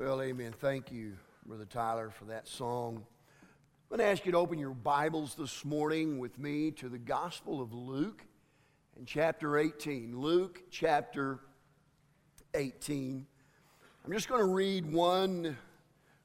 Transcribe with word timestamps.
Well, 0.00 0.22
amen. 0.22 0.54
Thank 0.60 0.92
you, 0.92 1.16
Brother 1.44 1.64
Tyler, 1.64 2.10
for 2.10 2.26
that 2.26 2.46
song. 2.46 3.04
I'm 3.90 3.96
going 3.96 3.98
to 3.98 4.04
ask 4.04 4.24
you 4.24 4.30
to 4.30 4.38
open 4.38 4.56
your 4.56 4.70
Bibles 4.70 5.34
this 5.34 5.64
morning 5.64 6.20
with 6.20 6.38
me 6.38 6.70
to 6.70 6.88
the 6.88 7.00
Gospel 7.00 7.60
of 7.60 7.72
Luke 7.72 8.24
and 8.96 9.08
chapter 9.08 9.58
18. 9.58 10.16
Luke 10.16 10.62
chapter 10.70 11.40
18. 12.54 13.26
I'm 14.04 14.12
just 14.12 14.28
going 14.28 14.40
to 14.40 14.46
read 14.46 14.86
one 14.86 15.56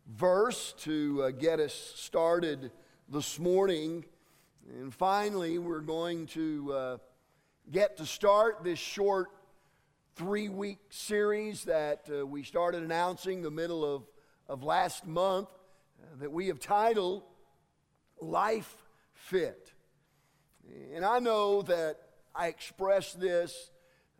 verse 0.05 0.75
to 0.81 1.23
uh, 1.23 1.31
get 1.31 1.59
us 1.59 1.73
started 1.95 2.69
this 3.09 3.39
morning. 3.39 4.05
And 4.69 4.93
finally, 4.93 5.57
we're 5.57 5.79
going 5.79 6.27
to 6.27 6.73
uh, 6.73 6.97
get 7.71 7.97
to 7.97 8.05
start 8.05 8.63
this 8.63 8.77
short 8.77 9.29
three 10.15 10.47
week 10.47 10.77
series 10.89 11.63
that 11.63 12.07
uh, 12.07 12.25
we 12.25 12.43
started 12.43 12.83
announcing 12.83 13.41
the 13.41 13.49
middle 13.49 13.83
of, 13.83 14.03
of 14.47 14.61
last 14.61 15.07
month 15.07 15.47
uh, 15.49 16.05
that 16.19 16.31
we 16.31 16.47
have 16.47 16.59
titled 16.59 17.23
Life 18.21 18.75
Fit. 19.13 19.71
And 20.93 21.03
I 21.03 21.17
know 21.17 21.63
that 21.63 21.97
I 22.35 22.47
expressed 22.47 23.19
this 23.19 23.71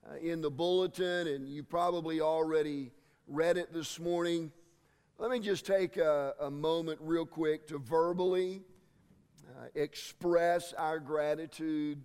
uh, 0.10 0.16
in 0.16 0.42
the 0.42 0.50
bulletin, 0.50 1.28
and 1.28 1.48
you 1.48 1.62
probably 1.62 2.22
already 2.22 2.92
read 3.28 3.58
it 3.58 3.72
this 3.72 4.00
morning. 4.00 4.52
Let 5.20 5.30
me 5.30 5.40
just 5.40 5.66
take 5.66 5.98
a, 5.98 6.34
a 6.40 6.50
moment, 6.50 7.00
real 7.04 7.26
quick, 7.26 7.68
to 7.68 7.78
verbally 7.78 8.64
uh, 9.48 9.68
express 9.76 10.74
our 10.74 11.00
gratitude 11.00 12.02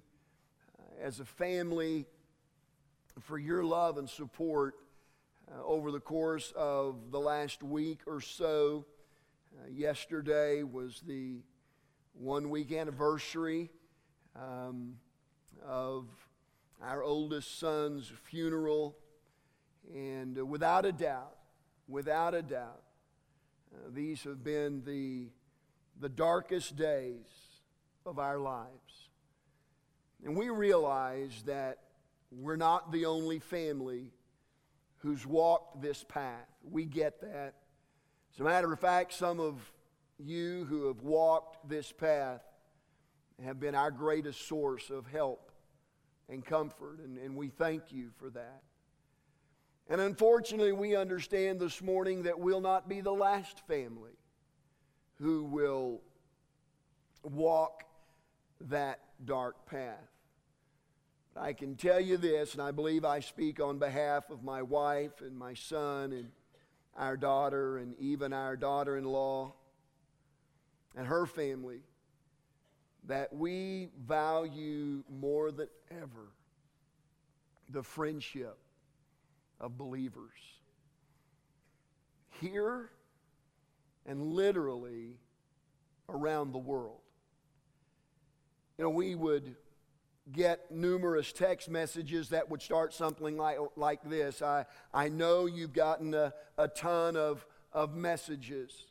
uh, 0.79 1.07
as 1.07 1.21
a 1.21 1.25
family 1.25 2.07
for 3.21 3.39
your 3.39 3.65
love 3.65 3.99
and 3.99 4.09
support 4.09 4.75
uh, 5.51 5.65
over 5.65 5.91
the 5.91 6.01
course 6.01 6.53
of 6.57 7.11
the 7.11 7.21
last 7.21 7.63
week 7.63 8.01
or 8.07 8.21
so. 8.21 8.85
Uh, 9.57 9.69
yesterday 9.71 10.63
was 10.63 11.03
the 11.07 11.39
one 12.13 12.51
week 12.51 12.73
anniversary 12.73 13.71
um, 14.37 14.95
of 15.67 16.07
our 16.83 17.03
oldest 17.03 17.59
son's 17.59 18.11
funeral. 18.25 18.97
And 19.93 20.39
uh, 20.39 20.45
without 20.45 20.85
a 20.85 20.93
doubt, 20.93 21.37
without 21.89 22.35
a 22.35 22.43
doubt, 22.43 22.83
uh, 23.75 23.91
these 23.93 24.23
have 24.25 24.45
been 24.45 24.83
the, 24.85 25.29
the 26.01 26.09
darkest 26.09 26.77
days 26.77 27.27
of 28.05 28.19
our 28.19 28.39
lives. 28.39 29.09
And 30.25 30.37
we 30.37 30.51
realize 30.51 31.43
that 31.47 31.79
we're 32.31 32.57
not 32.57 32.93
the 32.93 33.07
only 33.07 33.39
family 33.39 34.13
who's 34.99 35.27
walked 35.27 35.81
this 35.81 36.05
path. 36.05 36.49
We 36.63 36.85
get 36.85 37.21
that. 37.21 37.55
As 38.35 38.41
a 38.41 38.45
matter 38.45 38.73
of 38.73 38.81
fact, 38.81 39.13
some 39.13 39.41
of 39.41 39.73
you 40.19 40.67
who 40.69 40.89
have 40.89 41.03
walked 41.03 41.69
this 41.69 41.93
path 41.93 42.43
have 43.45 43.61
been 43.61 43.75
our 43.75 43.91
greatest 43.91 44.47
source 44.49 44.91
of 44.91 45.07
help 45.07 45.53
and 46.29 46.45
comfort, 46.45 46.99
and, 47.01 47.17
and 47.19 47.37
we 47.37 47.49
thank 47.49 47.93
you 47.93 48.11
for 48.19 48.31
that. 48.31 48.63
And 49.89 50.01
unfortunately, 50.01 50.73
we 50.73 50.97
understand 50.97 51.61
this 51.61 51.81
morning 51.81 52.25
that 52.25 52.39
we'll 52.39 52.61
not 52.61 52.89
be 52.89 53.01
the 53.01 53.13
last 53.13 53.67
family 53.67 54.19
who 55.15 55.45
will 55.45 56.03
walk 57.23 57.85
that 58.61 59.01
dark 59.25 59.67
path. 59.67 60.18
I 61.41 61.53
can 61.53 61.77
tell 61.77 62.01
you 62.01 62.17
this, 62.17 62.55
and 62.55 62.63
I 62.63 62.71
believe 62.71 63.05
I 63.05 63.21
speak 63.21 63.61
on 63.61 63.79
behalf 63.79 64.31
of 64.31 64.43
my 64.43 64.63
wife 64.63 65.21
and 65.21 65.39
my 65.39 65.55
son 65.55 66.13
and 66.13 66.31
our 66.97 67.17
daughter 67.17 67.79
and 67.79 67.95
even 67.99 68.33
our 68.33 68.57
daughter 68.57 68.97
in 68.97 69.05
law 69.05 69.55
and 70.97 71.07
her 71.07 71.27
family, 71.27 71.81
that 73.07 73.33
we 73.33 73.89
value 74.07 75.05
more 75.09 75.53
than 75.53 75.69
ever 75.91 76.33
the 77.71 77.83
friendship 77.83 78.59
of 79.61 79.79
believers. 79.79 80.33
Here 82.41 82.91
and 84.07 84.33
literally 84.33 85.19
around 86.09 86.53
the 86.53 86.59
world. 86.59 87.01
You 88.77 88.85
know, 88.85 88.91
we 88.91 89.15
would 89.15 89.55
get 90.33 90.71
numerous 90.71 91.33
text 91.33 91.69
messages 91.69 92.29
that 92.31 92.51
would 92.51 92.61
start 92.63 92.93
something 92.93 93.37
like, 93.37 93.59
like 93.77 94.03
this 94.05 94.43
I, 94.43 94.67
I 94.93 95.09
know 95.09 95.47
you've 95.47 95.73
gotten 95.73 96.15
a, 96.15 96.33
a 96.57 96.69
ton 96.69 97.17
of, 97.17 97.47
of 97.73 97.95
messages. 97.95 98.87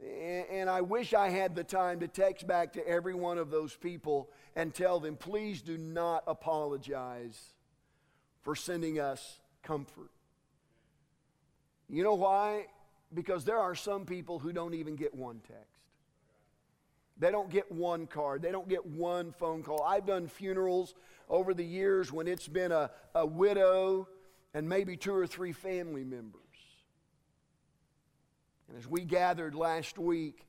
And, 0.00 0.46
and 0.50 0.70
I 0.70 0.80
wish 0.80 1.14
I 1.14 1.30
had 1.30 1.54
the 1.54 1.64
time 1.64 2.00
to 2.00 2.08
text 2.08 2.46
back 2.46 2.72
to 2.74 2.86
every 2.86 3.14
one 3.14 3.38
of 3.38 3.50
those 3.50 3.74
people 3.74 4.30
and 4.54 4.74
tell 4.74 5.00
them, 5.00 5.16
please 5.16 5.62
do 5.62 5.78
not 5.78 6.24
apologize 6.26 7.40
for 8.42 8.54
sending 8.54 9.00
us 9.00 9.38
comfort. 9.62 10.10
You 11.88 12.02
know 12.02 12.14
why? 12.14 12.66
Because 13.14 13.44
there 13.44 13.58
are 13.58 13.74
some 13.74 14.04
people 14.06 14.38
who 14.38 14.52
don't 14.52 14.74
even 14.74 14.96
get 14.96 15.14
one 15.14 15.40
text. 15.46 15.71
They 17.18 17.30
don't 17.30 17.50
get 17.50 17.70
one 17.70 18.06
card, 18.06 18.42
they 18.42 18.50
don't 18.50 18.68
get 18.68 18.84
one 18.86 19.32
phone 19.32 19.62
call. 19.62 19.82
I've 19.82 20.06
done 20.06 20.28
funerals 20.28 20.94
over 21.28 21.54
the 21.54 21.64
years 21.64 22.12
when 22.12 22.26
it's 22.26 22.48
been 22.48 22.72
a, 22.72 22.90
a 23.14 23.24
widow 23.24 24.08
and 24.54 24.68
maybe 24.68 24.96
two 24.96 25.14
or 25.14 25.26
three 25.26 25.52
family 25.52 26.04
members. 26.04 26.40
And 28.68 28.78
as 28.78 28.88
we 28.88 29.02
gathered 29.04 29.54
last 29.54 29.98
week 29.98 30.46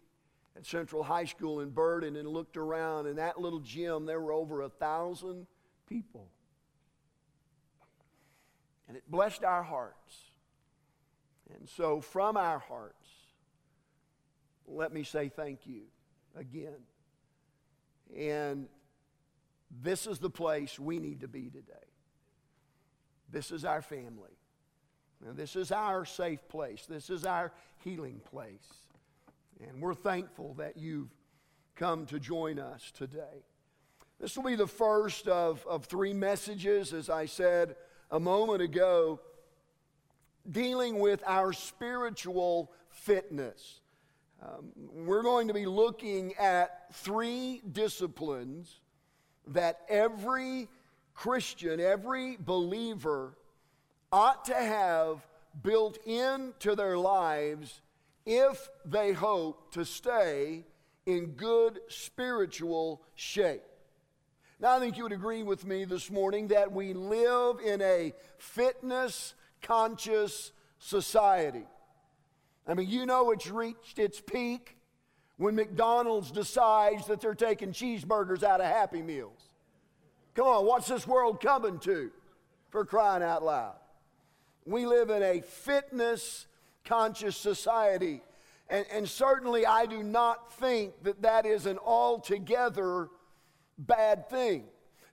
at 0.55 0.65
Central 0.65 1.03
High 1.03 1.25
School 1.25 1.59
in 1.59 1.69
Burden 1.69 2.15
and 2.15 2.27
looked 2.27 2.57
around, 2.57 3.07
in 3.07 3.17
that 3.17 3.39
little 3.39 3.59
gym, 3.59 4.05
there 4.05 4.19
were 4.19 4.33
over 4.33 4.61
a 4.61 4.69
thousand 4.69 5.47
people. 5.87 6.29
And 8.87 8.97
it 8.97 9.03
blessed 9.09 9.43
our 9.43 9.63
hearts. 9.63 10.31
And 11.57 11.67
so, 11.67 12.01
from 12.01 12.37
our 12.37 12.59
hearts, 12.59 13.07
let 14.67 14.93
me 14.93 15.03
say 15.03 15.29
thank 15.29 15.67
you 15.67 15.83
again. 16.35 16.81
And 18.15 18.67
this 19.81 20.07
is 20.07 20.19
the 20.19 20.29
place 20.29 20.79
we 20.79 20.99
need 20.99 21.21
to 21.21 21.27
be 21.27 21.49
today. 21.49 21.73
This 23.29 23.51
is 23.51 23.65
our 23.65 23.81
family. 23.81 24.37
Now, 25.25 25.31
this 25.33 25.55
is 25.55 25.71
our 25.71 26.05
safe 26.05 26.47
place. 26.49 26.85
This 26.87 27.09
is 27.09 27.25
our 27.25 27.51
healing 27.83 28.21
place. 28.29 28.67
And 29.61 29.81
we're 29.81 29.93
thankful 29.93 30.55
that 30.55 30.77
you've 30.77 31.09
come 31.75 32.05
to 32.07 32.19
join 32.19 32.59
us 32.59 32.91
today. 32.91 33.45
This 34.19 34.37
will 34.37 34.43
be 34.43 34.55
the 34.55 34.67
first 34.67 35.27
of, 35.27 35.65
of 35.67 35.85
three 35.85 36.13
messages, 36.13 36.93
as 36.93 37.09
I 37.09 37.25
said 37.25 37.75
a 38.11 38.19
moment 38.19 38.61
ago, 38.61 39.19
dealing 40.49 40.99
with 40.99 41.23
our 41.25 41.53
spiritual 41.53 42.71
fitness. 42.89 43.79
Um, 44.43 44.71
we're 45.05 45.23
going 45.23 45.47
to 45.47 45.53
be 45.53 45.65
looking 45.65 46.33
at 46.35 46.93
three 46.93 47.61
disciplines 47.71 48.81
that 49.47 49.81
every 49.87 50.67
Christian, 51.13 51.79
every 51.79 52.37
believer 52.37 53.37
ought 54.11 54.45
to 54.45 54.55
have 54.55 55.25
built 55.61 55.97
into 56.05 56.75
their 56.75 56.97
lives 56.97 57.81
if 58.25 58.69
they 58.85 59.13
hope 59.13 59.71
to 59.73 59.85
stay 59.85 60.65
in 61.05 61.27
good 61.27 61.79
spiritual 61.87 63.01
shape. 63.15 63.63
Now, 64.59 64.75
I 64.75 64.79
think 64.79 64.97
you 64.97 65.03
would 65.03 65.13
agree 65.13 65.43
with 65.43 65.65
me 65.65 65.85
this 65.85 66.09
morning 66.09 66.49
that 66.49 66.71
we 66.71 66.93
live 66.93 67.59
in 67.59 67.81
a 67.81 68.13
fitness 68.37 69.35
conscious 69.61 70.51
society. 70.79 71.65
I 72.67 72.73
mean, 72.73 72.89
you 72.89 73.05
know 73.05 73.31
it's 73.31 73.49
reached 73.49 73.99
its 73.99 74.21
peak 74.21 74.77
when 75.37 75.55
McDonald's 75.55 76.31
decides 76.31 77.07
that 77.07 77.19
they're 77.19 77.35
taking 77.35 77.71
cheeseburgers 77.71 78.43
out 78.43 78.61
of 78.61 78.67
Happy 78.67 79.01
Meals. 79.01 79.49
Come 80.35 80.47
on, 80.47 80.65
what's 80.65 80.87
this 80.87 81.05
world 81.05 81.41
coming 81.41 81.79
to 81.79 82.11
for 82.69 82.85
crying 82.85 83.23
out 83.23 83.43
loud? 83.43 83.75
We 84.65 84.85
live 84.85 85.09
in 85.09 85.21
a 85.21 85.41
fitness 85.41 86.47
conscious 86.85 87.35
society. 87.35 88.21
And, 88.69 88.85
and 88.91 89.07
certainly, 89.07 89.65
I 89.65 89.85
do 89.85 90.01
not 90.01 90.53
think 90.53 91.03
that 91.03 91.21
that 91.21 91.45
is 91.45 91.65
an 91.65 91.77
altogether 91.77 93.09
bad 93.77 94.29
thing. 94.29 94.63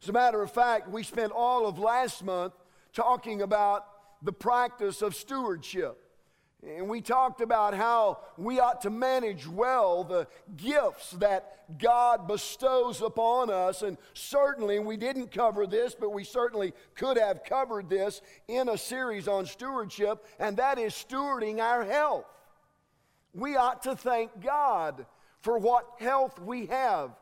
As 0.02 0.08
a 0.08 0.12
matter 0.12 0.42
of 0.42 0.50
fact, 0.50 0.88
we 0.88 1.02
spent 1.02 1.32
all 1.32 1.66
of 1.66 1.78
last 1.78 2.24
month 2.24 2.54
talking 2.92 3.42
about 3.42 3.86
the 4.22 4.32
practice 4.32 5.02
of 5.02 5.14
stewardship. 5.14 5.98
And 6.62 6.90
we 6.90 7.00
talked 7.00 7.40
about 7.40 7.72
how 7.72 8.18
we 8.36 8.60
ought 8.60 8.82
to 8.82 8.90
manage 8.90 9.46
well 9.46 10.04
the 10.04 10.26
gifts 10.58 11.12
that 11.12 11.78
God 11.78 12.28
bestows 12.28 13.00
upon 13.00 13.48
us. 13.48 13.80
And 13.80 13.96
certainly, 14.12 14.78
we 14.78 14.98
didn't 14.98 15.30
cover 15.30 15.66
this, 15.66 15.96
but 15.98 16.10
we 16.10 16.22
certainly 16.22 16.74
could 16.94 17.16
have 17.16 17.44
covered 17.44 17.88
this 17.88 18.20
in 18.46 18.68
a 18.68 18.76
series 18.76 19.26
on 19.26 19.46
stewardship, 19.46 20.26
and 20.38 20.58
that 20.58 20.78
is 20.78 20.92
stewarding 20.92 21.60
our 21.60 21.84
health. 21.84 22.26
We 23.32 23.56
ought 23.56 23.82
to 23.84 23.96
thank 23.96 24.42
God 24.42 25.06
for 25.40 25.58
what 25.58 25.86
health 25.98 26.38
we 26.38 26.66
have. 26.66 27.12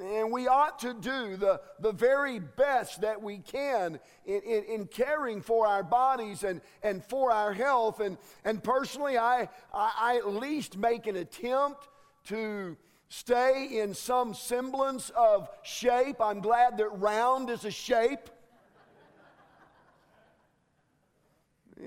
And 0.00 0.32
we 0.32 0.48
ought 0.48 0.78
to 0.80 0.94
do 0.94 1.36
the, 1.36 1.60
the 1.80 1.92
very 1.92 2.38
best 2.38 3.02
that 3.02 3.20
we 3.20 3.38
can 3.38 4.00
in, 4.24 4.40
in, 4.40 4.64
in, 4.64 4.86
caring 4.86 5.42
for 5.42 5.66
our 5.66 5.82
bodies 5.82 6.44
and, 6.44 6.62
and 6.82 7.04
for 7.04 7.30
our 7.30 7.52
health. 7.52 8.00
And, 8.00 8.16
and 8.42 8.64
personally, 8.64 9.18
I, 9.18 9.50
I, 9.72 9.92
I 9.98 10.16
at 10.16 10.28
least 10.28 10.78
make 10.78 11.06
an 11.06 11.16
attempt 11.16 11.88
to 12.28 12.76
stay 13.08 13.78
in 13.80 13.92
some 13.92 14.32
semblance 14.32 15.10
of 15.10 15.50
shape. 15.62 16.22
I'm 16.22 16.40
glad 16.40 16.78
that 16.78 16.88
round 16.98 17.50
is 17.50 17.66
a 17.66 17.70
shape. 17.70 18.30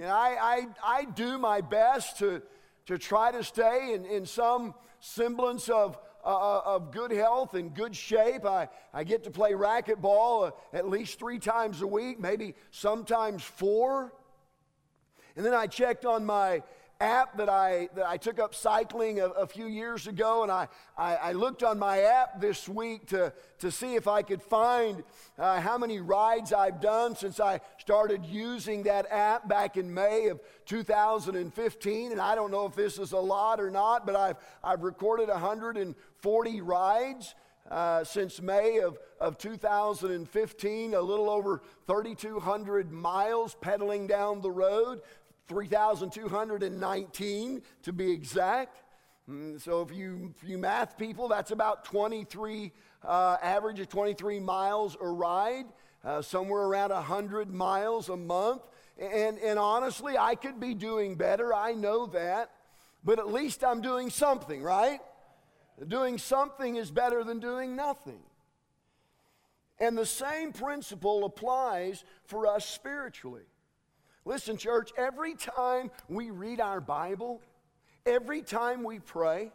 I, 0.03 0.05
I, 0.05 0.67
I 0.83 1.05
do 1.05 1.39
my 1.39 1.61
best 1.61 2.19
to, 2.19 2.43
to 2.85 2.99
try 2.99 3.31
to 3.31 3.43
stay 3.43 3.93
in, 3.93 4.05
in 4.05 4.27
some 4.27 4.75
semblance 4.99 5.69
of, 5.69 5.97
uh, 6.25 6.57
uh, 6.57 6.61
of 6.65 6.91
good 6.91 7.11
health 7.11 7.53
and 7.53 7.73
good 7.73 7.95
shape. 7.95 8.45
I, 8.45 8.67
I 8.93 9.03
get 9.03 9.23
to 9.25 9.31
play 9.31 9.51
racquetball 9.51 10.47
uh, 10.47 10.51
at 10.73 10.89
least 10.89 11.19
three 11.19 11.37
times 11.37 11.81
a 11.81 11.87
week, 11.87 12.19
maybe 12.19 12.55
sometimes 12.71 13.43
four. 13.43 14.11
And 15.35 15.45
then 15.45 15.53
I 15.53 15.67
checked 15.67 16.05
on 16.05 16.25
my 16.25 16.63
app 17.01 17.37
that 17.37 17.49
I, 17.49 17.89
that 17.95 18.05
I 18.07 18.17
took 18.17 18.39
up 18.39 18.55
cycling 18.55 19.19
a, 19.19 19.25
a 19.27 19.47
few 19.47 19.65
years 19.65 20.07
ago, 20.07 20.43
and 20.43 20.51
I, 20.51 20.67
I, 20.97 21.15
I, 21.15 21.31
looked 21.33 21.61
on 21.61 21.77
my 21.77 21.99
app 22.01 22.39
this 22.39 22.69
week 22.69 23.07
to, 23.07 23.33
to 23.59 23.69
see 23.69 23.95
if 23.95 24.07
I 24.07 24.21
could 24.21 24.41
find 24.41 25.03
uh, 25.37 25.59
how 25.59 25.77
many 25.77 25.99
rides 25.99 26.53
I've 26.53 26.79
done 26.79 27.15
since 27.15 27.39
I 27.39 27.59
started 27.79 28.25
using 28.25 28.83
that 28.83 29.11
app 29.11 29.47
back 29.49 29.75
in 29.75 29.93
May 29.93 30.27
of 30.27 30.39
2015. 30.65 32.11
And 32.11 32.21
I 32.21 32.33
don't 32.33 32.51
know 32.51 32.65
if 32.65 32.75
this 32.75 32.97
is 32.97 33.11
a 33.11 33.17
lot 33.17 33.59
or 33.59 33.69
not, 33.69 34.05
but 34.05 34.15
I've, 34.15 34.37
I've 34.63 34.83
recorded 34.83 35.27
140 35.27 36.61
rides. 36.61 37.35
Uh, 37.69 38.03
since 38.03 38.39
May 38.43 38.77
of, 38.77 38.99
of 39.19 39.39
2015, 39.39 40.93
a 40.93 41.01
little 41.01 41.31
over 41.31 41.63
3,200 41.87 42.91
miles 42.91 43.55
pedaling 43.59 44.05
down 44.05 44.41
the 44.41 44.51
road. 44.51 45.01
3,219 45.47 47.61
to 47.83 47.93
be 47.93 48.11
exact. 48.11 48.81
Mm, 49.29 49.61
so 49.61 49.81
if 49.81 49.91
you, 49.91 50.33
if 50.35 50.43
you 50.47 50.57
math 50.57 50.97
people, 50.97 51.27
that's 51.27 51.51
about 51.51 51.85
23, 51.85 52.71
uh, 53.03 53.37
average 53.41 53.79
of 53.79 53.89
23 53.89 54.39
miles 54.39 54.97
a 55.01 55.07
ride, 55.07 55.65
uh, 56.03 56.21
somewhere 56.21 56.63
around 56.63 56.91
100 56.91 57.53
miles 57.53 58.09
a 58.09 58.17
month. 58.17 58.61
And, 58.97 59.37
and 59.39 59.59
honestly, 59.59 60.17
I 60.17 60.35
could 60.35 60.59
be 60.59 60.73
doing 60.73 61.15
better. 61.15 61.53
I 61.53 61.73
know 61.73 62.05
that. 62.07 62.51
But 63.03 63.19
at 63.19 63.31
least 63.31 63.63
I'm 63.63 63.81
doing 63.81 64.09
something, 64.09 64.63
right? 64.63 64.99
Doing 65.87 66.17
something 66.17 66.75
is 66.75 66.89
better 66.89 67.23
than 67.23 67.39
doing 67.39 67.75
nothing. 67.75 68.21
And 69.79 69.97
the 69.97 70.05
same 70.05 70.53
principle 70.53 71.25
applies 71.25 72.03
for 72.25 72.47
us 72.47 72.65
spiritually. 72.65 73.43
Listen, 74.25 74.57
church, 74.57 74.91
every 74.97 75.35
time 75.35 75.91
we 76.09 76.31
read 76.31 76.59
our 76.59 76.81
Bible, 76.81 77.41
every 78.07 78.41
time 78.41 78.83
we 78.83 78.97
pray, 78.97 79.51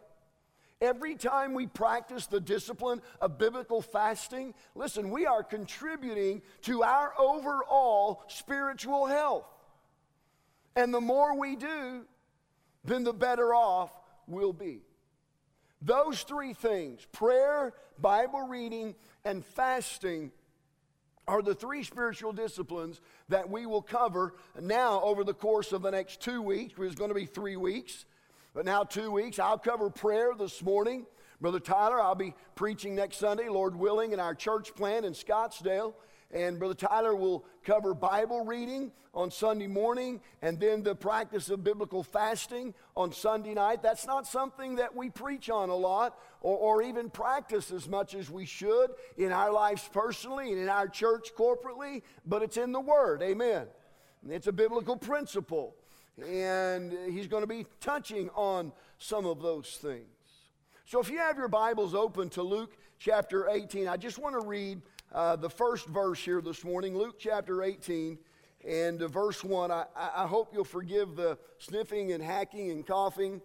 every 0.79 1.15
time 1.15 1.53
we 1.53 1.67
practice 1.67 2.27
the 2.27 2.39
discipline 2.39 3.01
of 3.19 3.37
biblical 3.37 3.81
fasting, 3.81 4.53
listen, 4.73 5.09
we 5.09 5.25
are 5.25 5.43
contributing 5.43 6.41
to 6.61 6.83
our 6.83 7.13
overall 7.19 8.23
spiritual 8.29 9.07
health. 9.07 9.45
And 10.77 10.93
the 10.93 11.01
more 11.01 11.37
we 11.37 11.57
do, 11.57 12.05
then 12.85 13.03
the 13.03 13.13
better 13.13 13.53
off 13.53 13.91
we'll 14.25 14.53
be. 14.53 14.79
Those 15.81 16.21
three 16.23 16.53
things 16.53 17.05
prayer, 17.11 17.73
Bible 17.99 18.47
reading, 18.47 18.95
and 19.25 19.43
fasting 19.43 20.31
are 21.27 21.41
the 21.41 21.55
three 21.55 21.83
spiritual 21.83 22.33
disciplines 22.33 23.01
that 23.29 23.49
we 23.49 23.65
will 23.65 23.81
cover 23.81 24.35
now 24.59 25.01
over 25.01 25.23
the 25.23 25.33
course 25.33 25.71
of 25.71 25.81
the 25.81 25.91
next 25.91 26.21
two 26.21 26.41
weeks. 26.41 26.73
It's 26.77 26.95
going 26.95 27.09
to 27.09 27.15
be 27.15 27.25
three 27.25 27.55
weeks, 27.55 28.05
but 28.53 28.65
now 28.65 28.83
two 28.83 29.11
weeks. 29.11 29.39
I'll 29.39 29.57
cover 29.57 29.89
prayer 29.89 30.33
this 30.37 30.61
morning. 30.61 31.05
Brother 31.39 31.59
Tyler, 31.59 31.99
I'll 31.99 32.15
be 32.15 32.35
preaching 32.55 32.95
next 32.95 33.17
Sunday, 33.17 33.49
Lord 33.49 33.75
willing, 33.75 34.11
in 34.11 34.19
our 34.19 34.35
church 34.35 34.75
plant 34.75 35.05
in 35.05 35.13
Scottsdale. 35.13 35.93
And 36.33 36.59
Brother 36.59 36.73
Tyler 36.73 37.15
will 37.15 37.45
cover 37.63 37.93
Bible 37.93 38.45
reading 38.45 38.91
on 39.13 39.29
Sunday 39.29 39.67
morning 39.67 40.21
and 40.41 40.59
then 40.59 40.83
the 40.83 40.95
practice 40.95 41.49
of 41.49 41.63
biblical 41.63 42.03
fasting 42.03 42.73
on 42.95 43.11
Sunday 43.11 43.53
night. 43.53 43.83
That's 43.83 44.07
not 44.07 44.25
something 44.25 44.75
that 44.75 44.95
we 44.95 45.09
preach 45.09 45.49
on 45.49 45.69
a 45.69 45.75
lot 45.75 46.17
or, 46.39 46.57
or 46.57 46.81
even 46.83 47.09
practice 47.09 47.71
as 47.71 47.89
much 47.89 48.15
as 48.15 48.29
we 48.29 48.45
should 48.45 48.91
in 49.17 49.31
our 49.31 49.51
lives 49.51 49.89
personally 49.91 50.51
and 50.51 50.61
in 50.61 50.69
our 50.69 50.87
church 50.87 51.31
corporately, 51.37 52.03
but 52.25 52.41
it's 52.41 52.57
in 52.57 52.71
the 52.71 52.79
Word. 52.79 53.21
Amen. 53.21 53.67
It's 54.29 54.47
a 54.47 54.53
biblical 54.53 54.95
principle. 54.95 55.75
And 56.25 56.93
he's 57.09 57.27
going 57.27 57.43
to 57.43 57.47
be 57.47 57.65
touching 57.79 58.29
on 58.35 58.71
some 58.97 59.25
of 59.25 59.41
those 59.41 59.77
things. 59.81 60.05
So 60.85 60.99
if 60.99 61.09
you 61.09 61.17
have 61.19 61.37
your 61.37 61.47
Bibles 61.47 61.95
open 61.95 62.29
to 62.31 62.43
Luke 62.43 62.77
chapter 62.99 63.49
18, 63.49 63.87
I 63.87 63.97
just 63.97 64.19
want 64.19 64.39
to 64.39 64.45
read 64.45 64.81
uh, 65.13 65.35
the 65.35 65.49
first 65.49 65.87
verse 65.87 66.19
here 66.19 66.41
this 66.41 66.63
morning, 66.63 66.97
Luke 66.97 67.15
chapter 67.19 67.63
18 67.63 68.17
and 68.65 69.01
uh, 69.01 69.07
verse 69.07 69.43
1. 69.43 69.71
I, 69.71 69.85
I 69.95 70.25
hope 70.25 70.51
you'll 70.53 70.63
forgive 70.63 71.15
the 71.15 71.37
sniffing 71.57 72.13
and 72.13 72.23
hacking 72.23 72.71
and 72.71 72.85
coughing, 72.85 73.41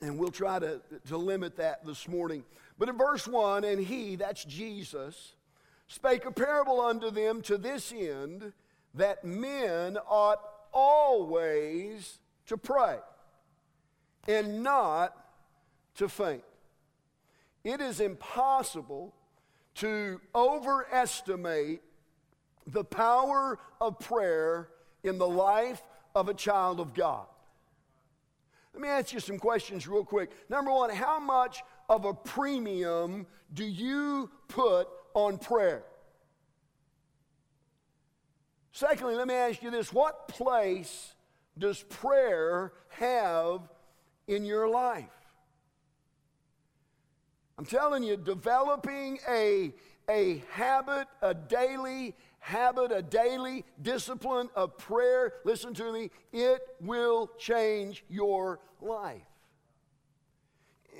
and 0.00 0.18
we'll 0.18 0.30
try 0.30 0.58
to, 0.58 0.80
to 1.08 1.16
limit 1.18 1.56
that 1.56 1.84
this 1.84 2.08
morning. 2.08 2.44
But 2.78 2.88
in 2.88 2.96
verse 2.96 3.28
1, 3.28 3.64
and 3.64 3.84
he, 3.84 4.16
that's 4.16 4.44
Jesus, 4.44 5.34
spake 5.86 6.24
a 6.24 6.30
parable 6.30 6.80
unto 6.80 7.10
them 7.10 7.42
to 7.42 7.58
this 7.58 7.92
end 7.92 8.52
that 8.94 9.24
men 9.24 9.98
ought 10.08 10.40
always 10.72 12.18
to 12.46 12.56
pray 12.56 12.98
and 14.26 14.62
not 14.62 15.14
to 15.96 16.08
faint. 16.08 16.44
It 17.64 17.80
is 17.82 18.00
impossible 18.00 19.14
to 19.78 20.20
overestimate 20.34 21.80
the 22.66 22.84
power 22.84 23.58
of 23.80 23.98
prayer 23.98 24.68
in 25.02 25.18
the 25.18 25.28
life 25.28 25.82
of 26.14 26.28
a 26.28 26.34
child 26.34 26.80
of 26.80 26.94
God. 26.94 27.26
Let 28.74 28.82
me 28.82 28.88
ask 28.88 29.12
you 29.12 29.20
some 29.20 29.38
questions 29.38 29.88
real 29.88 30.04
quick. 30.04 30.30
Number 30.48 30.70
one, 30.70 30.90
how 30.90 31.18
much 31.18 31.62
of 31.88 32.04
a 32.04 32.14
premium 32.14 33.26
do 33.54 33.64
you 33.64 34.30
put 34.48 34.88
on 35.14 35.38
prayer? 35.38 35.84
Secondly, 38.72 39.16
let 39.16 39.26
me 39.26 39.34
ask 39.34 39.62
you 39.62 39.70
this 39.70 39.92
what 39.92 40.28
place 40.28 41.14
does 41.56 41.82
prayer 41.82 42.72
have 42.90 43.60
in 44.28 44.44
your 44.44 44.68
life? 44.68 45.17
I'm 47.58 47.64
telling 47.64 48.04
you, 48.04 48.16
developing 48.16 49.18
a, 49.28 49.72
a 50.08 50.44
habit, 50.52 51.08
a 51.20 51.34
daily 51.34 52.14
habit, 52.38 52.92
a 52.92 53.02
daily 53.02 53.64
discipline 53.82 54.48
of 54.54 54.78
prayer, 54.78 55.34
listen 55.44 55.74
to 55.74 55.92
me, 55.92 56.10
it 56.32 56.60
will 56.80 57.28
change 57.36 58.04
your 58.08 58.60
life. 58.80 59.22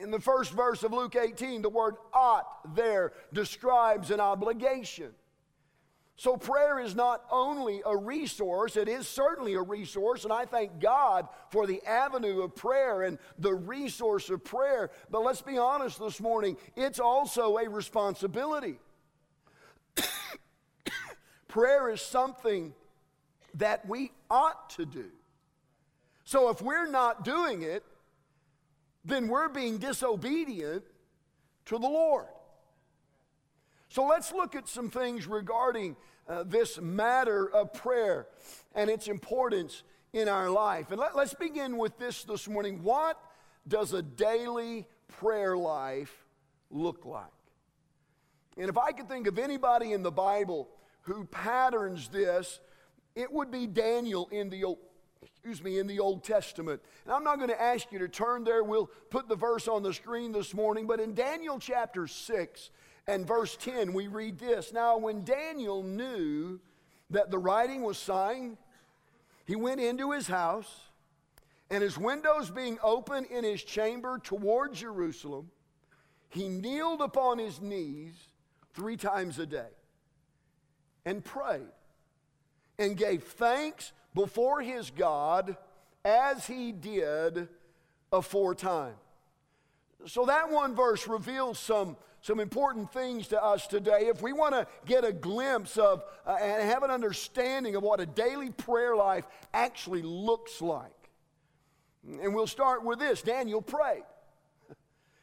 In 0.03 0.11
the 0.11 0.19
first 0.19 0.53
verse 0.53 0.83
of 0.83 0.93
Luke 0.93 1.15
18, 1.15 1.63
the 1.63 1.69
word 1.69 1.95
ought 2.13 2.75
there 2.75 3.13
describes 3.33 4.11
an 4.11 4.19
obligation. 4.19 5.13
So, 6.19 6.37
prayer 6.37 6.81
is 6.81 6.97
not 6.97 7.25
only 7.31 7.81
a 7.87 7.97
resource, 7.97 8.77
it 8.77 8.89
is 8.89 9.07
certainly 9.07 9.55
a 9.55 9.63
resource, 9.63 10.25
and 10.25 10.33
I 10.33 10.47
thank 10.47 10.81
God 10.81 11.29
for 11.51 11.65
the 11.65 11.81
avenue 11.87 12.43
of 12.43 12.57
prayer 12.57 13.03
and 13.03 13.21
the 13.39 13.55
resource 13.55 14.29
of 14.29 14.43
prayer. 14.43 14.91
But 15.11 15.23
let's 15.23 15.43
be 15.43 15.59
honest 15.59 16.01
this 16.01 16.21
morning, 16.21 16.57
it's 16.75 16.99
also 16.99 17.59
a 17.59 17.69
responsibility. 17.69 18.81
prayer 21.47 21.89
is 21.89 22.01
something 22.01 22.75
that 23.55 23.89
we 23.89 24.11
ought 24.29 24.71
to 24.71 24.87
do. 24.87 25.11
So, 26.25 26.51
if 26.51 26.61
we're 26.61 26.91
not 26.91 27.25
doing 27.25 27.63
it, 27.63 27.85
then 29.05 29.29
we're 29.29 29.49
being 29.49 29.79
disobedient 29.79 30.83
to 31.67 31.79
the 31.79 31.89
Lord. 31.89 32.27
So 33.89 34.07
let's 34.07 34.33
look 34.33 34.55
at 34.55 34.69
some 34.69 34.91
things 34.91 35.27
regarding 35.27 35.97
uh, 36.29 36.45
this 36.45 36.81
matter 36.81 37.51
of 37.51 37.73
prayer 37.73 38.27
and 38.75 38.91
its 38.91 39.09
importance 39.09 39.83
in 40.13 40.29
our 40.29 40.51
life. 40.51 40.91
And 40.91 41.01
let, 41.01 41.17
us 41.17 41.35
begin 41.35 41.79
with 41.79 41.99
this 41.99 42.25
this 42.25 42.49
morning. 42.49 42.83
What 42.83 43.19
does 43.67 43.93
a 43.93 44.03
daily 44.03 44.87
prayer 45.09 45.57
life 45.57 46.27
look 46.71 47.07
like? 47.07 47.25
And 48.59 48.69
if 48.69 48.77
I 48.77 48.93
could 48.93 49.09
think 49.09 49.27
of 49.27 49.39
anybody 49.39 49.93
in 49.93 50.03
the 50.03 50.11
Bible 50.11 50.69
who 51.03 51.25
patterns 51.25 52.09
this, 52.09 52.61
it 53.15 53.33
would 53.33 53.51
be 53.51 53.67
Daniel 53.67 54.29
in 54.31 54.51
the 54.51 54.65
Old, 54.65 54.79
excuse 55.23 55.63
me, 55.63 55.79
in 55.79 55.87
the 55.87 56.01
Old 56.01 56.25
Testament. 56.25 56.83
And 57.05 57.15
I'm 57.15 57.25
not 57.25 57.37
going 57.37 57.51
to 57.51 57.61
ask 57.61 57.91
you 57.91 57.99
to 58.01 58.09
turn 58.09 58.45
there. 58.45 58.63
We'll 58.63 58.91
put 59.11 59.29
the 59.29 59.37
verse 59.37 59.67
on 59.67 59.83
the 59.83 59.95
screen 59.95 60.33
this 60.33 60.53
morning. 60.53 60.87
But 60.87 61.01
in 61.01 61.15
Daniel 61.15 61.59
chapter 61.59 62.07
6 62.07 62.71
and 63.09 63.27
verse 63.27 63.57
10, 63.57 63.95
we 63.95 64.07
read 64.07 64.39
this 64.39 64.73
Now, 64.73 64.99
when 64.99 65.25
Daniel 65.25 65.83
knew 65.83 66.61
that 67.11 67.31
the 67.31 67.39
writing 67.39 67.83
was 67.83 67.97
signed, 67.99 68.59
he 69.47 69.57
went 69.57 69.81
into 69.81 70.13
his 70.13 70.29
house, 70.29 70.71
and 71.71 71.83
his 71.83 71.99
windows 71.99 72.51
being 72.51 72.79
open 72.83 73.25
in 73.25 73.45
his 73.45 73.63
chamber 73.65 74.19
toward 74.23 74.75
Jerusalem, 74.75 75.51
he 76.29 76.49
kneeled 76.49 77.01
upon 77.01 77.39
his 77.39 77.61
knees 77.61 78.13
three 78.75 78.97
times 78.97 79.39
a 79.39 79.47
day 79.47 79.71
and 81.07 81.25
prayed 81.25 81.63
and 82.79 82.97
gave 82.97 83.25
thanks 83.25 83.93
before 84.15 84.61
his 84.61 84.91
God 84.91 85.57
as 86.05 86.47
he 86.47 86.73
did 86.73 87.49
aforetime. 88.13 88.95
So 90.07 90.27
that 90.27 90.51
one 90.51 90.75
verse 90.75 91.09
reveals 91.09 91.59
some, 91.59 91.97
some 92.23 92.39
important 92.39 92.93
things 92.93 93.29
to 93.29 93.43
us 93.43 93.67
today. 93.67 94.07
If 94.07 94.23
we 94.23 94.33
want 94.33 94.55
to 94.55 94.67
get 94.87 95.05
a 95.05 95.13
glimpse 95.13 95.77
of 95.77 96.05
uh, 96.27 96.37
and 96.41 96.69
have 96.69 96.83
an 96.83 96.91
understanding 96.91 97.75
of 97.75 97.83
what 97.83 98.01
a 98.01 98.07
daily 98.07 98.51
prayer 98.51 98.95
life 98.95 99.27
actually 99.53 100.03
looks 100.03 100.63
like. 100.63 100.93
And 102.23 102.35
we'll 102.35 102.47
start 102.47 102.85
with 102.85 102.99
this 102.99 103.23
Daniel 103.23 103.61
prayed. 103.61 104.05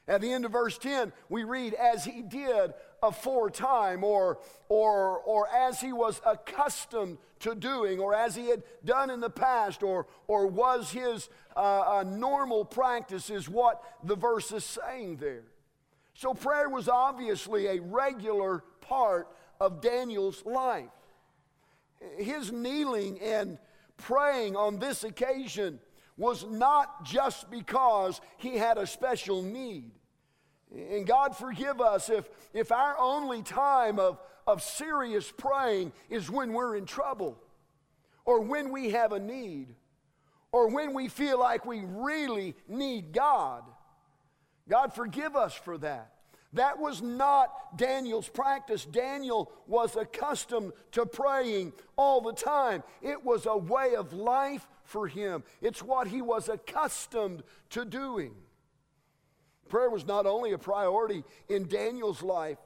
At 0.07 0.21
the 0.21 0.31
end 0.31 0.45
of 0.45 0.51
verse 0.51 0.77
10, 0.77 1.11
we 1.29 1.45
read, 1.45 1.73
as 1.73 2.05
he 2.05 2.21
did 2.21 2.73
aforetime, 3.07 4.03
or, 4.03 4.39
or, 4.69 5.19
or 5.19 5.47
as 5.49 5.81
he 5.81 5.93
was 5.93 6.21
accustomed 6.25 7.17
to 7.39 7.55
doing, 7.55 7.99
or 7.99 8.13
as 8.13 8.35
he 8.35 8.47
had 8.49 8.63
done 8.83 9.09
in 9.09 9.19
the 9.19 9.29
past, 9.29 9.83
or, 9.83 10.07
or 10.27 10.47
was 10.47 10.91
his 10.91 11.29
uh, 11.55 12.03
normal 12.05 12.65
practice, 12.65 13.29
is 13.29 13.47
what 13.47 13.81
the 14.03 14.15
verse 14.15 14.51
is 14.51 14.65
saying 14.65 15.17
there. 15.17 15.43
So 16.13 16.33
prayer 16.33 16.69
was 16.69 16.87
obviously 16.87 17.67
a 17.67 17.81
regular 17.81 18.63
part 18.81 19.27
of 19.59 19.81
Daniel's 19.81 20.45
life. 20.45 20.89
His 22.17 22.51
kneeling 22.51 23.19
and 23.21 23.57
praying 23.97 24.55
on 24.55 24.79
this 24.79 25.03
occasion 25.03 25.79
was 26.17 26.45
not 26.45 27.03
just 27.03 27.49
because 27.51 28.21
he 28.37 28.57
had 28.57 28.77
a 28.77 28.87
special 28.87 29.41
need. 29.41 29.91
And 30.75 31.07
God 31.07 31.37
forgive 31.37 31.79
us 31.79 32.09
if, 32.09 32.29
if 32.53 32.71
our 32.71 32.97
only 32.99 33.41
time 33.41 33.97
of, 33.97 34.19
of 34.45 34.61
serious 34.61 35.31
praying 35.31 35.93
is 36.09 36.29
when 36.29 36.51
we're 36.51 36.75
in 36.75 36.85
trouble, 36.85 37.37
or 38.25 38.41
when 38.41 38.71
we 38.71 38.89
have 38.91 39.13
a 39.13 39.19
need, 39.19 39.73
or 40.51 40.69
when 40.69 40.93
we 40.93 41.07
feel 41.07 41.39
like 41.39 41.65
we 41.65 41.83
really 41.85 42.55
need 42.67 43.13
God. 43.13 43.63
God 44.67 44.93
forgive 44.93 45.35
us 45.35 45.53
for 45.53 45.77
that. 45.77 46.11
That 46.53 46.79
was 46.79 47.01
not 47.01 47.77
Daniel's 47.77 48.29
practice. 48.29 48.85
Daniel 48.85 49.51
was 49.67 49.95
accustomed 49.95 50.71
to 50.93 51.05
praying 51.05 51.73
all 51.97 52.21
the 52.21 52.31
time. 52.31 52.83
It 53.01 53.23
was 53.23 53.45
a 53.45 53.57
way 53.57 53.95
of 53.95 54.13
life 54.13 54.65
for 54.83 55.07
him, 55.07 55.43
it's 55.61 55.81
what 55.81 56.07
he 56.07 56.21
was 56.21 56.47
accustomed 56.47 57.43
to 57.71 57.85
doing. 57.85 58.35
Prayer 59.69 59.89
was 59.89 60.05
not 60.05 60.25
only 60.25 60.53
a 60.53 60.57
priority 60.57 61.23
in 61.49 61.67
Daniel's 61.67 62.21
life, 62.21 62.57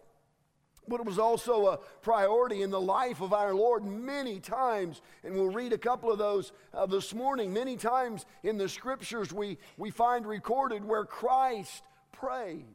but 0.88 1.00
it 1.00 1.06
was 1.06 1.20
also 1.20 1.68
a 1.68 1.78
priority 2.02 2.64
in 2.64 2.72
the 2.72 2.82
life 2.82 3.22
of 3.22 3.32
our 3.32 3.54
Lord 3.54 3.86
many 3.86 4.40
times. 4.40 5.02
And 5.24 5.36
we'll 5.36 5.50
read 5.50 5.72
a 5.72 5.78
couple 5.78 6.12
of 6.12 6.18
those 6.18 6.52
uh, 6.74 6.88
this 6.88 7.14
morning. 7.14 7.54
Many 7.54 7.78
times 7.78 8.26
in 8.44 8.58
the 8.58 8.68
scriptures, 8.68 9.32
we, 9.32 9.58
we 9.78 9.92
find 9.92 10.26
recorded 10.26 10.84
where 10.84 11.06
Christ 11.06 11.84
prayed. 12.12 12.66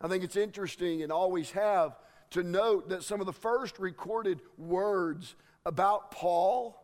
I 0.00 0.08
think 0.08 0.24
it's 0.24 0.36
interesting 0.36 1.02
and 1.02 1.12
always 1.12 1.52
have 1.52 1.96
to 2.30 2.42
note 2.42 2.88
that 2.88 3.04
some 3.04 3.20
of 3.20 3.26
the 3.26 3.32
first 3.32 3.78
recorded 3.78 4.40
words 4.58 5.36
about 5.64 6.10
Paul 6.10 6.76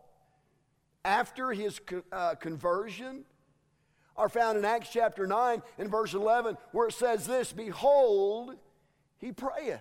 after 1.05 1.53
his 1.53 1.81
uh, 2.13 2.35
conversion 2.37 3.25
are 4.19 4.29
found 4.29 4.59
in 4.59 4.65
Acts 4.65 4.91
chapter 4.93 5.27
9 5.27 5.63
and 5.79 5.91
verse 5.91 6.13
11, 6.13 6.59
where 6.73 6.89
it 6.89 6.93
says 6.93 7.27
this 7.27 7.53
Behold, 7.53 8.57
he 9.17 9.33
prayeth. 9.33 9.81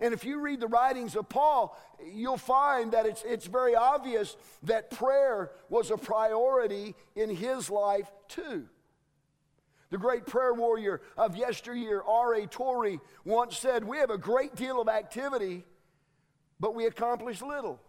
And 0.00 0.12
if 0.12 0.24
you 0.24 0.40
read 0.40 0.60
the 0.60 0.66
writings 0.66 1.14
of 1.14 1.28
Paul, 1.28 1.78
you'll 2.12 2.36
find 2.36 2.92
that 2.92 3.06
it's, 3.06 3.22
it's 3.24 3.46
very 3.46 3.76
obvious 3.76 4.36
that 4.64 4.90
prayer 4.90 5.52
was 5.70 5.90
a 5.90 5.96
priority 5.96 6.96
in 7.14 7.34
his 7.34 7.70
life 7.70 8.10
too. 8.28 8.68
The 9.90 9.98
great 9.98 10.26
prayer 10.26 10.52
warrior 10.52 11.00
of 11.16 11.36
yesteryear, 11.36 12.02
R.A. 12.02 12.48
Torrey, 12.48 12.98
once 13.24 13.56
said, 13.56 13.84
We 13.84 13.98
have 13.98 14.10
a 14.10 14.18
great 14.18 14.56
deal 14.56 14.80
of 14.80 14.88
activity, 14.88 15.64
but 16.58 16.74
we 16.74 16.86
accomplish 16.86 17.40
little. 17.40 17.80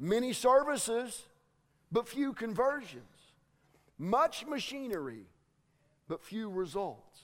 Many 0.00 0.32
services, 0.32 1.22
but 1.92 2.08
few 2.08 2.32
conversions. 2.32 3.13
Much 3.98 4.46
machinery, 4.46 5.26
but 6.08 6.22
few 6.22 6.48
results. 6.48 7.20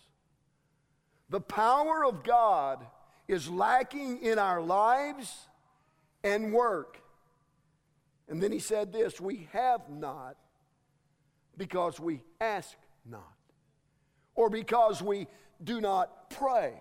The 1.28 1.40
power 1.40 2.04
of 2.04 2.24
God 2.24 2.84
is 3.28 3.48
lacking 3.48 4.22
in 4.22 4.38
our 4.38 4.60
lives 4.60 5.46
and 6.24 6.52
work. 6.52 7.00
And 8.28 8.42
then 8.42 8.52
he 8.52 8.58
said 8.58 8.92
this 8.92 9.20
we 9.20 9.48
have 9.52 9.88
not 9.88 10.36
because 11.56 12.00
we 12.00 12.22
ask 12.40 12.76
not, 13.04 13.36
or 14.34 14.48
because 14.48 15.02
we 15.02 15.26
do 15.62 15.80
not 15.80 16.30
pray. 16.30 16.80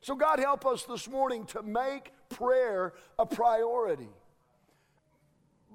So, 0.00 0.14
God, 0.14 0.38
help 0.38 0.66
us 0.66 0.82
this 0.82 1.08
morning 1.08 1.46
to 1.46 1.62
make 1.62 2.12
prayer 2.28 2.92
a 3.18 3.24
priority. 3.24 4.10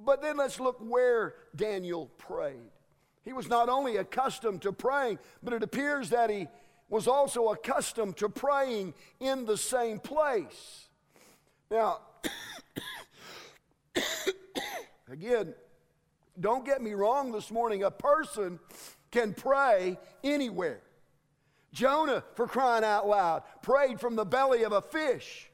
But 0.06 0.22
then 0.22 0.38
let's 0.38 0.60
look 0.60 0.78
where 0.80 1.34
Daniel 1.56 2.08
prayed. 2.18 2.72
He 3.30 3.34
was 3.34 3.48
not 3.48 3.70
only 3.70 3.98
accustomed 3.98 4.64
to 4.64 4.72
praying, 4.72 5.20
but 5.44 5.54
it 5.54 5.62
appears 5.62 6.10
that 6.10 6.32
he 6.32 6.48
was 6.90 7.08
also 7.08 7.50
accustomed 7.50 8.18
to 8.18 8.28
praying 8.28 8.96
in 9.20 9.46
the 9.46 9.56
same 9.56 10.00
place. 10.00 10.90
Now, 11.70 12.00
again, 15.12 15.54
don't 16.40 16.66
get 16.66 16.82
me 16.82 16.94
wrong 16.94 17.32
this 17.32 17.52
morning. 17.52 17.84
A 17.84 17.92
person 17.92 18.60
can 19.12 19.36
pray 19.36 20.00
anywhere. 20.24 20.82
Jonah, 21.72 22.24
for 22.34 22.48
crying 22.48 22.84
out 22.84 23.08
loud, 23.08 23.44
prayed 23.62 24.00
from 24.00 24.16
the 24.16 24.26
belly 24.26 24.64
of 24.64 24.72
a 24.72 24.82
fish. 24.82 25.49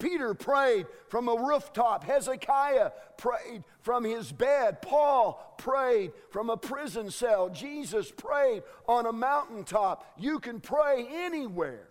Peter 0.00 0.34
prayed 0.34 0.86
from 1.08 1.28
a 1.28 1.34
rooftop. 1.36 2.02
Hezekiah 2.02 2.90
prayed 3.16 3.62
from 3.82 4.02
his 4.02 4.32
bed. 4.32 4.82
Paul 4.82 5.54
prayed 5.58 6.12
from 6.30 6.50
a 6.50 6.56
prison 6.56 7.10
cell. 7.10 7.50
Jesus 7.50 8.10
prayed 8.10 8.64
on 8.88 9.06
a 9.06 9.12
mountaintop. 9.12 10.14
You 10.18 10.40
can 10.40 10.60
pray 10.60 11.06
anywhere. 11.08 11.90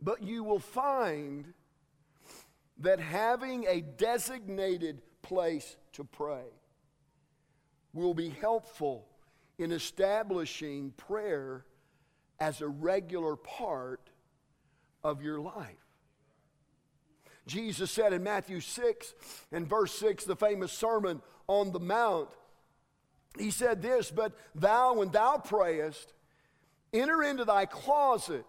But 0.00 0.22
you 0.22 0.44
will 0.44 0.60
find 0.60 1.52
that 2.78 3.00
having 3.00 3.66
a 3.66 3.80
designated 3.80 5.02
place 5.22 5.76
to 5.94 6.04
pray 6.04 6.44
will 7.92 8.14
be 8.14 8.30
helpful 8.30 9.06
in 9.58 9.72
establishing 9.72 10.92
prayer 10.96 11.64
as 12.38 12.60
a 12.60 12.68
regular 12.68 13.34
part 13.34 14.10
of 15.02 15.22
your 15.22 15.40
life. 15.40 15.87
Jesus 17.48 17.90
said 17.90 18.12
in 18.12 18.22
Matthew 18.22 18.60
6 18.60 19.14
and 19.50 19.66
verse 19.66 19.92
6, 19.98 20.24
the 20.24 20.36
famous 20.36 20.70
Sermon 20.70 21.20
on 21.48 21.72
the 21.72 21.80
Mount, 21.80 22.28
he 23.38 23.50
said 23.50 23.82
this, 23.82 24.10
But 24.10 24.32
thou, 24.54 24.94
when 24.94 25.10
thou 25.10 25.38
prayest, 25.38 26.12
enter 26.92 27.22
into 27.22 27.44
thy 27.44 27.66
closet, 27.66 28.44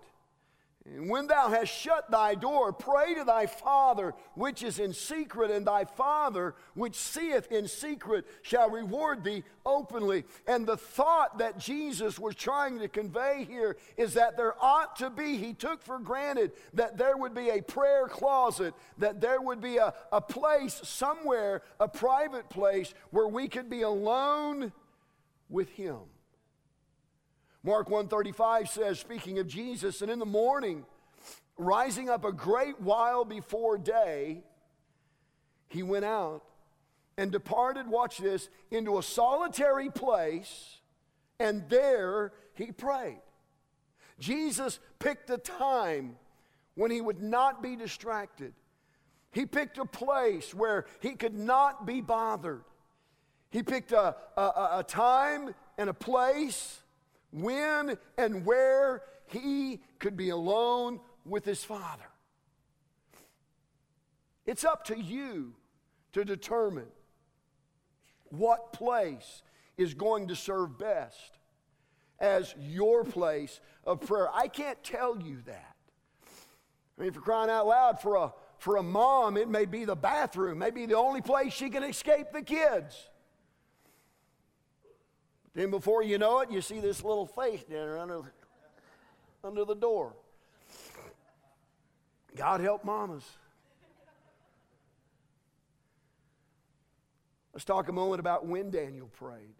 And 0.96 1.10
when 1.10 1.28
thou 1.28 1.50
hast 1.50 1.72
shut 1.72 2.10
thy 2.10 2.36
door, 2.36 2.74
pray 2.74 3.14
to 3.14 3.24
thy 3.24 3.46
Father 3.46 4.14
which 4.34 4.64
is 4.64 4.80
in 4.80 4.94
secret, 4.94 5.52
and 5.52 5.66
thy 5.66 5.86
Father 5.86 6.56
which 6.74 6.96
seeth 6.96 7.52
in 7.52 7.68
secret 7.68 8.26
shall 8.42 8.70
reward 8.70 9.24
thee 9.24 9.44
openly. 9.66 10.26
And 10.48 10.66
the 10.66 10.78
thought 10.78 11.38
that 11.40 11.60
Jesus 11.60 12.18
was 12.18 12.36
trying 12.36 12.80
to 12.80 12.88
convey 12.88 13.46
here 13.48 13.78
is 13.98 14.16
that 14.16 14.36
there 14.36 14.56
ought 14.60 14.96
to 14.98 15.10
be, 15.10 15.38
he 15.38 15.54
took 15.54 15.82
for 15.84 16.00
granted 16.00 16.54
that 16.74 16.98
there 16.98 17.18
would 17.18 17.36
be 17.36 17.50
a 17.50 17.62
prayer 17.62 18.08
closet, 18.08 18.74
that 18.98 19.22
there 19.22 19.42
would 19.42 19.62
be 19.62 19.78
a, 19.78 19.94
a 20.12 20.22
place 20.22 20.80
somewhere, 20.84 21.62
a 21.80 21.88
private 21.88 22.50
place, 22.50 22.94
where 23.12 23.28
we 23.28 23.48
could 23.48 23.70
be 23.70 23.84
alone 23.84 24.72
with 25.50 25.70
him. 25.70 26.00
Mark 27.64 27.90
135 27.90 28.70
says, 28.70 29.00
speaking 29.00 29.40
of 29.40 29.48
Jesus, 29.48 30.02
and 30.02 30.10
in 30.10 30.20
the 30.20 30.26
morning, 30.26 30.86
rising 31.58 32.10
up 32.10 32.24
a 32.24 32.32
great 32.32 32.80
while 32.80 33.26
before 33.26 33.78
day, 33.78 34.44
he 35.68 35.84
went 35.84 36.06
out 36.06 36.44
and 37.18 37.32
departed, 37.32 37.88
watch 37.88 38.18
this, 38.18 38.50
into 38.72 38.98
a 38.98 39.04
solitary 39.04 39.90
place, 39.90 40.78
and 41.38 41.68
there 41.68 42.32
he 42.54 42.72
prayed. 42.72 43.20
Jesus 44.20 44.80
picked 45.00 45.30
a 45.30 45.38
time 45.38 46.16
when 46.76 46.92
he 46.92 47.02
would 47.02 47.22
not 47.22 47.62
be 47.62 47.76
distracted. 47.76 48.54
He 49.32 49.46
picked 49.46 49.78
a 49.78 49.86
place 49.86 50.54
where 50.54 50.86
he 51.02 51.12
could 51.12 51.36
not 51.36 51.86
be 51.86 52.00
bothered. 52.00 52.64
He 53.52 53.64
picked 53.64 53.92
a, 53.92 54.16
a, 54.38 54.70
a 54.80 54.86
time 54.88 55.54
and 55.78 55.90
a 55.90 55.94
place 55.94 56.80
when 57.32 57.98
and 58.18 58.46
where 58.46 59.04
he 59.28 59.82
could 60.00 60.18
be 60.18 60.30
alone 60.30 61.00
with 61.26 61.46
his 61.46 61.64
Father. 61.64 62.04
It's 64.46 64.64
up 64.64 64.86
to 64.86 65.00
you 65.00 65.54
to 66.14 66.26
determine 66.26 66.88
what 68.30 68.74
place 68.74 69.44
is 69.78 69.94
going 69.94 70.28
to 70.30 70.36
serve 70.36 70.78
best 70.78 71.38
as 72.20 72.54
your 72.60 73.04
place 73.04 73.60
of 73.86 74.02
prayer. 74.02 74.28
I 74.34 74.48
can't 74.48 74.84
tell 74.84 75.20
you 75.20 75.38
that. 75.46 75.76
I 76.98 77.04
mean, 77.04 77.12
for 77.14 77.22
crying 77.22 77.50
out 77.50 77.68
loud, 77.68 78.02
for 78.02 78.16
a, 78.16 78.34
for 78.58 78.78
a 78.78 78.84
mom, 78.84 79.38
it 79.38 79.48
may 79.48 79.66
be 79.66 79.86
the 79.86 79.96
bathroom, 79.96 80.60
maybe 80.60 80.86
the 80.86 80.98
only 80.98 81.22
place 81.22 81.54
she 81.54 81.70
can 81.70 81.84
escape 81.84 82.32
the 82.34 82.42
kids. 82.42 83.10
Then 85.54 85.72
before 85.72 86.04
you 86.04 86.18
know 86.18 86.40
it, 86.40 86.52
you 86.52 86.62
see 86.62 86.80
this 86.80 87.04
little 87.04 87.26
face 87.26 87.64
down 87.64 87.90
under, 87.98 88.34
under 89.44 89.66
the 89.66 89.76
door. 89.76 90.14
God 92.36 92.62
help 92.62 92.86
mamas. 92.86 93.24
Let's 97.54 97.66
talk 97.66 97.90
a 97.90 97.92
moment 97.92 98.20
about 98.20 98.46
when 98.46 98.70
Daniel 98.70 99.08
prayed. 99.08 99.56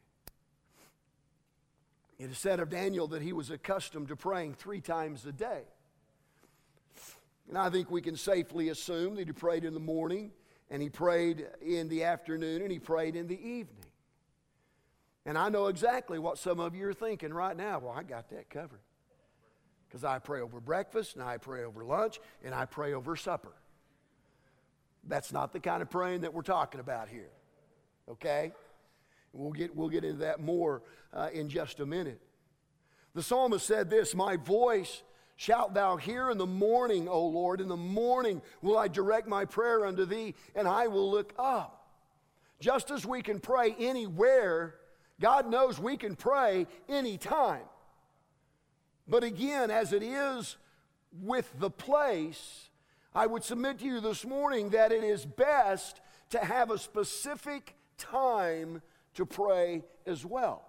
It 2.20 2.30
is 2.30 2.38
said 2.38 2.60
of 2.60 2.70
Daniel 2.70 3.08
that 3.08 3.22
he 3.22 3.34
was 3.34 3.50
accustomed 3.50 4.10
to 4.10 4.16
praying 4.16 4.54
three 4.54 4.82
times 4.82 5.26
a 5.26 5.32
day. 5.32 5.64
And 7.48 7.58
I 7.58 7.70
think 7.70 7.90
we 7.90 8.02
can 8.02 8.16
safely 8.16 8.70
assume 8.70 9.16
that 9.16 9.28
he 9.28 9.34
prayed 9.34 9.66
in 9.66 9.74
the 9.74 9.80
morning, 9.80 10.32
and 10.70 10.82
he 10.82 10.90
prayed 10.90 11.48
in 11.62 11.90
the 11.90 12.04
afternoon, 12.04 12.62
and 12.62 12.72
he 12.72 12.78
prayed 12.78 13.16
in 13.16 13.28
the 13.28 13.40
evening. 13.40 13.89
And 15.26 15.38
I 15.38 15.50
know 15.50 15.68
exactly 15.68 16.20
what 16.20 16.38
some 16.38 16.60
of 16.60 16.76
you 16.76 16.88
are 16.88 16.94
thinking 16.94 17.34
right 17.34 17.56
now. 17.56 17.80
Well, 17.80 17.94
I 17.96 18.04
got 18.04 18.30
that 18.30 18.50
covered. 18.50 18.82
Because 19.88 20.04
I 20.04 20.20
pray 20.20 20.42
over 20.42 20.60
breakfast, 20.60 21.16
and 21.16 21.24
I 21.24 21.38
pray 21.38 21.64
over 21.64 21.84
lunch, 21.84 22.20
and 22.44 22.54
I 22.54 22.66
pray 22.66 22.94
over 22.94 23.16
supper. 23.16 23.54
That's 25.08 25.32
not 25.32 25.52
the 25.52 25.60
kind 25.60 25.82
of 25.82 25.90
praying 25.90 26.22
that 26.22 26.34
we're 26.34 26.42
talking 26.42 26.80
about 26.80 27.10
here. 27.10 27.32
Okay? 28.10 28.52
We'll 29.34 29.52
get, 29.52 29.76
we'll 29.76 29.90
get 29.90 30.04
into 30.04 30.20
that 30.20 30.40
more 30.40 30.84
uh, 31.14 31.30
in 31.34 31.50
just 31.50 31.80
a 31.80 31.86
minute. 31.86 32.22
The 33.14 33.24
psalmist 33.24 33.66
said 33.66 33.90
this 33.90 34.16
My 34.16 34.36
voice 34.38 35.04
shalt 35.36 35.74
thou 35.74 35.98
hear 35.98 36.30
in 36.30 36.38
the 36.38 36.46
morning, 36.46 37.08
O 37.08 37.26
Lord. 37.26 37.62
In 37.62 37.68
the 37.68 37.78
morning 37.78 38.42
will 38.62 38.78
I 38.78 38.88
direct 38.88 39.28
my 39.28 39.46
prayer 39.46 39.86
unto 39.86 40.06
thee, 40.06 40.36
and 40.56 40.68
I 40.68 40.88
will 40.88 41.10
look 41.10 41.34
up. 41.38 41.88
Just 42.60 42.92
as 42.92 43.06
we 43.06 43.22
can 43.22 43.40
pray 43.40 43.76
anywhere, 43.80 44.76
God 45.20 45.50
knows 45.50 45.80
we 45.80 45.98
can 45.98 46.16
pray 46.16 46.68
anytime. 46.88 47.64
But 49.08 49.24
again, 49.24 49.72
as 49.72 49.92
it 49.92 50.04
is 50.04 50.58
with 51.22 51.52
the 51.60 51.70
place, 51.70 52.70
I 53.14 53.26
would 53.26 53.44
submit 53.44 53.80
to 53.80 53.86
you 53.86 54.00
this 54.00 54.26
morning 54.26 54.70
that 54.70 54.92
it 54.92 55.04
is 55.04 55.26
best 55.26 56.00
to 56.30 56.40
have 56.40 56.70
a 56.70 56.78
specific 56.78 57.76
time 57.98 58.82
to 59.16 59.26
pray 59.26 59.84
as 60.06 60.26
well. 60.26 60.66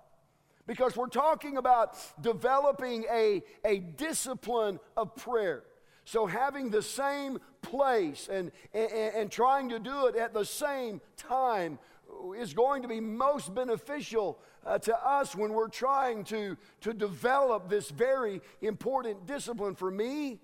Because 0.66 0.96
we're 0.96 1.08
talking 1.08 1.56
about 1.56 1.96
developing 2.20 3.04
a, 3.10 3.42
a 3.64 3.78
discipline 3.78 4.80
of 4.96 5.14
prayer. 5.16 5.64
So, 6.04 6.26
having 6.26 6.70
the 6.70 6.82
same 6.82 7.38
place 7.62 8.28
and, 8.30 8.50
and, 8.72 8.90
and, 8.90 9.30
trying 9.30 9.68
to 9.68 9.78
do 9.78 10.06
it 10.06 10.16
at 10.16 10.32
the 10.32 10.44
same 10.44 11.00
time 11.16 11.78
is 12.38 12.54
going 12.54 12.82
to 12.82 12.88
be 12.88 13.00
most 13.00 13.54
beneficial 13.54 14.38
uh, 14.64 14.78
to 14.78 15.06
us 15.06 15.34
when 15.34 15.52
we're 15.52 15.68
trying 15.68 16.24
to, 16.24 16.56
to 16.80 16.92
develop 16.92 17.68
this 17.68 17.90
very 17.90 18.40
important 18.60 19.26
discipline. 19.26 19.74
For 19.74 19.90
me, 19.90 20.40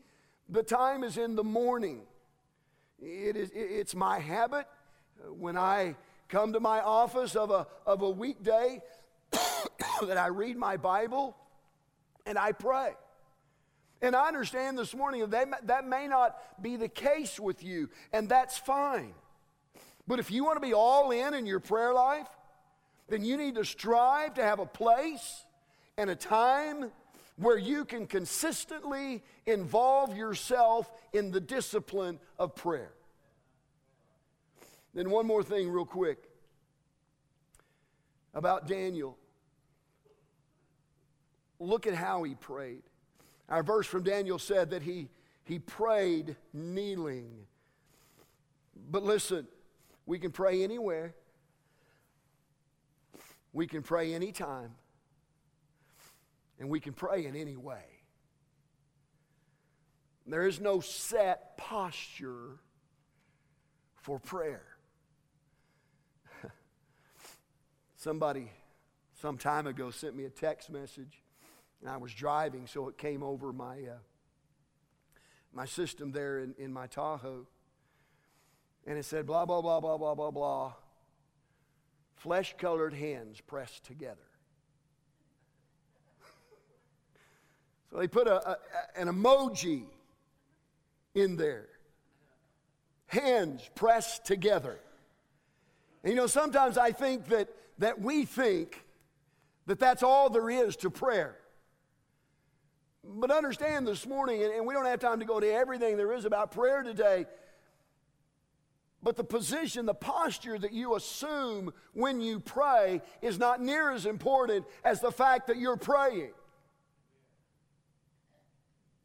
the 0.48 0.62
time 0.62 1.04
is 1.04 1.16
in 1.16 1.34
the 1.34 1.44
morning. 1.44 2.02
It 3.00 3.36
is, 3.36 3.50
it's 3.54 3.94
my 3.94 4.18
habit 4.18 4.66
uh, 5.20 5.32
when 5.32 5.56
I 5.56 5.96
come 6.28 6.52
to 6.54 6.60
my 6.60 6.80
office 6.80 7.36
of 7.36 7.50
a, 7.50 7.66
of 7.86 8.02
a 8.02 8.10
weekday 8.10 8.80
that 9.30 10.16
I 10.16 10.28
read 10.28 10.56
my 10.56 10.76
Bible 10.76 11.36
and 12.24 12.38
I 12.38 12.52
pray. 12.52 12.92
And 14.02 14.14
I 14.14 14.28
understand 14.28 14.78
this 14.78 14.94
morning 14.94 15.28
that 15.30 15.66
that 15.66 15.88
may 15.88 16.06
not 16.06 16.62
be 16.62 16.76
the 16.76 16.88
case 16.88 17.40
with 17.40 17.62
you, 17.62 17.88
and 18.12 18.28
that's 18.28 18.58
fine. 18.58 19.14
But 20.06 20.18
if 20.18 20.30
you 20.30 20.44
want 20.44 20.56
to 20.56 20.66
be 20.66 20.74
all 20.74 21.10
in 21.10 21.34
in 21.34 21.46
your 21.46 21.60
prayer 21.60 21.92
life, 21.92 22.28
then 23.08 23.24
you 23.24 23.36
need 23.36 23.56
to 23.56 23.64
strive 23.64 24.34
to 24.34 24.42
have 24.42 24.58
a 24.58 24.66
place 24.66 25.44
and 25.96 26.10
a 26.10 26.16
time 26.16 26.90
where 27.36 27.58
you 27.58 27.84
can 27.84 28.06
consistently 28.06 29.22
involve 29.46 30.16
yourself 30.16 30.90
in 31.12 31.30
the 31.30 31.40
discipline 31.40 32.18
of 32.38 32.54
prayer. 32.54 32.92
Then, 34.94 35.10
one 35.10 35.26
more 35.26 35.42
thing, 35.42 35.68
real 35.68 35.84
quick, 35.84 36.18
about 38.32 38.66
Daniel. 38.66 39.18
Look 41.58 41.86
at 41.86 41.94
how 41.94 42.22
he 42.22 42.34
prayed. 42.34 42.82
Our 43.48 43.62
verse 43.62 43.86
from 43.86 44.02
Daniel 44.02 44.38
said 44.38 44.70
that 44.70 44.82
he, 44.82 45.08
he 45.44 45.58
prayed 45.58 46.36
kneeling. 46.52 47.30
But 48.90 49.02
listen, 49.02 49.46
we 50.06 50.20
can 50.20 50.30
pray 50.30 50.62
anywhere, 50.62 51.14
we 53.52 53.66
can 53.66 53.82
pray 53.82 54.14
anytime, 54.14 54.70
and 56.60 56.70
we 56.70 56.78
can 56.78 56.92
pray 56.92 57.26
in 57.26 57.34
any 57.34 57.56
way. 57.56 57.82
There 60.28 60.46
is 60.46 60.60
no 60.60 60.80
set 60.80 61.56
posture 61.56 62.58
for 63.94 64.18
prayer. 64.18 64.64
Somebody 67.96 68.50
some 69.20 69.38
time 69.38 69.66
ago 69.66 69.90
sent 69.90 70.16
me 70.16 70.24
a 70.24 70.30
text 70.30 70.70
message, 70.70 71.22
and 71.80 71.90
I 71.90 71.96
was 71.96 72.12
driving, 72.12 72.66
so 72.66 72.88
it 72.88 72.98
came 72.98 73.22
over 73.22 73.52
my, 73.52 73.76
uh, 73.76 73.98
my 75.52 75.64
system 75.64 76.12
there 76.12 76.40
in, 76.40 76.54
in 76.58 76.72
my 76.72 76.86
Tahoe 76.86 77.46
and 78.86 78.96
it 78.96 79.04
said 79.04 79.26
blah, 79.26 79.44
blah, 79.44 79.60
blah, 79.60 79.80
blah, 79.80 79.98
blah, 79.98 80.14
blah, 80.14 80.30
blah. 80.30 80.72
Flesh 82.14 82.54
colored 82.58 82.94
hands 82.94 83.40
pressed 83.40 83.84
together. 83.84 84.16
so 87.90 87.98
they 87.98 88.08
put 88.08 88.28
a, 88.28 88.50
a, 88.50 88.56
an 88.96 89.08
emoji 89.08 89.84
in 91.14 91.36
there. 91.36 91.66
Hands 93.08 93.60
pressed 93.74 94.24
together. 94.24 94.78
And 96.02 96.12
you 96.12 96.16
know, 96.16 96.26
sometimes 96.26 96.78
I 96.78 96.92
think 96.92 97.26
that, 97.28 97.48
that 97.78 98.00
we 98.00 98.24
think 98.24 98.84
that 99.66 99.78
that's 99.78 100.02
all 100.02 100.30
there 100.30 100.48
is 100.48 100.76
to 100.76 100.90
prayer. 100.90 101.36
But 103.04 103.30
understand 103.30 103.86
this 103.86 104.06
morning, 104.06 104.42
and, 104.42 104.52
and 104.52 104.66
we 104.66 104.74
don't 104.74 104.86
have 104.86 105.00
time 105.00 105.20
to 105.20 105.26
go 105.26 105.38
to 105.38 105.52
everything 105.52 105.96
there 105.96 106.12
is 106.12 106.24
about 106.24 106.50
prayer 106.50 106.82
today. 106.82 107.26
But 109.06 109.14
the 109.14 109.22
position, 109.22 109.86
the 109.86 109.94
posture 109.94 110.58
that 110.58 110.72
you 110.72 110.96
assume 110.96 111.72
when 111.92 112.20
you 112.20 112.40
pray 112.40 113.02
is 113.22 113.38
not 113.38 113.62
near 113.62 113.92
as 113.92 114.04
important 114.04 114.66
as 114.82 115.00
the 115.00 115.12
fact 115.12 115.46
that 115.46 115.58
you're 115.58 115.76
praying. 115.76 116.32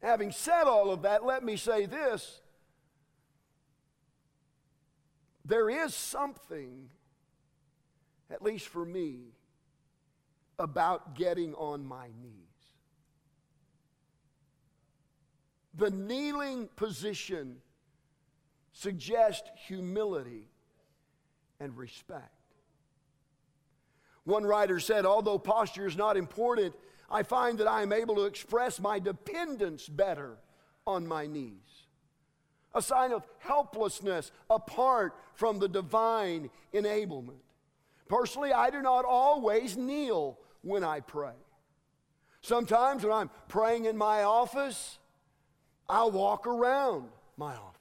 Having 0.02 0.32
said 0.32 0.64
all 0.64 0.90
of 0.90 1.02
that, 1.02 1.24
let 1.24 1.44
me 1.44 1.56
say 1.56 1.86
this. 1.86 2.40
There 5.44 5.70
is 5.70 5.94
something, 5.94 6.88
at 8.28 8.42
least 8.42 8.66
for 8.66 8.84
me, 8.84 9.20
about 10.58 11.14
getting 11.14 11.54
on 11.54 11.86
my 11.86 12.08
knees. 12.20 12.74
The 15.76 15.90
kneeling 15.92 16.68
position 16.74 17.58
suggests 18.72 19.48
humility 19.66 20.48
and 21.60 21.76
respect. 21.76 22.30
One 24.24 24.44
writer 24.44 24.80
said, 24.80 25.04
although 25.04 25.38
posture 25.38 25.86
is 25.86 25.96
not 25.96 26.16
important, 26.16 26.74
I 27.10 27.22
find 27.22 27.58
that 27.58 27.66
I 27.66 27.82
am 27.82 27.92
able 27.92 28.14
to 28.16 28.24
express 28.24 28.80
my 28.80 28.98
dependence 28.98 29.88
better 29.88 30.38
on 30.86 31.06
my 31.06 31.26
knees. 31.26 31.86
A 32.74 32.80
sign 32.80 33.12
of 33.12 33.26
helplessness 33.38 34.32
apart 34.48 35.14
from 35.34 35.58
the 35.58 35.68
divine 35.68 36.50
enablement. 36.72 37.40
Personally, 38.08 38.52
I 38.52 38.70
do 38.70 38.80
not 38.80 39.04
always 39.04 39.76
kneel 39.76 40.38
when 40.62 40.84
I 40.84 41.00
pray. 41.00 41.34
Sometimes 42.40 43.04
when 43.04 43.12
I'm 43.12 43.30
praying 43.48 43.84
in 43.84 43.96
my 43.96 44.22
office, 44.22 44.98
I'll 45.88 46.10
walk 46.10 46.46
around 46.46 47.08
my 47.36 47.54
office. 47.54 47.71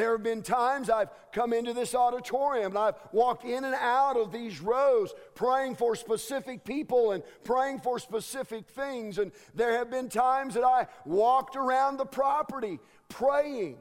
There 0.00 0.12
have 0.12 0.22
been 0.22 0.40
times 0.40 0.88
I've 0.88 1.10
come 1.30 1.52
into 1.52 1.74
this 1.74 1.94
auditorium 1.94 2.72
and 2.72 2.78
I've 2.78 2.94
walked 3.12 3.44
in 3.44 3.64
and 3.64 3.74
out 3.74 4.16
of 4.16 4.32
these 4.32 4.58
rows 4.58 5.12
praying 5.34 5.74
for 5.74 5.94
specific 5.94 6.64
people 6.64 7.12
and 7.12 7.22
praying 7.44 7.80
for 7.80 7.98
specific 7.98 8.66
things. 8.66 9.18
And 9.18 9.30
there 9.54 9.76
have 9.76 9.90
been 9.90 10.08
times 10.08 10.54
that 10.54 10.64
I 10.64 10.86
walked 11.04 11.54
around 11.54 11.98
the 11.98 12.06
property 12.06 12.80
praying. 13.10 13.76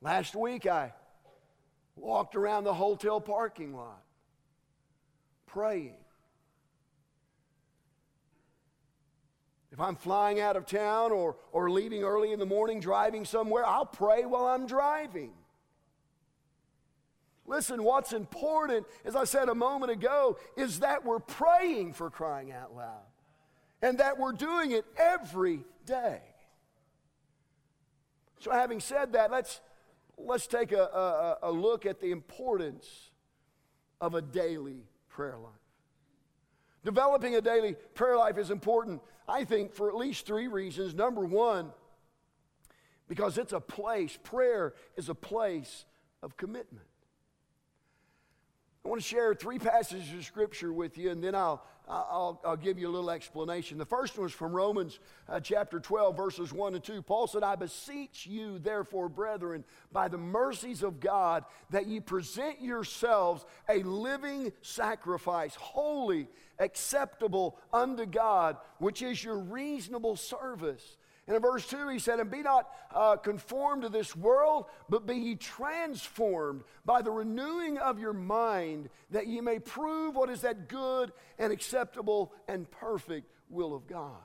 Last 0.00 0.34
week 0.34 0.66
I 0.66 0.94
walked 1.96 2.36
around 2.36 2.64
the 2.64 2.72
hotel 2.72 3.20
parking 3.20 3.76
lot 3.76 4.02
praying. 5.46 5.99
If 9.72 9.80
I'm 9.80 9.94
flying 9.94 10.40
out 10.40 10.56
of 10.56 10.66
town 10.66 11.12
or, 11.12 11.36
or 11.52 11.70
leaving 11.70 12.02
early 12.02 12.32
in 12.32 12.38
the 12.38 12.46
morning 12.46 12.80
driving 12.80 13.24
somewhere, 13.24 13.64
I'll 13.64 13.86
pray 13.86 14.24
while 14.24 14.46
I'm 14.46 14.66
driving. 14.66 15.32
Listen, 17.46 17.82
what's 17.82 18.12
important, 18.12 18.86
as 19.04 19.16
I 19.16 19.24
said 19.24 19.48
a 19.48 19.54
moment 19.54 19.92
ago, 19.92 20.38
is 20.56 20.80
that 20.80 21.04
we're 21.04 21.20
praying 21.20 21.92
for 21.92 22.10
crying 22.10 22.52
out 22.52 22.74
loud 22.74 23.02
and 23.82 23.98
that 23.98 24.18
we're 24.18 24.32
doing 24.32 24.72
it 24.72 24.84
every 24.96 25.64
day. 25.86 26.20
So, 28.40 28.50
having 28.52 28.80
said 28.80 29.12
that, 29.12 29.30
let's, 29.30 29.60
let's 30.16 30.46
take 30.46 30.72
a, 30.72 30.82
a, 31.42 31.50
a 31.50 31.52
look 31.52 31.86
at 31.86 32.00
the 32.00 32.10
importance 32.10 33.10
of 34.00 34.14
a 34.14 34.22
daily 34.22 34.84
prayer 35.08 35.36
life. 35.36 35.59
Developing 36.84 37.34
a 37.34 37.40
daily 37.40 37.76
prayer 37.94 38.16
life 38.16 38.38
is 38.38 38.50
important, 38.50 39.02
I 39.28 39.44
think, 39.44 39.74
for 39.74 39.88
at 39.88 39.96
least 39.96 40.26
three 40.26 40.48
reasons. 40.48 40.94
Number 40.94 41.24
one, 41.24 41.72
because 43.06 43.38
it's 43.38 43.52
a 43.52 43.60
place, 43.60 44.18
prayer 44.22 44.74
is 44.96 45.08
a 45.08 45.14
place 45.14 45.84
of 46.22 46.36
commitment. 46.36 46.86
I 48.84 48.88
want 48.88 49.02
to 49.02 49.06
share 49.06 49.34
three 49.34 49.58
passages 49.58 50.12
of 50.14 50.24
scripture 50.24 50.72
with 50.72 50.96
you, 50.96 51.10
and 51.10 51.22
then 51.22 51.34
I'll, 51.34 51.62
I'll, 51.90 52.40
I'll 52.44 52.56
give 52.56 52.78
you 52.78 52.88
a 52.88 52.92
little 52.92 53.10
explanation. 53.10 53.76
The 53.76 53.84
first 53.84 54.16
one 54.16 54.28
is 54.28 54.32
from 54.32 54.52
Romans 54.52 55.00
uh, 55.28 55.40
chapter 55.40 55.80
12, 55.80 56.16
verses 56.16 56.52
1 56.52 56.74
and 56.74 56.84
2. 56.84 57.02
Paul 57.02 57.26
said, 57.26 57.42
I 57.42 57.56
beseech 57.56 58.26
you, 58.26 58.60
therefore, 58.60 59.08
brethren, 59.08 59.64
by 59.90 60.06
the 60.06 60.18
mercies 60.18 60.84
of 60.84 61.00
God, 61.00 61.44
that 61.70 61.88
ye 61.88 61.98
present 61.98 62.60
yourselves 62.60 63.44
a 63.68 63.82
living 63.82 64.52
sacrifice, 64.62 65.56
holy, 65.56 66.28
acceptable 66.60 67.58
unto 67.72 68.06
God, 68.06 68.56
which 68.78 69.02
is 69.02 69.22
your 69.24 69.38
reasonable 69.38 70.14
service. 70.14 70.96
And 71.30 71.36
in 71.36 71.42
verse 71.42 71.64
2, 71.68 71.88
he 71.90 72.00
said, 72.00 72.18
And 72.18 72.28
be 72.28 72.42
not 72.42 72.68
uh, 72.92 73.14
conformed 73.14 73.82
to 73.82 73.88
this 73.88 74.16
world, 74.16 74.64
but 74.88 75.06
be 75.06 75.14
ye 75.14 75.34
transformed 75.36 76.64
by 76.84 77.02
the 77.02 77.12
renewing 77.12 77.78
of 77.78 78.00
your 78.00 78.12
mind, 78.12 78.88
that 79.12 79.28
ye 79.28 79.40
may 79.40 79.60
prove 79.60 80.16
what 80.16 80.28
is 80.28 80.40
that 80.40 80.68
good 80.68 81.12
and 81.38 81.52
acceptable 81.52 82.32
and 82.48 82.68
perfect 82.68 83.30
will 83.48 83.76
of 83.76 83.86
God. 83.86 84.16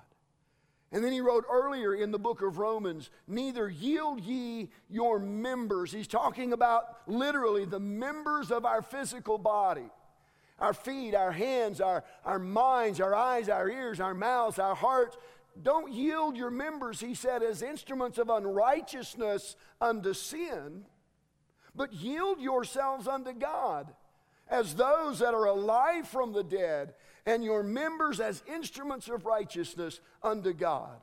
And 0.91 1.03
then 1.03 1.11
he 1.11 1.21
wrote 1.21 1.45
earlier 1.47 1.93
in 1.93 2.09
the 2.09 2.17
book 2.17 2.41
of 2.41 2.57
Romans, 2.57 3.11
Neither 3.27 3.69
yield 3.69 4.21
ye 4.21 4.71
your 4.89 5.19
members. 5.19 5.91
He's 5.91 6.07
talking 6.07 6.53
about 6.53 6.85
literally 7.05 7.65
the 7.65 7.79
members 7.79 8.49
of 8.49 8.65
our 8.65 8.81
physical 8.81 9.37
body 9.37 9.91
our 10.57 10.73
feet, 10.73 11.13
our 11.13 11.33
hands, 11.33 11.81
our, 11.81 12.03
our 12.23 12.39
minds, 12.39 13.01
our 13.01 13.13
eyes, 13.13 13.49
our 13.49 13.69
ears, 13.69 13.99
our 13.99 14.13
mouths, 14.13 14.57
our 14.57 14.73
hearts 14.73 15.17
don't 15.61 15.91
yield 15.91 16.35
your 16.35 16.51
members, 16.51 16.99
he 16.99 17.15
said, 17.15 17.43
as 17.43 17.61
instruments 17.61 18.17
of 18.17 18.29
unrighteousness 18.29 19.55
unto 19.79 20.13
sin, 20.13 20.85
but 21.73 21.93
yield 21.93 22.39
yourselves 22.39 23.07
unto 23.07 23.33
God 23.33 23.93
as 24.47 24.75
those 24.75 25.19
that 25.19 25.33
are 25.33 25.45
alive 25.45 26.07
from 26.07 26.31
the 26.31 26.43
dead, 26.43 26.93
and 27.25 27.43
your 27.43 27.63
members 27.63 28.19
as 28.19 28.43
instruments 28.47 29.07
of 29.07 29.25
righteousness 29.25 29.99
unto 30.21 30.53
God. 30.53 30.99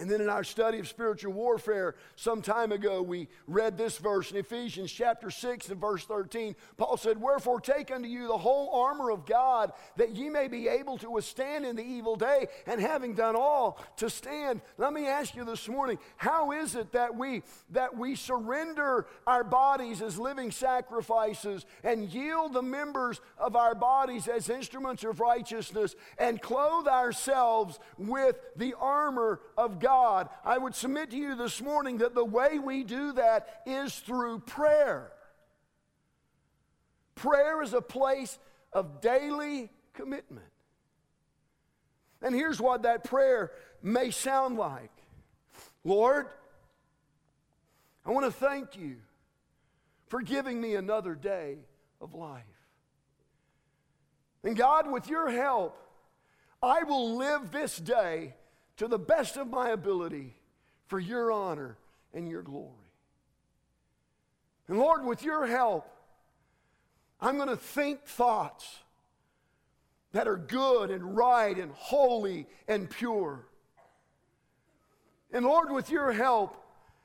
And 0.00 0.10
then 0.10 0.22
in 0.22 0.30
our 0.30 0.44
study 0.44 0.78
of 0.78 0.88
spiritual 0.88 1.34
warfare 1.34 1.94
some 2.16 2.40
time 2.40 2.72
ago, 2.72 3.02
we 3.02 3.28
read 3.46 3.76
this 3.76 3.98
verse 3.98 4.30
in 4.30 4.38
Ephesians 4.38 4.90
chapter 4.90 5.30
6 5.30 5.68
and 5.68 5.78
verse 5.78 6.06
13. 6.06 6.56
Paul 6.78 6.96
said, 6.96 7.20
Wherefore 7.20 7.60
take 7.60 7.90
unto 7.90 8.08
you 8.08 8.26
the 8.26 8.38
whole 8.38 8.70
armor 8.80 9.10
of 9.10 9.26
God, 9.26 9.72
that 9.96 10.16
ye 10.16 10.30
may 10.30 10.48
be 10.48 10.68
able 10.68 10.96
to 10.98 11.10
withstand 11.10 11.66
in 11.66 11.76
the 11.76 11.82
evil 11.82 12.16
day, 12.16 12.46
and 12.66 12.80
having 12.80 13.14
done 13.14 13.36
all 13.36 13.78
to 13.98 14.08
stand. 14.08 14.62
Let 14.78 14.94
me 14.94 15.06
ask 15.06 15.36
you 15.36 15.44
this 15.44 15.68
morning, 15.68 15.98
how 16.16 16.52
is 16.52 16.76
it 16.76 16.92
that 16.92 17.14
we 17.14 17.42
that 17.68 17.94
we 17.94 18.14
surrender 18.16 19.06
our 19.26 19.44
bodies 19.44 20.00
as 20.00 20.18
living 20.18 20.50
sacrifices 20.50 21.66
and 21.84 22.08
yield 22.10 22.54
the 22.54 22.62
members 22.62 23.20
of 23.36 23.54
our 23.54 23.74
bodies 23.74 24.28
as 24.28 24.48
instruments 24.48 25.04
of 25.04 25.20
righteousness 25.20 25.94
and 26.16 26.40
clothe 26.40 26.88
ourselves 26.88 27.78
with 27.98 28.36
the 28.56 28.72
armor 28.80 29.40
of 29.58 29.78
God? 29.78 29.89
God, 29.90 30.28
I 30.44 30.56
would 30.56 30.76
submit 30.76 31.10
to 31.10 31.16
you 31.16 31.34
this 31.34 31.60
morning 31.60 31.98
that 31.98 32.14
the 32.14 32.24
way 32.24 32.60
we 32.60 32.84
do 32.84 33.10
that 33.14 33.62
is 33.66 33.92
through 33.92 34.38
prayer. 34.38 35.10
Prayer 37.16 37.60
is 37.60 37.74
a 37.74 37.80
place 37.80 38.38
of 38.72 39.00
daily 39.00 39.68
commitment. 39.94 40.46
And 42.22 42.36
here's 42.36 42.60
what 42.60 42.84
that 42.84 43.02
prayer 43.02 43.50
may 43.82 44.12
sound 44.12 44.58
like 44.58 44.92
Lord, 45.82 46.28
I 48.06 48.12
want 48.12 48.26
to 48.26 48.32
thank 48.32 48.76
you 48.76 48.94
for 50.06 50.22
giving 50.22 50.60
me 50.60 50.76
another 50.76 51.16
day 51.16 51.56
of 52.00 52.14
life. 52.14 52.44
And 54.44 54.56
God, 54.56 54.88
with 54.88 55.08
your 55.08 55.30
help, 55.30 55.76
I 56.62 56.84
will 56.84 57.16
live 57.16 57.50
this 57.50 57.76
day 57.76 58.34
to 58.80 58.88
the 58.88 58.98
best 58.98 59.36
of 59.36 59.46
my 59.46 59.68
ability 59.68 60.34
for 60.86 60.98
your 60.98 61.30
honor 61.30 61.76
and 62.14 62.26
your 62.26 62.40
glory. 62.40 62.72
And 64.68 64.78
Lord, 64.78 65.04
with 65.04 65.22
your 65.22 65.46
help, 65.46 65.86
I'm 67.20 67.36
going 67.36 67.50
to 67.50 67.58
think 67.58 68.06
thoughts 68.06 68.78
that 70.12 70.26
are 70.26 70.38
good 70.38 70.90
and 70.90 71.14
right 71.14 71.58
and 71.58 71.70
holy 71.72 72.46
and 72.68 72.88
pure. 72.88 73.44
And 75.30 75.44
Lord, 75.44 75.70
with 75.70 75.90
your 75.90 76.10
help, 76.12 76.56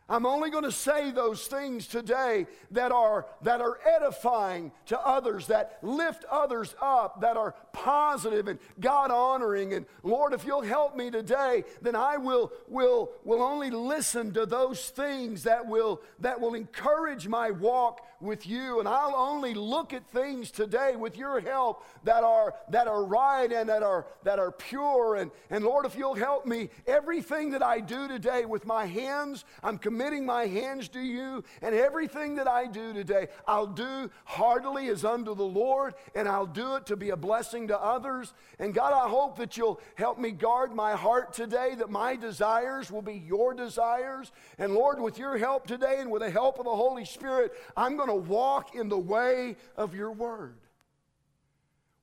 I'm 0.08 0.28
only 0.28 0.52
going 0.52 0.64
to 0.66 0.72
say 0.72 1.10
those 1.10 1.48
things 1.48 1.88
today 1.88 2.46
that 2.72 2.92
are, 2.92 3.26
that 3.42 3.60
are 3.60 3.80
edifying 3.98 4.72
to 4.88 5.00
others, 5.00 5.48
that 5.48 5.80
lift 5.82 6.26
others 6.26 6.76
up, 6.80 7.22
that 7.22 7.38
are 7.38 7.56
positive 7.74 8.48
and 8.48 8.60
God 8.80 9.10
honoring. 9.10 9.74
And 9.74 9.88
Lord, 10.04 10.34
if 10.34 10.46
you'll 10.46 10.62
help 10.62 10.96
me 10.96 11.10
today, 11.10 11.64
then 11.82 11.96
I 11.96 12.18
will, 12.18 12.52
will, 12.68 13.14
will 13.24 13.42
only 13.42 13.72
listen 13.72 14.32
to 14.34 14.46
those 14.46 14.90
things 14.90 15.42
that 15.44 15.66
will, 15.66 16.02
that 16.20 16.40
will 16.40 16.54
encourage 16.54 17.28
my 17.28 17.50
walk 17.50 18.06
with 18.22 18.48
you. 18.48 18.80
And 18.80 18.88
I'll 18.88 19.16
only 19.16 19.54
look 19.54 19.94
at 19.94 20.08
things 20.08 20.52
today 20.52 20.96
with 20.96 21.18
your 21.18 21.40
help 21.40 21.84
that 22.04 22.24
are, 22.24 22.54
that 22.70 22.88
are 22.88 23.04
right 23.04 23.52
and 23.52 23.70
that 23.70 23.84
are, 23.84 24.06
that 24.24 24.40
are 24.40 24.52
pure. 24.52 25.16
And, 25.16 25.32
and 25.50 25.64
Lord, 25.64 25.86
if 25.86 25.96
you'll 25.96 26.16
help 26.16 26.46
me, 26.46 26.70
everything 26.88 27.52
that 27.52 27.64
I 27.64 27.80
do 27.80 28.08
today 28.08 28.46
with 28.46 28.66
my 28.66 28.86
hands, 28.86 29.46
I'm 29.64 29.78
committing 29.78 30.26
my 30.26 30.48
hands 30.48 30.88
to 30.90 31.00
you, 31.00 31.44
and 31.62 31.76
everything 31.76 32.36
that 32.36 32.48
I 32.48 32.68
do 32.68 32.94
today, 32.94 33.28
I'll 33.48 33.68
do 33.68 34.10
heartily 34.24 34.88
as 34.88 35.06
unto 35.06 35.36
the 35.36 35.44
Lord, 35.44 35.94
and 36.16 36.28
I'll 36.28 36.46
do 36.46 36.76
it 36.76 36.86
to 36.88 36.96
be 36.96 37.10
a 37.10 37.18
blessing 37.18 37.68
to 37.68 37.80
others. 37.80 38.34
And 38.60 38.74
God, 38.74 38.94
I 38.94 39.10
hope 39.10 39.38
that 39.38 39.58
you'll 39.58 39.80
help 39.96 40.18
me 40.18 40.32
guard 40.32 40.74
my 40.74 40.94
heart 40.94 41.34
today, 41.34 41.76
that 41.76 41.90
my 41.90 42.16
desires 42.16 42.92
will 42.92 43.02
be 43.02 43.16
your 43.16 43.54
desires. 43.54 44.32
And 44.58 44.74
Lord, 44.74 45.00
with 45.00 45.18
your 45.18 45.38
help 45.38 45.68
today 45.68 45.98
and 46.00 46.12
with 46.12 46.22
the 46.22 46.30
help 46.30 46.60
of 46.60 46.66
the 46.66 46.76
Holy 46.76 47.06
Spirit, 47.06 47.54
I'm 47.76 47.96
going 47.96 48.05
to 48.10 48.16
walk 48.16 48.76
in 48.76 48.90
the 48.90 48.98
way 48.98 49.56
of 49.76 49.96
your 49.96 50.12
word. 50.12 50.58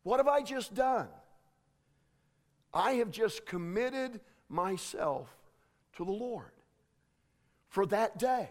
What 0.03 0.19
have 0.19 0.29
I 0.29 0.43
just 0.43 0.75
done? 0.75 1.09
I 2.75 2.93
have 2.93 3.11
just 3.11 3.47
committed 3.47 4.21
myself 4.49 5.29
to 5.97 6.05
the 6.05 6.13
Lord 6.13 6.53
for 7.69 7.87
that 7.87 8.19
day. 8.19 8.49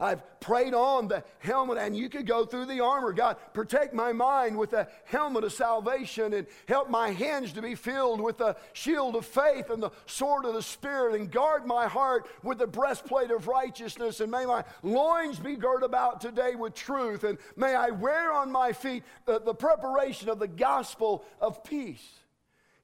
I've 0.00 0.22
prayed 0.38 0.74
on 0.74 1.08
the 1.08 1.24
helmet, 1.40 1.78
and 1.78 1.96
you 1.96 2.08
could 2.08 2.26
go 2.26 2.44
through 2.44 2.66
the 2.66 2.80
armor. 2.80 3.12
God, 3.12 3.36
protect 3.52 3.92
my 3.92 4.12
mind 4.12 4.56
with 4.56 4.70
the 4.70 4.86
helmet 5.04 5.42
of 5.42 5.52
salvation 5.52 6.34
and 6.34 6.46
help 6.68 6.88
my 6.88 7.10
hands 7.10 7.52
to 7.54 7.62
be 7.62 7.74
filled 7.74 8.20
with 8.20 8.38
the 8.38 8.56
shield 8.74 9.16
of 9.16 9.26
faith 9.26 9.70
and 9.70 9.82
the 9.82 9.90
sword 10.06 10.44
of 10.44 10.54
the 10.54 10.62
Spirit, 10.62 11.16
and 11.16 11.32
guard 11.32 11.66
my 11.66 11.88
heart 11.88 12.28
with 12.44 12.58
the 12.58 12.66
breastplate 12.66 13.32
of 13.32 13.48
righteousness. 13.48 14.20
And 14.20 14.30
may 14.30 14.46
my 14.46 14.62
loins 14.84 15.40
be 15.40 15.56
girt 15.56 15.82
about 15.82 16.20
today 16.20 16.54
with 16.54 16.74
truth, 16.74 17.24
and 17.24 17.36
may 17.56 17.74
I 17.74 17.90
wear 17.90 18.32
on 18.32 18.52
my 18.52 18.72
feet 18.72 19.02
the, 19.24 19.40
the 19.40 19.54
preparation 19.54 20.28
of 20.28 20.38
the 20.38 20.46
gospel 20.46 21.24
of 21.40 21.64
peace. 21.64 22.06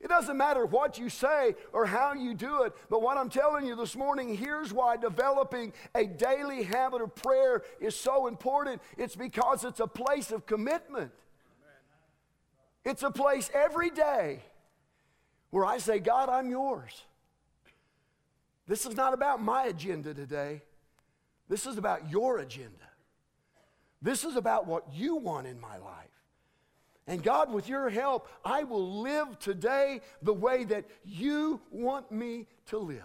It 0.05 0.09
doesn't 0.09 0.37
matter 0.37 0.67
what 0.67 0.99
you 0.99 1.09
say 1.09 1.55
or 1.73 1.87
how 1.87 2.13
you 2.13 2.35
do 2.35 2.65
it, 2.65 2.75
but 2.91 3.01
what 3.01 3.17
I'm 3.17 3.31
telling 3.31 3.65
you 3.65 3.75
this 3.75 3.97
morning, 3.97 4.37
here's 4.37 4.71
why 4.71 4.99
developing 4.99 5.73
a 5.95 6.05
daily 6.05 6.63
habit 6.63 7.01
of 7.01 7.15
prayer 7.15 7.63
is 7.81 7.97
so 7.97 8.27
important. 8.27 8.83
It's 8.99 9.17
because 9.17 9.65
it's 9.65 9.81
a 9.81 9.87
place 9.87 10.31
of 10.31 10.45
commitment. 10.45 11.11
It's 12.85 13.03
a 13.03 13.11
place 13.11 13.51
every 13.55 13.89
day 13.89 14.43
where 15.49 15.65
I 15.65 15.79
say, 15.79 16.01
God, 16.01 16.29
I'm 16.29 16.51
yours. 16.51 17.05
This 18.69 18.85
is 18.85 18.97
not 18.97 19.15
about 19.15 19.43
my 19.43 19.65
agenda 19.65 20.13
today. 20.13 20.61
This 21.49 21.65
is 21.65 21.79
about 21.79 22.11
your 22.11 22.41
agenda. 22.41 22.91
This 24.03 24.23
is 24.23 24.37
about 24.37 24.67
what 24.67 24.85
you 24.93 25.17
want 25.17 25.47
in 25.47 25.59
my 25.59 25.79
life. 25.79 26.14
And 27.07 27.23
God, 27.23 27.53
with 27.53 27.69
your 27.69 27.91
help, 27.91 28.29
I 28.45 28.65
will 28.65 29.03
live 29.03 29.39
today 29.39 30.01
the 30.23 30.33
way 30.33 30.65
that 30.65 30.87
you 31.05 31.61
want 31.71 32.11
me 32.11 32.47
to 32.67 32.79
live. 32.79 33.03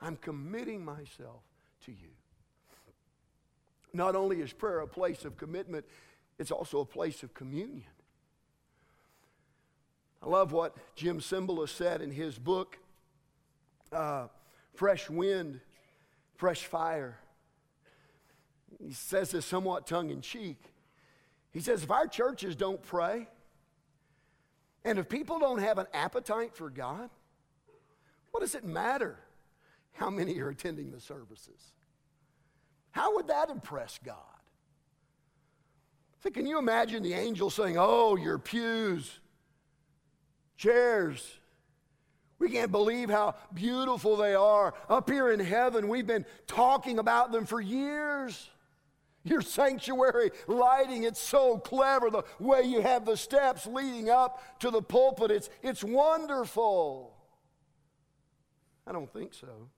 I'm 0.00 0.16
committing 0.16 0.84
myself 0.84 1.42
to 1.86 1.92
you. 1.92 2.10
Not 3.94 4.14
only 4.14 4.40
is 4.40 4.52
prayer 4.52 4.80
a 4.80 4.86
place 4.86 5.24
of 5.24 5.36
commitment, 5.36 5.86
it's 6.38 6.50
also 6.50 6.80
a 6.80 6.84
place 6.84 7.22
of 7.22 7.32
communion. 7.34 7.84
I 10.22 10.28
love 10.28 10.52
what 10.52 10.76
Jim 10.94 11.20
Cymbala 11.20 11.68
said 11.68 12.00
in 12.00 12.10
his 12.10 12.38
book, 12.38 12.78
uh, 13.90 14.28
Fresh 14.74 15.10
Wind, 15.10 15.60
Fresh 16.36 16.66
Fire. 16.66 17.18
He 18.84 18.92
says 18.92 19.32
this 19.32 19.46
somewhat 19.46 19.86
tongue 19.86 20.10
in 20.10 20.20
cheek. 20.20 20.72
He 21.52 21.60
says, 21.60 21.82
if 21.82 21.90
our 21.90 22.06
churches 22.06 22.56
don't 22.56 22.82
pray, 22.82 23.28
and 24.84 24.98
if 24.98 25.08
people 25.08 25.38
don't 25.38 25.58
have 25.58 25.78
an 25.78 25.86
appetite 25.92 26.54
for 26.54 26.70
God, 26.70 27.10
what 28.30 28.40
does 28.40 28.54
it 28.54 28.64
matter 28.64 29.18
how 29.92 30.10
many 30.10 30.40
are 30.40 30.48
attending 30.48 30.90
the 30.90 31.00
services? 31.00 31.72
How 32.90 33.14
would 33.16 33.28
that 33.28 33.50
impress 33.50 34.00
God? 34.04 34.16
So 36.22 36.30
can 36.30 36.46
you 36.46 36.58
imagine 36.58 37.02
the 37.02 37.14
angel 37.14 37.50
saying, 37.50 37.76
Oh, 37.78 38.16
your 38.16 38.38
pews, 38.38 39.18
chairs, 40.56 41.38
we 42.38 42.50
can't 42.50 42.72
believe 42.72 43.08
how 43.08 43.36
beautiful 43.54 44.16
they 44.16 44.34
are. 44.34 44.74
Up 44.88 45.08
here 45.08 45.30
in 45.30 45.38
heaven, 45.38 45.86
we've 45.86 46.06
been 46.06 46.26
talking 46.46 46.98
about 46.98 47.30
them 47.30 47.46
for 47.46 47.60
years. 47.60 48.50
Your 49.24 49.40
sanctuary 49.40 50.30
lighting, 50.48 51.04
it's 51.04 51.20
so 51.20 51.58
clever. 51.58 52.10
The 52.10 52.24
way 52.40 52.62
you 52.62 52.80
have 52.80 53.04
the 53.04 53.16
steps 53.16 53.66
leading 53.66 54.10
up 54.10 54.42
to 54.60 54.70
the 54.70 54.82
pulpit, 54.82 55.30
it's, 55.30 55.48
it's 55.62 55.84
wonderful. 55.84 57.14
I 58.86 58.92
don't 58.92 59.12
think 59.12 59.32
so. 59.32 59.68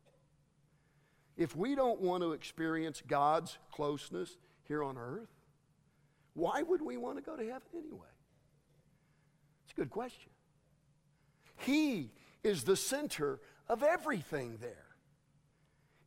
If 1.37 1.57
we 1.57 1.75
don't 1.75 2.01
want 2.01 2.23
to 2.23 2.33
experience 2.33 3.03
God's 3.07 3.59
closeness 3.71 4.39
here 4.67 4.83
on 4.83 4.97
earth, 4.97 5.29
why 6.33 6.63
would 6.63 6.81
we 6.81 6.97
want 6.97 7.17
to 7.17 7.23
go 7.23 7.37
to 7.37 7.43
heaven 7.43 7.69
anyway? 7.77 8.07
It's 9.65 9.73
a 9.73 9.77
good 9.77 9.91
question. 9.91 10.31
He 11.57 12.13
is 12.43 12.65
the 12.65 12.77
center 12.77 13.41
of 13.69 13.83
everything 13.83 14.59
there. 14.61 14.87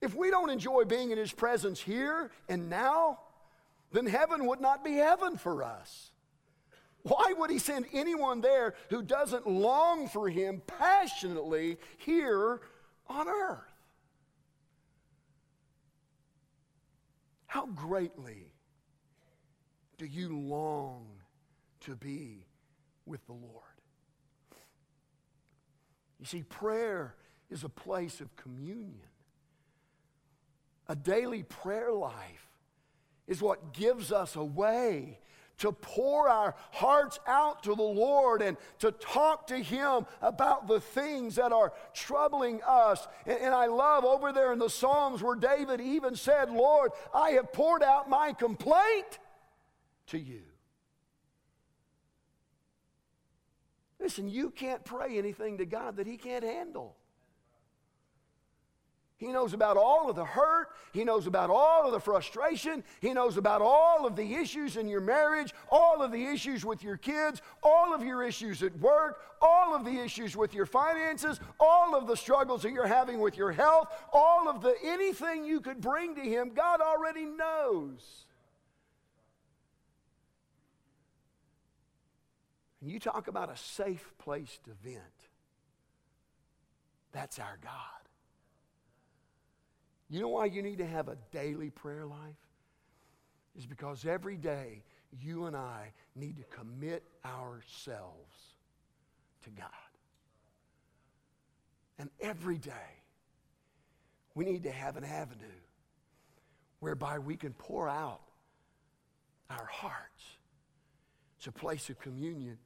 If 0.01 0.15
we 0.15 0.29
don't 0.29 0.49
enjoy 0.49 0.83
being 0.83 1.11
in 1.11 1.17
His 1.17 1.31
presence 1.31 1.79
here 1.79 2.31
and 2.49 2.69
now, 2.69 3.19
then 3.91 4.05
heaven 4.05 4.45
would 4.45 4.61
not 4.61 4.83
be 4.83 4.95
heaven 4.95 5.37
for 5.37 5.63
us. 5.63 6.11
Why 7.03 7.33
would 7.37 7.49
he 7.49 7.59
send 7.59 7.85
anyone 7.93 8.41
there 8.41 8.73
who 8.89 9.01
doesn't 9.01 9.47
long 9.47 10.09
for 10.09 10.27
him 10.27 10.61
passionately 10.67 11.77
here 11.97 12.59
on 13.07 13.29
earth? 13.29 13.61
How 17.45 17.67
greatly 17.67 18.51
do 19.97 20.05
you 20.05 20.37
long 20.37 21.07
to 21.81 21.95
be 21.95 22.45
with 23.05 23.25
the 23.25 23.33
Lord? 23.33 23.63
You 26.19 26.25
see, 26.25 26.43
prayer 26.43 27.15
is 27.49 27.63
a 27.63 27.69
place 27.69 28.19
of 28.19 28.35
communion, 28.35 29.07
a 30.87 30.95
daily 30.95 31.43
prayer 31.43 31.93
life 31.93 32.46
is 33.27 33.41
what 33.41 33.73
gives 33.73 34.11
us 34.11 34.35
a 34.35 34.43
way 34.43 35.19
to 35.59 35.71
pour 35.71 36.29
our 36.29 36.55
hearts 36.71 37.19
out 37.25 37.63
to 37.63 37.73
the 37.75 37.81
Lord 37.81 38.41
and 38.41 38.57
to 38.79 38.91
talk 38.91 39.47
to 39.47 39.57
Him 39.57 40.05
about 40.21 40.67
the 40.67 40.79
things 40.79 41.35
that 41.35 41.51
are 41.51 41.73
troubling 41.93 42.61
us. 42.65 43.07
And, 43.25 43.39
and, 43.39 43.55
I 43.55 43.65
love 43.65 44.05
over 44.05 44.31
there 44.31 44.53
in 44.53 44.59
the 44.59 44.69
Psalms 44.69 45.23
where 45.23 45.35
David 45.35 45.81
even 45.81 46.15
said, 46.15 46.51
Lord, 46.51 46.91
I 47.13 47.31
have 47.31 47.51
poured 47.53 47.81
out 47.81 48.09
my 48.09 48.33
complaint 48.33 49.19
to 50.07 50.19
you. 50.19 50.43
Listen, 53.99 54.29
you 54.29 54.51
can't 54.51 54.85
pray 54.85 55.17
anything 55.17 55.57
to 55.57 55.65
God 55.65 55.97
that 55.97 56.05
He 56.05 56.17
can't 56.17 56.43
handle. 56.43 56.95
He 59.17 59.27
knows 59.27 59.53
about 59.53 59.77
all 59.77 60.11
of 60.11 60.15
the 60.15 60.25
hurt. 60.25 60.69
He 60.93 61.03
knows 61.03 61.25
about 61.25 61.49
all 61.49 61.87
of 61.87 61.91
the 61.91 61.99
frustration. 61.99 62.83
He 63.01 63.13
knows 63.13 63.35
about 63.35 63.63
all 63.63 64.05
of 64.05 64.15
the 64.15 64.35
issues 64.35 64.77
in 64.77 64.87
your 64.87 65.01
marriage, 65.01 65.55
all 65.71 66.03
of 66.03 66.11
the 66.11 66.23
issues 66.23 66.63
with 66.63 66.83
your 66.83 66.97
kids, 66.97 67.41
all 67.63 67.95
of 67.95 68.03
your 68.03 68.23
issues 68.23 68.61
at 68.61 68.77
work, 68.77 69.19
all 69.41 69.75
of 69.75 69.85
the 69.85 69.99
issues 69.99 70.37
with 70.37 70.53
your 70.53 70.67
finances, 70.67 71.39
all 71.59 71.95
of 71.95 72.05
the 72.05 72.15
struggles 72.15 72.61
that 72.61 72.71
you're 72.71 72.85
having 72.85 73.19
with 73.19 73.37
your 73.37 73.51
health, 73.51 73.91
all 74.13 74.47
of 74.47 74.61
the 74.61 74.75
anything 74.83 75.43
you 75.43 75.61
could 75.61 75.81
bring 75.81 76.13
to 76.13 76.21
Him, 76.21 76.51
God 76.53 76.79
already 76.79 77.25
knows. 77.25 78.25
And 82.81 82.91
you 82.91 82.99
talk 82.99 83.27
about 83.27 83.51
a 83.51 83.57
safe 83.57 84.13
place 84.19 84.59
to 84.65 84.71
vent. 84.87 85.01
That's 87.11 87.39
our 87.39 87.57
God. 87.63 87.96
You 90.09 90.21
know 90.21 90.29
why 90.29 90.45
you 90.45 90.61
need 90.61 90.77
to 90.77 90.85
have 90.85 91.09
a 91.09 91.17
daily 91.31 91.69
prayer 91.69 92.05
life? 92.05 92.19
Is 93.57 93.65
because 93.65 94.05
every 94.05 94.37
day 94.37 94.83
you 95.21 95.45
and 95.45 95.55
I 95.55 95.91
need 96.15 96.37
to 96.37 96.43
commit 96.55 97.03
ourselves 97.25 98.35
to 99.43 99.49
God. 99.49 99.69
And 101.99 102.09
every 102.21 102.57
day 102.57 102.71
we 104.35 104.45
need 104.45 104.63
to 104.63 104.71
have 104.71 104.97
an 104.97 105.03
avenue 105.03 105.45
whereby 106.79 107.17
we 107.17 107.35
can 107.35 107.53
pour 107.53 107.89
out 107.89 108.21
our 109.49 109.65
hearts. 109.65 110.23
It's 111.37 111.47
a 111.47 111.51
place 111.51 111.89
of 111.89 111.99
communion. 111.99 112.57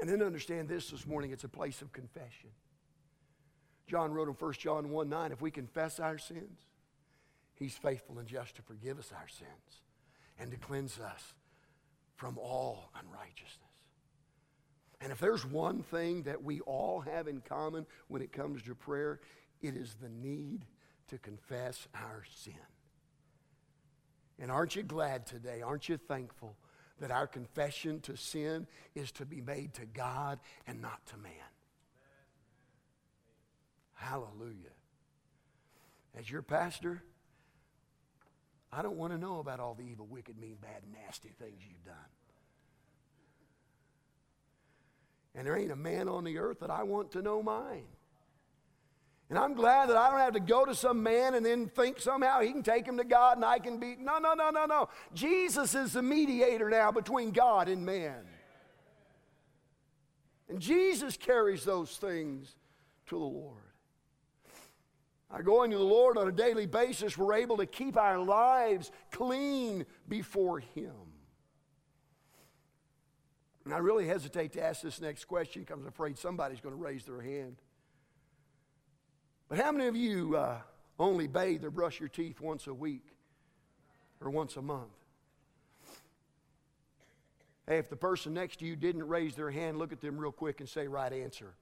And 0.00 0.10
then 0.10 0.22
understand 0.22 0.68
this 0.68 0.90
this 0.90 1.06
morning 1.06 1.30
it's 1.30 1.44
a 1.44 1.48
place 1.48 1.80
of 1.80 1.92
confession. 1.92 2.50
John 3.92 4.14
wrote 4.14 4.28
in 4.28 4.34
1 4.34 4.52
John 4.54 4.88
1 4.88 5.08
9, 5.10 5.32
if 5.32 5.42
we 5.42 5.50
confess 5.50 6.00
our 6.00 6.16
sins, 6.16 6.60
he's 7.56 7.74
faithful 7.74 8.18
and 8.18 8.26
just 8.26 8.56
to 8.56 8.62
forgive 8.62 8.98
us 8.98 9.12
our 9.14 9.28
sins 9.28 9.82
and 10.38 10.50
to 10.50 10.56
cleanse 10.56 10.98
us 10.98 11.34
from 12.16 12.38
all 12.38 12.90
unrighteousness. 12.98 13.58
And 15.02 15.12
if 15.12 15.18
there's 15.18 15.44
one 15.44 15.82
thing 15.82 16.22
that 16.22 16.42
we 16.42 16.60
all 16.60 17.00
have 17.00 17.28
in 17.28 17.42
common 17.42 17.84
when 18.08 18.22
it 18.22 18.32
comes 18.32 18.62
to 18.62 18.74
prayer, 18.74 19.20
it 19.60 19.76
is 19.76 19.94
the 20.00 20.08
need 20.08 20.64
to 21.08 21.18
confess 21.18 21.86
our 21.94 22.24
sin. 22.34 22.54
And 24.38 24.50
aren't 24.50 24.74
you 24.74 24.84
glad 24.84 25.26
today? 25.26 25.60
Aren't 25.60 25.90
you 25.90 25.98
thankful 25.98 26.56
that 26.98 27.10
our 27.10 27.26
confession 27.26 28.00
to 28.00 28.16
sin 28.16 28.66
is 28.94 29.12
to 29.12 29.26
be 29.26 29.42
made 29.42 29.74
to 29.74 29.84
God 29.84 30.38
and 30.66 30.80
not 30.80 31.04
to 31.08 31.18
man? 31.18 31.51
Hallelujah. 34.02 34.74
As 36.18 36.28
your 36.28 36.42
pastor, 36.42 37.02
I 38.72 38.82
don't 38.82 38.96
want 38.96 39.12
to 39.12 39.18
know 39.18 39.38
about 39.38 39.60
all 39.60 39.74
the 39.74 39.84
evil, 39.84 40.06
wicked, 40.10 40.36
mean, 40.38 40.56
bad, 40.60 40.82
nasty 40.92 41.30
things 41.38 41.62
you've 41.66 41.84
done. 41.84 41.94
And 45.36 45.46
there 45.46 45.56
ain't 45.56 45.70
a 45.70 45.76
man 45.76 46.08
on 46.08 46.24
the 46.24 46.38
earth 46.38 46.60
that 46.60 46.70
I 46.70 46.82
want 46.82 47.12
to 47.12 47.22
know 47.22 47.42
mine. 47.42 47.84
And 49.30 49.38
I'm 49.38 49.54
glad 49.54 49.88
that 49.88 49.96
I 49.96 50.10
don't 50.10 50.18
have 50.18 50.34
to 50.34 50.40
go 50.40 50.64
to 50.64 50.74
some 50.74 51.02
man 51.02 51.34
and 51.34 51.46
then 51.46 51.68
think 51.68 52.00
somehow 52.00 52.40
he 52.40 52.50
can 52.50 52.64
take 52.64 52.86
him 52.86 52.98
to 52.98 53.04
God 53.04 53.36
and 53.36 53.44
I 53.44 53.60
can 53.60 53.78
be. 53.78 53.96
No, 53.98 54.18
no, 54.18 54.34
no, 54.34 54.50
no, 54.50 54.66
no. 54.66 54.88
Jesus 55.14 55.74
is 55.76 55.92
the 55.92 56.02
mediator 56.02 56.68
now 56.68 56.90
between 56.90 57.30
God 57.30 57.68
and 57.68 57.86
man. 57.86 58.26
And 60.48 60.60
Jesus 60.60 61.16
carries 61.16 61.64
those 61.64 61.96
things 61.96 62.56
to 63.06 63.14
the 63.14 63.24
Lord. 63.24 63.71
By 65.32 65.40
going 65.40 65.70
to 65.70 65.78
the 65.78 65.82
Lord 65.82 66.18
on 66.18 66.28
a 66.28 66.32
daily 66.32 66.66
basis, 66.66 67.16
we're 67.16 67.32
able 67.32 67.56
to 67.56 67.64
keep 67.64 67.96
our 67.96 68.18
lives 68.18 68.92
clean 69.10 69.86
before 70.06 70.60
Him. 70.60 70.92
And 73.64 73.72
I 73.72 73.78
really 73.78 74.06
hesitate 74.06 74.52
to 74.52 74.62
ask 74.62 74.82
this 74.82 75.00
next 75.00 75.24
question 75.24 75.62
because 75.62 75.80
I'm 75.80 75.86
afraid 75.86 76.18
somebody's 76.18 76.60
going 76.60 76.74
to 76.74 76.80
raise 76.80 77.04
their 77.04 77.22
hand. 77.22 77.56
But 79.48 79.58
how 79.58 79.72
many 79.72 79.86
of 79.86 79.96
you 79.96 80.36
uh, 80.36 80.58
only 80.98 81.28
bathe 81.28 81.64
or 81.64 81.70
brush 81.70 81.98
your 81.98 82.10
teeth 82.10 82.38
once 82.40 82.66
a 82.66 82.74
week 82.74 83.06
or 84.20 84.28
once 84.28 84.56
a 84.56 84.62
month? 84.62 84.90
Hey, 87.66 87.78
if 87.78 87.88
the 87.88 87.96
person 87.96 88.34
next 88.34 88.58
to 88.58 88.66
you 88.66 88.76
didn't 88.76 89.06
raise 89.08 89.34
their 89.34 89.50
hand, 89.50 89.78
look 89.78 89.92
at 89.92 90.00
them 90.02 90.18
real 90.18 90.32
quick 90.32 90.60
and 90.60 90.68
say, 90.68 90.88
right 90.88 91.12
answer. 91.12 91.54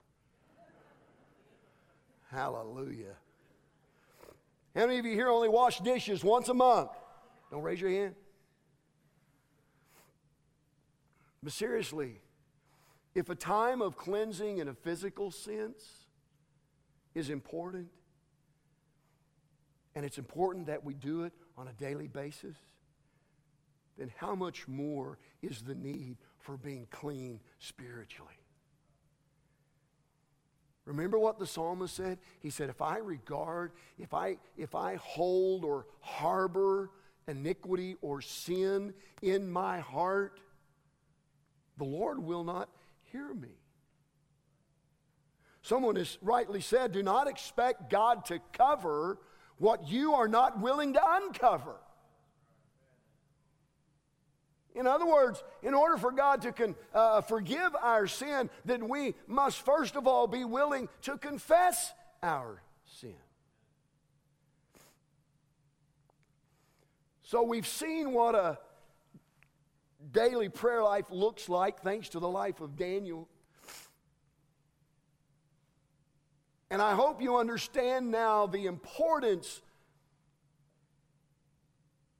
Hallelujah. 2.33 3.14
How 4.74 4.87
many 4.87 4.98
of 4.98 5.04
you 5.04 5.14
here 5.14 5.28
only 5.28 5.48
wash 5.48 5.80
dishes 5.80 6.22
once 6.22 6.48
a 6.48 6.54
month? 6.54 6.90
Don't 7.50 7.62
raise 7.62 7.80
your 7.80 7.90
hand. 7.90 8.14
But 11.42 11.52
seriously, 11.52 12.20
if 13.14 13.30
a 13.30 13.35
time 13.35 13.83
of 13.83 13.96
cleansing 13.96 14.59
in 14.59 14.68
a 14.68 14.74
physical 14.74 15.30
sense 15.30 16.06
is 17.14 17.30
important, 17.30 17.88
and 19.94 20.04
it's 20.04 20.18
important 20.18 20.66
that 20.66 20.85
we 20.85 20.94
do 20.94 21.24
it 21.24 21.33
on 21.59 21.66
a 21.66 21.72
daily 21.72 22.06
basis, 22.06 22.56
then 23.98 24.12
how 24.16 24.35
much 24.35 24.68
more 24.68 25.18
is 25.42 25.62
the 25.62 25.74
need 25.74 26.16
for 26.38 26.56
being 26.56 26.87
clean 26.90 27.40
spiritually? 27.59 28.39
Remember 30.84 31.18
what 31.18 31.38
the 31.38 31.46
psalmist 31.46 31.94
said? 31.94 32.18
He 32.40 32.50
said, 32.50 32.70
If 32.70 32.80
I 32.80 32.98
regard, 32.98 33.72
if 33.98 34.14
I, 34.14 34.38
if 34.56 34.74
I 34.74 34.96
hold 34.96 35.64
or 35.64 35.86
harbor 36.00 36.90
iniquity 37.28 37.96
or 38.00 38.20
sin 38.20 38.94
in 39.22 39.50
my 39.50 39.80
heart, 39.80 40.40
the 41.76 41.84
Lord 41.84 42.18
will 42.18 42.44
not 42.44 42.68
hear 43.12 43.32
me. 43.32 43.48
Someone 45.62 45.96
has 45.96 46.18
rightly 46.22 46.60
said, 46.60 46.92
Do 46.92 47.02
not 47.02 47.28
expect 47.28 47.90
God 47.90 48.24
to 48.26 48.40
cover 48.52 49.18
what 49.58 49.88
you 49.88 50.14
are 50.14 50.28
not 50.28 50.60
willing 50.60 50.94
to 50.94 51.00
uncover. 51.04 51.76
In 54.80 54.86
other 54.86 55.04
words, 55.04 55.44
in 55.62 55.74
order 55.74 55.98
for 55.98 56.10
God 56.10 56.40
to 56.40 56.52
con, 56.52 56.74
uh, 56.94 57.20
forgive 57.20 57.76
our 57.82 58.06
sin, 58.06 58.48
then 58.64 58.88
we 58.88 59.14
must 59.26 59.62
first 59.62 59.94
of 59.94 60.06
all 60.06 60.26
be 60.26 60.42
willing 60.42 60.88
to 61.02 61.18
confess 61.18 61.92
our 62.22 62.62
sin. 62.86 63.14
So 67.20 67.42
we've 67.42 67.66
seen 67.66 68.14
what 68.14 68.34
a 68.34 68.58
daily 70.12 70.48
prayer 70.48 70.82
life 70.82 71.10
looks 71.10 71.50
like 71.50 71.82
thanks 71.82 72.08
to 72.10 72.18
the 72.18 72.28
life 72.28 72.62
of 72.62 72.78
Daniel. 72.78 73.28
And 76.70 76.80
I 76.80 76.94
hope 76.94 77.20
you 77.20 77.36
understand 77.36 78.10
now 78.10 78.46
the 78.46 78.64
importance 78.64 79.60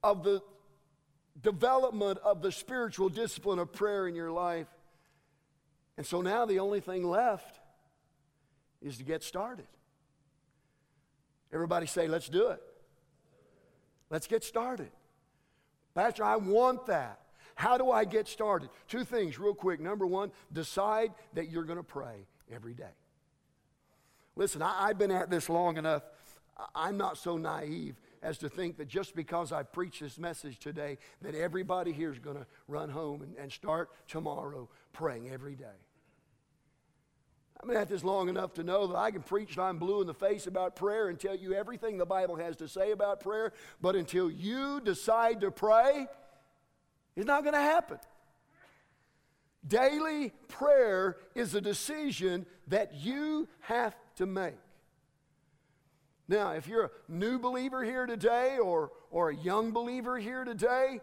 of 0.03 0.23
the 0.23 0.43
development 1.43 2.19
of 2.23 2.41
the 2.41 2.51
spiritual 2.51 3.09
discipline 3.09 3.59
of 3.59 3.71
prayer 3.71 4.07
in 4.07 4.15
your 4.15 4.31
life. 4.31 4.67
And 5.97 6.05
so 6.05 6.21
now 6.21 6.45
the 6.45 6.59
only 6.59 6.79
thing 6.79 7.03
left 7.03 7.59
is 8.81 8.97
to 8.97 9.03
get 9.03 9.23
started. 9.23 9.67
Everybody 11.53 11.85
say, 11.85 12.07
let's 12.07 12.29
do 12.29 12.47
it. 12.47 12.61
Let's 14.09 14.27
get 14.27 14.43
started. 14.43 14.91
Pastor, 15.93 16.23
I 16.23 16.37
want 16.37 16.85
that. 16.87 17.19
How 17.55 17.77
do 17.77 17.91
I 17.91 18.05
get 18.05 18.27
started? 18.27 18.69
Two 18.87 19.03
things, 19.03 19.37
real 19.37 19.53
quick. 19.53 19.79
Number 19.79 20.07
one, 20.07 20.31
decide 20.51 21.11
that 21.33 21.49
you're 21.49 21.63
going 21.63 21.77
to 21.77 21.83
pray 21.83 22.25
every 22.51 22.73
day. 22.73 22.95
Listen, 24.35 24.61
I, 24.61 24.87
have 24.87 24.97
been 24.97 25.11
at 25.11 25.29
this 25.29 25.49
long 25.49 25.77
enough. 25.77 26.03
I'm 26.73 26.97
not 26.97 27.17
so 27.17 27.37
naive 27.37 27.99
as 28.21 28.37
to 28.39 28.49
think 28.49 28.77
that 28.77 28.87
just 28.87 29.15
because 29.15 29.51
I 29.51 29.63
preach 29.63 29.99
this 29.99 30.17
message 30.17 30.59
today, 30.59 30.97
that 31.21 31.35
everybody 31.35 31.91
here 31.91 32.11
is 32.11 32.19
going 32.19 32.37
to 32.37 32.45
run 32.67 32.89
home 32.89 33.21
and, 33.21 33.35
and 33.37 33.51
start 33.51 33.89
tomorrow 34.07 34.69
praying 34.93 35.29
every 35.31 35.55
day. 35.55 35.65
I've 37.59 37.67
been 37.67 37.77
at 37.77 37.89
this 37.89 38.03
long 38.03 38.27
enough 38.27 38.53
to 38.55 38.63
know 38.63 38.87
that 38.87 38.97
I 38.97 39.11
can 39.11 39.21
preach 39.21 39.53
till 39.53 39.63
I'm 39.63 39.77
blue 39.77 40.01
in 40.01 40.07
the 40.07 40.15
face 40.15 40.47
about 40.47 40.75
prayer 40.75 41.09
and 41.09 41.19
tell 41.19 41.35
you 41.35 41.53
everything 41.53 41.97
the 41.97 42.05
Bible 42.05 42.35
has 42.35 42.55
to 42.57 42.67
say 42.67 42.91
about 42.91 43.19
prayer, 43.19 43.53
but 43.81 43.95
until 43.95 44.31
you 44.31 44.81
decide 44.81 45.41
to 45.41 45.51
pray, 45.51 46.07
it's 47.15 47.27
not 47.27 47.43
going 47.43 47.53
to 47.53 47.59
happen. 47.59 47.99
Daily 49.67 50.33
prayer 50.47 51.17
is 51.35 51.53
a 51.53 51.61
decision 51.61 52.47
that 52.67 52.95
you 52.95 53.47
have 53.59 53.95
to 54.15 54.25
make. 54.25 54.57
Now, 56.31 56.51
if 56.51 56.65
you're 56.65 56.85
a 56.85 56.91
new 57.09 57.39
believer 57.39 57.83
here 57.83 58.05
today 58.05 58.57
or, 58.57 58.91
or 59.11 59.31
a 59.31 59.35
young 59.35 59.71
believer 59.71 60.17
here 60.17 60.45
today, 60.45 61.01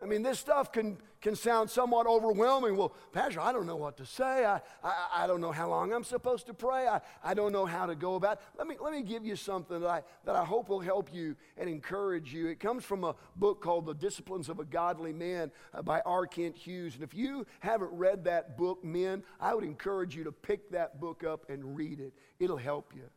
I 0.00 0.06
mean, 0.06 0.22
this 0.22 0.38
stuff 0.38 0.70
can, 0.70 0.98
can 1.20 1.34
sound 1.34 1.68
somewhat 1.68 2.06
overwhelming. 2.06 2.76
Well, 2.76 2.92
Pastor, 3.10 3.40
I 3.40 3.50
don't 3.50 3.66
know 3.66 3.74
what 3.74 3.96
to 3.96 4.06
say. 4.06 4.44
I, 4.44 4.60
I, 4.84 5.08
I 5.16 5.26
don't 5.26 5.40
know 5.40 5.50
how 5.50 5.68
long 5.68 5.92
I'm 5.92 6.04
supposed 6.04 6.46
to 6.46 6.54
pray. 6.54 6.86
I, 6.86 7.00
I 7.24 7.34
don't 7.34 7.50
know 7.50 7.66
how 7.66 7.86
to 7.86 7.96
go 7.96 8.14
about 8.14 8.34
it. 8.34 8.42
Let 8.56 8.68
me, 8.68 8.76
let 8.80 8.92
me 8.92 9.02
give 9.02 9.26
you 9.26 9.34
something 9.34 9.80
that 9.80 9.88
I, 9.88 10.02
that 10.24 10.36
I 10.36 10.44
hope 10.44 10.68
will 10.68 10.78
help 10.78 11.12
you 11.12 11.34
and 11.56 11.68
encourage 11.68 12.32
you. 12.32 12.46
It 12.46 12.60
comes 12.60 12.84
from 12.84 13.02
a 13.02 13.16
book 13.34 13.60
called 13.60 13.86
The 13.86 13.94
Disciplines 13.94 14.48
of 14.48 14.60
a 14.60 14.64
Godly 14.64 15.12
Man 15.12 15.50
uh, 15.74 15.82
by 15.82 16.02
R. 16.06 16.24
Kent 16.24 16.56
Hughes. 16.56 16.94
And 16.94 17.02
if 17.02 17.14
you 17.14 17.48
haven't 17.58 17.90
read 17.90 18.22
that 18.26 18.56
book, 18.56 18.84
men, 18.84 19.24
I 19.40 19.54
would 19.54 19.64
encourage 19.64 20.14
you 20.14 20.22
to 20.22 20.30
pick 20.30 20.70
that 20.70 21.00
book 21.00 21.24
up 21.24 21.50
and 21.50 21.76
read 21.76 21.98
it. 21.98 22.12
It'll 22.38 22.56
help 22.56 22.92
you 22.94 23.10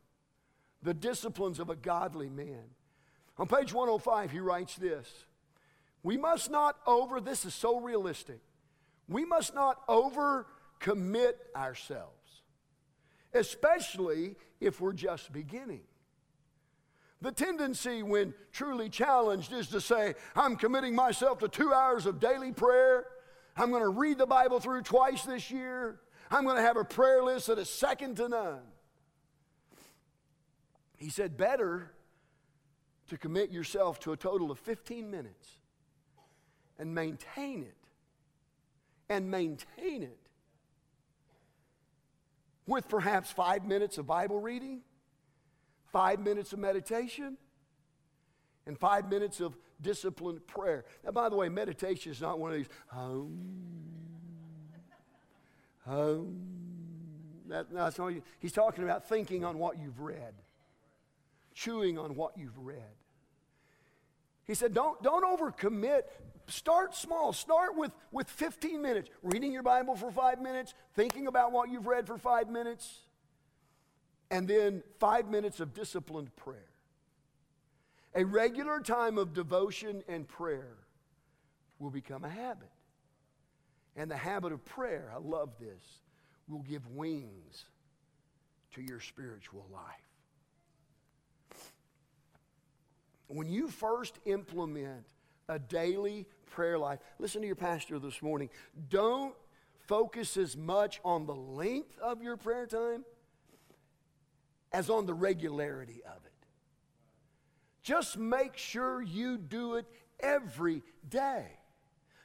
the 0.84 0.94
disciplines 0.94 1.60
of 1.60 1.70
a 1.70 1.76
godly 1.76 2.30
man. 2.30 2.64
On 3.38 3.48
page 3.48 3.74
105, 3.74 4.32
he 4.32 4.40
writes 4.40 4.76
this 4.76 5.08
We 6.04 6.18
must 6.18 6.52
not 6.52 6.78
over, 6.86 7.20
this 7.22 7.46
is 7.46 7.54
so 7.54 7.80
realistic, 7.80 8.40
we 9.08 9.26
must 9.26 9.54
not 9.56 9.82
over 9.88 10.46
commit 10.80 11.38
ourselves, 11.56 12.42
especially 13.34 14.36
if 14.60 14.80
we're 14.80 14.94
just 14.94 15.32
beginning. 15.32 15.82
The 17.22 17.32
tendency, 17.32 18.02
when 18.02 18.34
truly 18.54 18.90
challenged, 18.90 19.52
is 19.52 19.68
to 19.70 19.82
say, 19.82 20.16
I'm 20.36 20.56
committing 20.56 20.96
myself 20.96 21.40
to 21.40 21.50
two 21.50 21.74
hours 21.74 22.06
of 22.06 22.20
daily 22.20 22.54
prayer. 22.54 23.06
I'm 23.58 23.72
going 23.72 23.84
to 23.84 23.90
read 23.90 24.18
the 24.18 24.26
Bible 24.26 24.62
through 24.62 24.84
twice 24.84 25.24
this 25.24 25.52
year. 25.52 26.00
I'm 26.32 26.46
going 26.46 26.56
to 26.56 26.62
have 26.62 26.78
a 26.78 26.86
prayer 26.86 27.22
list 27.22 27.48
that 27.48 27.60
is 27.60 27.70
second 27.70 28.16
to 28.18 28.30
none. 28.30 28.62
He 31.00 31.10
said, 31.10 31.38
better 31.38 31.92
to 33.08 33.18
commit 33.18 33.52
yourself 33.52 34.00
to 34.02 34.12
a 34.12 34.18
total 34.18 34.52
of 34.52 34.60
15 34.60 35.10
minutes 35.10 35.50
and 36.78 36.94
maintain 36.94 37.64
it. 37.64 37.76
And 39.10 39.32
maintain 39.32 40.04
it. 40.04 40.20
With 42.68 42.88
perhaps 42.88 43.32
five 43.32 43.66
minutes 43.66 43.98
of 43.98 44.06
Bible 44.06 44.40
reading, 44.40 44.82
five 45.92 46.20
minutes 46.20 46.54
of 46.54 46.60
meditation, 46.60 47.38
and 48.68 48.78
five 48.78 49.10
minutes 49.10 49.40
of 49.40 49.58
disciplined 49.82 50.46
prayer. 50.46 50.86
Now, 51.04 51.10
by 51.10 51.30
the 51.30 51.36
way, 51.36 51.50
meditation 51.50 52.12
is 52.12 52.22
not 52.22 52.38
one 52.38 52.52
of 52.52 52.58
these, 52.58 52.70
home, 52.88 53.40
home. 55.86 56.46
That, 57.48 57.72
no, 57.72 57.86
that's 57.86 57.98
not, 57.98 58.14
he's 58.38 58.52
talking 58.52 58.84
about 58.84 59.10
thinking 59.10 59.44
on 59.44 59.58
what 59.58 59.80
you've 59.80 60.00
read 60.00 60.36
chewing 61.60 61.98
on 61.98 62.16
what 62.16 62.38
you've 62.38 62.58
read. 62.58 62.96
He 64.46 64.54
said, 64.54 64.74
don't, 64.74 65.02
don't 65.04 65.24
overcommit. 65.24 66.04
Start 66.48 66.96
small. 66.96 67.34
Start 67.34 67.76
with, 67.76 67.92
with 68.12 68.30
15 68.30 68.82
minutes. 68.82 69.10
Reading 69.22 69.52
your 69.52 69.64
Bible 69.64 69.96
for 69.96 70.12
five 70.12 70.42
minutes, 70.42 70.74
thinking 70.96 71.28
about 71.28 71.52
what 71.52 71.70
you've 71.70 71.86
read 71.86 72.08
for 72.08 72.18
five 72.18 72.50
minutes, 72.50 73.02
and 74.32 74.48
then 74.48 74.84
five 75.00 75.30
minutes 75.30 75.60
of 75.60 75.74
disciplined 75.74 76.36
prayer. 76.36 76.70
A 78.16 78.24
regular 78.24 78.80
time 78.80 79.18
of 79.18 79.34
devotion 79.34 80.02
and 80.08 80.28
prayer 80.28 80.78
will 81.78 81.92
become 81.92 82.24
a 82.24 82.30
habit. 82.30 82.72
And 83.96 84.10
the 84.10 84.18
habit 84.18 84.52
of 84.52 84.64
prayer, 84.66 85.12
I 85.14 85.20
love 85.20 85.50
this, 85.60 85.84
will 86.48 86.64
give 86.64 86.88
wings 86.88 87.66
to 88.74 88.82
your 88.82 89.00
spiritual 89.00 89.66
life. 89.72 90.09
When 93.30 93.48
you 93.48 93.68
first 93.68 94.18
implement 94.26 95.06
a 95.48 95.60
daily 95.60 96.28
prayer 96.48 96.80
life, 96.80 97.00
listen 97.20 97.42
to 97.42 97.48
your 97.48 97.56
pastor 97.56 98.00
this 98.00 98.24
morning. 98.24 98.50
Don't 98.90 99.36
focus 99.88 100.36
as 100.36 100.58
much 100.58 101.00
on 101.06 101.28
the 101.28 101.36
length 101.36 101.98
of 102.00 102.24
your 102.24 102.38
prayer 102.38 102.66
time 102.66 103.06
as 104.72 104.90
on 104.90 105.06
the 105.06 105.14
regularity 105.14 106.02
of 106.06 106.26
it. 106.26 106.34
Just 107.84 108.18
make 108.18 108.58
sure 108.58 109.02
you 109.02 109.38
do 109.38 109.76
it 109.76 109.86
every 110.20 110.82
day. 111.08 111.46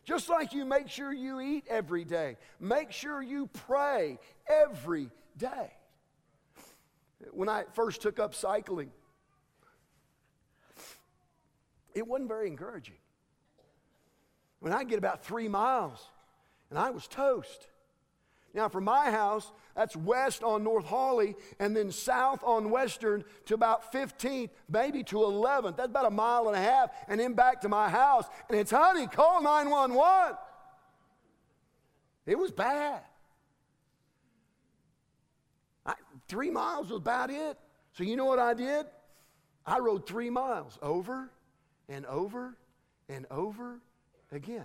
Just 0.05 0.31
like 0.31 0.55
you 0.55 0.65
make 0.65 0.89
sure 0.89 1.13
you 1.13 1.41
eat 1.41 1.65
every 1.69 2.05
day, 2.05 2.39
make 2.61 2.93
sure 2.93 3.23
you 3.23 3.47
pray 3.49 4.19
every 4.47 5.11
day. 5.37 5.71
When 7.31 7.49
I 7.51 7.65
first 7.75 8.01
took 8.01 8.19
up 8.19 8.35
cycling, 8.35 8.91
it 11.95 12.07
wasn't 12.07 12.29
very 12.29 12.49
encouraging. 12.49 12.97
When 14.61 14.73
I 14.73 14.85
get 14.85 14.99
about 14.99 15.25
three 15.25 15.49
miles, 15.49 15.99
and 16.71 16.79
I 16.79 16.91
was 16.91 17.07
toast. 17.07 17.69
Now, 18.55 18.69
from 18.69 18.85
my 18.85 19.11
house, 19.11 19.51
that's 19.75 19.97
west 19.97 20.43
on 20.43 20.63
North 20.63 20.87
Hawley, 20.87 21.35
and 21.59 21.77
then 21.77 21.91
south 21.91 22.43
on 22.45 22.71
Western 22.71 23.25
to 23.47 23.55
about 23.55 23.93
15th, 23.93 24.51
maybe 24.69 25.03
to 25.05 25.17
11th. 25.17 25.77
That's 25.77 25.91
about 25.91 26.07
a 26.07 26.11
mile 26.11 26.47
and 26.47 26.57
a 26.57 26.61
half, 26.61 26.91
and 27.09 27.19
then 27.19 27.35
back 27.35 27.61
to 27.63 27.69
my 27.69 27.89
house. 27.89 28.27
And 28.49 28.59
it's, 28.59 28.71
honey, 28.71 29.09
call 29.09 29.43
911. 29.43 30.37
It 32.27 32.39
was 32.39 32.53
bad. 32.53 33.03
I, 35.85 35.95
three 36.29 36.51
miles 36.51 36.89
was 36.91 36.99
about 36.99 37.31
it. 37.31 37.59
So, 37.93 38.05
you 38.05 38.17
know 38.17 38.25
what 38.25 38.39
I 38.39 38.55
did? 38.55 38.87
I 39.67 39.79
rode 39.81 40.07
three 40.07 40.31
miles 40.31 40.79
over 40.81 41.31
and 41.89 42.07
over 42.07 42.57
and 43.09 43.27
over 43.31 43.81
again. 44.33 44.65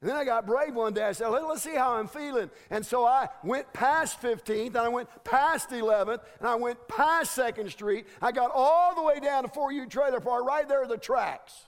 And 0.00 0.08
then 0.08 0.16
I 0.16 0.24
got 0.24 0.46
brave 0.46 0.74
one 0.74 0.94
day. 0.94 1.04
I 1.04 1.12
said, 1.12 1.28
let's 1.28 1.62
see 1.62 1.74
how 1.74 1.92
I'm 1.92 2.08
feeling. 2.08 2.50
And 2.70 2.84
so 2.86 3.04
I 3.04 3.28
went 3.44 3.70
past 3.74 4.20
15th, 4.22 4.68
and 4.68 4.78
I 4.78 4.88
went 4.88 5.08
past 5.24 5.68
11th, 5.70 6.20
and 6.38 6.48
I 6.48 6.54
went 6.54 6.88
past 6.88 7.36
2nd 7.36 7.70
Street. 7.70 8.06
I 8.22 8.32
got 8.32 8.50
all 8.54 8.94
the 8.94 9.02
way 9.02 9.20
down 9.20 9.42
to 9.42 9.50
4U 9.50 9.90
Trailer 9.90 10.20
Park, 10.20 10.46
right 10.46 10.66
there 10.66 10.82
are 10.82 10.88
the 10.88 10.96
tracks. 10.96 11.66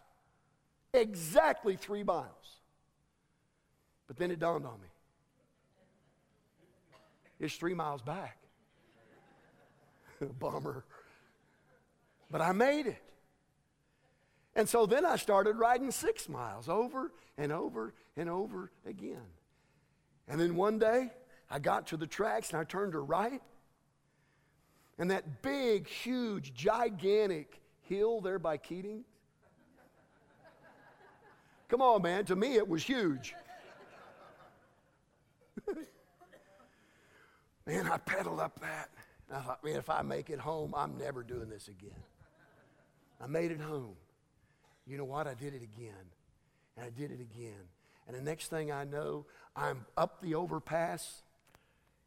Exactly 0.94 1.76
three 1.76 2.02
miles. 2.02 2.28
But 4.06 4.16
then 4.16 4.30
it 4.30 4.38
dawned 4.38 4.64
on 4.64 4.80
me 4.80 4.88
it's 7.42 7.56
three 7.56 7.74
miles 7.74 8.00
back. 8.00 8.38
Bummer. 10.38 10.84
But 12.30 12.40
I 12.40 12.52
made 12.52 12.86
it. 12.86 13.02
And 14.54 14.68
so 14.68 14.84
then 14.86 15.06
I 15.06 15.16
started 15.16 15.56
riding 15.56 15.90
six 15.90 16.28
miles 16.28 16.68
over 16.68 17.10
and 17.38 17.50
over 17.50 17.94
and 18.16 18.28
over 18.28 18.70
again. 18.86 19.26
And 20.28 20.40
then 20.40 20.56
one 20.56 20.78
day 20.78 21.10
I 21.50 21.58
got 21.58 21.86
to 21.88 21.96
the 21.96 22.06
tracks 22.06 22.50
and 22.50 22.60
I 22.60 22.64
turned 22.64 22.92
to 22.92 23.00
right. 23.00 23.40
And 24.98 25.10
that 25.10 25.42
big, 25.42 25.88
huge, 25.88 26.52
gigantic 26.54 27.60
hill 27.80 28.20
there 28.20 28.38
by 28.38 28.58
Keating. 28.58 29.04
Come 31.68 31.80
on, 31.80 32.02
man. 32.02 32.26
To 32.26 32.36
me, 32.36 32.56
it 32.56 32.68
was 32.68 32.82
huge. 32.82 33.34
man, 37.66 37.88
I 37.88 37.96
pedaled 37.96 38.40
up 38.40 38.60
that. 38.60 38.90
And 39.28 39.38
I 39.38 39.40
thought, 39.40 39.64
man, 39.64 39.76
if 39.76 39.88
I 39.88 40.02
make 40.02 40.28
it 40.28 40.38
home, 40.38 40.74
I'm 40.76 40.98
never 40.98 41.22
doing 41.22 41.48
this 41.48 41.68
again. 41.68 42.02
I 43.18 43.26
made 43.26 43.50
it 43.50 43.60
home. 43.60 43.94
You 44.86 44.98
know 44.98 45.04
what? 45.04 45.26
I 45.26 45.34
did 45.34 45.54
it 45.54 45.62
again. 45.62 45.94
And 46.76 46.86
I 46.86 46.90
did 46.90 47.10
it 47.10 47.20
again. 47.20 47.68
And 48.06 48.16
the 48.16 48.22
next 48.22 48.48
thing 48.48 48.72
I 48.72 48.84
know, 48.84 49.26
I'm 49.54 49.84
up 49.96 50.20
the 50.22 50.34
overpass 50.34 51.22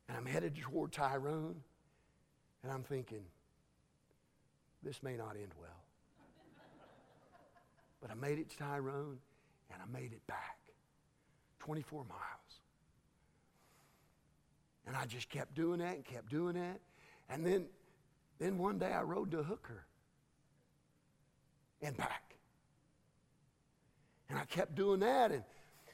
and 0.07 0.17
I'm 0.17 0.25
headed 0.25 0.55
toward 0.55 0.91
Tyrone. 0.91 1.61
And 2.63 2.71
I'm 2.71 2.83
thinking, 2.83 3.23
this 4.83 5.01
may 5.03 5.15
not 5.15 5.35
end 5.35 5.51
well. 5.59 5.69
But 8.01 8.11
I 8.11 8.15
made 8.15 8.39
it 8.39 8.49
to 8.51 8.57
Tyrone 8.57 9.17
and 9.71 9.81
I 9.81 9.99
made 9.99 10.11
it 10.11 10.25
back 10.27 10.57
24 11.59 12.05
miles. 12.05 12.19
And 14.87 14.95
I 14.95 15.05
just 15.05 15.29
kept 15.29 15.55
doing 15.55 15.79
that 15.79 15.95
and 15.95 16.05
kept 16.05 16.29
doing 16.29 16.53
that. 16.55 16.79
And 17.29 17.45
then, 17.45 17.65
then 18.37 18.57
one 18.57 18.77
day 18.77 18.91
I 18.91 19.01
rode 19.01 19.31
to 19.31 19.41
Hooker 19.41 19.85
and 21.81 21.97
back. 21.97 22.34
And 24.35 24.41
I 24.41 24.45
kept 24.47 24.75
doing 24.75 24.99
that. 24.99 25.31
And 25.31 25.43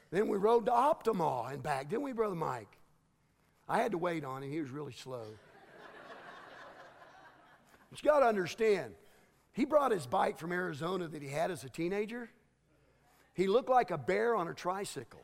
then 0.10 0.28
we 0.28 0.36
rode 0.36 0.66
to 0.66 0.74
Optima 0.74 1.50
and 1.52 1.62
back, 1.62 1.90
didn't 1.90 2.02
we, 2.02 2.12
Brother 2.12 2.34
Mike? 2.34 2.76
I 3.70 3.78
had 3.78 3.92
to 3.92 4.00
wait 4.00 4.26
on 4.26 4.42
him. 4.42 4.50
He 4.50 4.60
was 4.60 4.72
really 4.72 4.94
slow. 4.94 5.28
but 7.92 8.04
you 8.04 8.10
got 8.10 8.22
to 8.22 8.26
understand, 8.26 8.96
he 9.54 9.64
brought 9.64 9.92
his 9.92 10.08
bike 10.08 10.40
from 10.40 10.52
Arizona 10.52 11.08
that 11.08 11.22
he 11.22 11.28
had 11.30 11.52
as 11.52 11.64
a 11.64 11.70
teenager. 11.70 12.32
He 13.36 13.46
looked 13.46 13.70
like 13.70 13.92
a 13.92 13.98
bear 14.00 14.36
on 14.36 14.48
a 14.48 14.56
tricycle. 14.56 15.22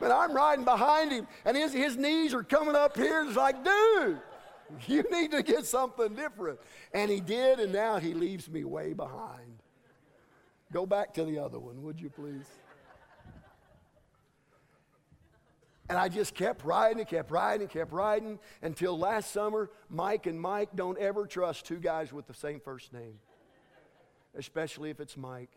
but 0.00 0.10
I'm 0.10 0.32
riding 0.32 0.64
behind 0.64 1.12
him, 1.12 1.26
and 1.44 1.58
his, 1.58 1.74
his 1.74 1.98
knees 1.98 2.32
are 2.32 2.42
coming 2.42 2.74
up 2.74 2.96
here. 2.96 3.22
It's 3.22 3.36
like, 3.36 3.62
dude, 3.62 4.18
you 4.86 5.04
need 5.12 5.32
to 5.32 5.42
get 5.42 5.66
something 5.66 6.14
different. 6.14 6.58
And 6.94 7.10
he 7.10 7.20
did, 7.20 7.60
and 7.60 7.70
now 7.70 7.98
he 7.98 8.14
leaves 8.14 8.48
me 8.48 8.64
way 8.64 8.94
behind. 8.94 9.60
Go 10.72 10.86
back 10.86 11.14
to 11.14 11.24
the 11.24 11.38
other 11.38 11.58
one, 11.58 11.82
would 11.82 12.00
you 12.00 12.10
please? 12.10 12.46
And 15.88 15.96
I 15.96 16.08
just 16.08 16.34
kept 16.34 16.64
riding 16.64 16.98
and 16.98 17.08
kept 17.08 17.30
riding 17.30 17.62
and 17.62 17.70
kept 17.70 17.92
riding 17.92 18.40
until 18.60 18.98
last 18.98 19.30
summer, 19.30 19.70
Mike 19.88 20.26
and 20.26 20.40
Mike 20.40 20.70
don't 20.74 20.98
ever 20.98 21.26
trust 21.26 21.64
two 21.64 21.78
guys 21.78 22.12
with 22.12 22.26
the 22.26 22.34
same 22.34 22.58
first 22.58 22.92
name, 22.92 23.20
especially 24.36 24.90
if 24.90 24.98
it's 24.98 25.16
Mike. 25.16 25.50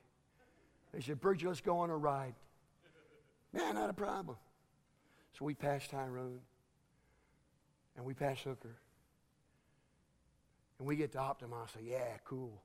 They 0.94 1.02
said, 1.02 1.20
Bridget, 1.20 1.48
let's 1.48 1.62
go 1.62 1.80
on 1.80 1.90
a 1.90 1.98
ride. 1.98 2.36
Man, 3.54 3.74
not 3.74 3.90
a 3.90 3.94
problem. 3.94 4.38
So 5.38 5.46
we 5.46 5.56
passed 5.56 5.90
Tyrone 5.90 6.42
and 7.96 8.06
we 8.06 8.14
passed 8.14 8.44
Hooker. 8.44 8.78
And 10.78 10.88
we 10.88 10.96
get 10.96 11.12
to 11.14 11.20
Optima. 11.20 11.56
I 11.56 11.66
say, 11.68 11.86
yeah, 11.86 12.18
cool. 12.24 12.62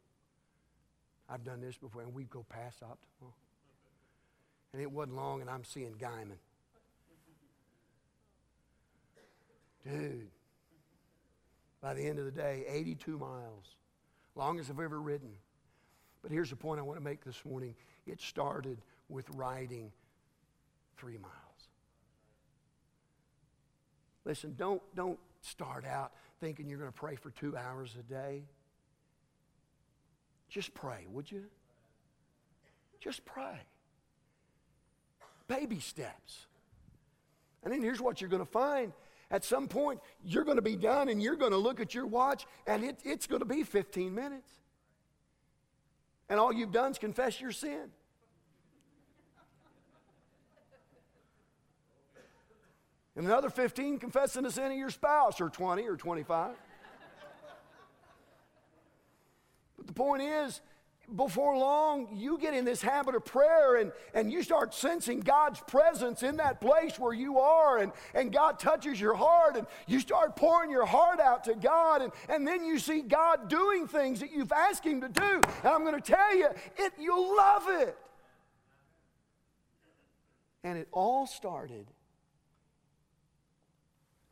I've 1.29 1.45
done 1.45 1.61
this 1.61 1.77
before, 1.77 2.03
and 2.03 2.15
we'd 2.15 2.31
go 2.31 2.45
past 2.49 2.83
Optima. 2.83 3.31
And 4.73 4.83
it 4.83 4.91
wasn't 4.91 5.17
long, 5.17 5.41
and 5.41 5.49
I'm 5.49 5.65
seeing 5.65 5.95
Guymon. 5.95 6.39
Dude, 9.87 10.29
by 11.81 11.95
the 11.95 12.03
end 12.03 12.19
of 12.19 12.25
the 12.25 12.31
day, 12.31 12.65
82 12.69 13.19
miles, 13.19 13.77
longest 14.35 14.71
I've 14.71 14.81
ever 14.81 15.01
ridden. 15.01 15.31
But 16.23 16.33
here's 16.33 16.51
the 16.51 16.57
point 16.57 16.81
I 16.81 16.83
want 16.83 16.99
to 16.99 17.05
make 17.05 17.23
this 17.25 17.45
morning 17.45 17.75
it 18.07 18.21
started 18.21 18.79
with 19.09 19.29
riding 19.31 19.93
three 20.97 21.19
miles. 21.19 21.35
Listen, 24.25 24.55
don't, 24.57 24.83
don't 24.95 25.19
start 25.43 25.85
out 25.85 26.13
thinking 26.41 26.69
you're 26.69 26.79
going 26.79 26.91
to 26.91 26.99
pray 26.99 27.15
for 27.15 27.31
two 27.31 27.57
hours 27.57 27.95
a 27.99 28.03
day. 28.03 28.43
Just 30.55 30.73
pray, 30.73 31.05
would 31.11 31.29
you? 31.33 31.47
Just 33.01 33.25
pray. 33.25 33.59
Baby 35.49 35.81
steps. 35.81 36.47
And 37.65 37.73
then 37.73 37.83
here's 37.83 38.01
what 38.01 38.21
you're 38.21 38.31
going 38.31 38.45
to 38.45 38.53
find. 38.53 38.93
At 39.33 39.45
some 39.45 39.67
point, 39.67 39.99
you're 40.25 40.45
going 40.45 40.59
to 40.59 40.63
be 40.63 40.77
done 40.77 41.09
and 41.09 41.21
you're 41.21 41.35
going 41.35 41.51
to 41.51 41.59
look 41.59 41.81
at 41.81 41.93
your 41.93 42.07
watch 42.07 42.47
and 42.69 42.85
it, 42.85 43.01
it's 43.03 43.27
going 43.27 43.41
to 43.41 43.47
be 43.47 43.65
15 43.65 44.15
minutes. 44.15 44.49
And 46.29 46.39
all 46.39 46.53
you've 46.53 46.71
done 46.71 46.93
is 46.93 46.99
confess 46.99 47.41
your 47.41 47.51
sin. 47.51 47.91
And 53.17 53.27
another 53.27 53.51
15 53.51 53.99
confessing 53.99 54.45
the 54.45 54.53
sin 54.53 54.71
of 54.71 54.79
your 54.79 54.91
spouse, 54.91 55.41
or 55.41 55.49
20 55.49 55.83
or 55.83 55.97
25. 55.97 56.55
Point 59.95 60.23
is, 60.23 60.61
before 61.15 61.57
long, 61.57 62.09
you 62.17 62.39
get 62.39 62.55
in 62.55 62.65
this 62.65 62.81
habit 62.81 63.15
of 63.15 63.25
prayer 63.25 63.77
and, 63.77 63.93
and 64.15 64.33
you 64.33 64.43
start 64.43 64.75
sensing 64.75 65.21
God's 65.21 65.61
presence 65.61 66.23
in 66.23 66.37
that 66.39 66.61
place 66.61 66.99
where 66.99 67.13
you 67.13 67.39
are, 67.39 67.79
and, 67.79 67.93
and 68.15 68.33
God 68.33 68.59
touches 68.59 69.01
your 69.01 69.15
heart, 69.15 69.57
and 69.57 69.67
you 69.87 70.01
start 70.01 70.35
pouring 70.35 70.71
your 70.71 70.87
heart 70.87 71.21
out 71.21 71.45
to 71.45 71.55
God, 71.55 72.03
and, 72.03 72.13
and 72.29 72.47
then 72.47 72.65
you 72.65 72.79
see 72.79 73.03
God 73.03 73.49
doing 73.49 73.87
things 73.87 74.21
that 74.21 74.33
you've 74.33 74.53
asked 74.53 74.85
Him 74.85 75.01
to 75.03 75.09
do. 75.09 75.41
And 75.63 75.67
I'm 75.67 75.83
going 75.83 76.01
to 76.01 76.01
tell 76.01 76.37
you, 76.37 76.49
it, 76.79 76.93
you'll 76.99 77.37
love 77.37 77.65
it. 77.69 77.97
And 80.63 80.79
it 80.79 80.89
all 80.91 81.27
started 81.27 81.87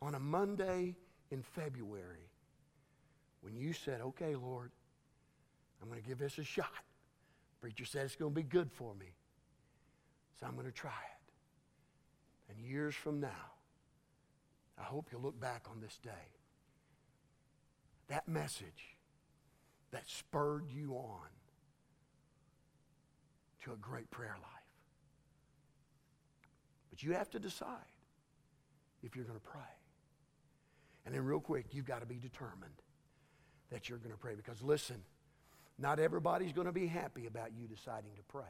on 0.00 0.14
a 0.14 0.20
Monday 0.20 0.96
in 1.30 1.42
February 1.42 2.30
when 3.42 3.54
you 3.54 3.74
said, 3.74 4.00
Okay, 4.00 4.34
Lord, 4.34 4.70
I'm 5.82 5.88
going 5.88 6.00
to 6.00 6.08
give 6.08 6.18
this 6.18 6.38
a 6.38 6.44
shot. 6.44 6.70
Preacher 7.60 7.84
said 7.84 8.04
it's 8.04 8.16
going 8.16 8.32
to 8.32 8.34
be 8.34 8.42
good 8.42 8.70
for 8.70 8.94
me. 8.94 9.14
So 10.38 10.46
I'm 10.46 10.54
going 10.54 10.66
to 10.66 10.72
try 10.72 10.90
it. 10.90 12.52
And 12.52 12.64
years 12.64 12.94
from 12.94 13.20
now, 13.20 13.52
I 14.78 14.84
hope 14.84 15.08
you'll 15.10 15.22
look 15.22 15.40
back 15.40 15.66
on 15.70 15.80
this 15.80 15.98
day. 16.02 16.10
That 18.08 18.28
message 18.28 18.96
that 19.90 20.08
spurred 20.08 20.70
you 20.70 20.94
on 20.94 21.28
to 23.64 23.72
a 23.72 23.76
great 23.76 24.10
prayer 24.10 24.36
life. 24.40 24.48
But 26.90 27.02
you 27.02 27.12
have 27.12 27.30
to 27.30 27.38
decide 27.38 27.68
if 29.02 29.16
you're 29.16 29.24
going 29.24 29.38
to 29.38 29.44
pray. 29.44 29.60
And 31.04 31.14
then, 31.14 31.24
real 31.24 31.40
quick, 31.40 31.66
you've 31.72 31.86
got 31.86 32.00
to 32.00 32.06
be 32.06 32.16
determined 32.16 32.82
that 33.70 33.88
you're 33.88 33.98
going 33.98 34.12
to 34.12 34.18
pray. 34.18 34.34
Because 34.34 34.62
listen, 34.62 34.96
not 35.82 35.98
everybody's 35.98 36.52
going 36.52 36.68
to 36.68 36.72
be 36.72 36.86
happy 36.86 37.26
about 37.26 37.50
you 37.58 37.66
deciding 37.66 38.12
to 38.16 38.22
pray. 38.28 38.44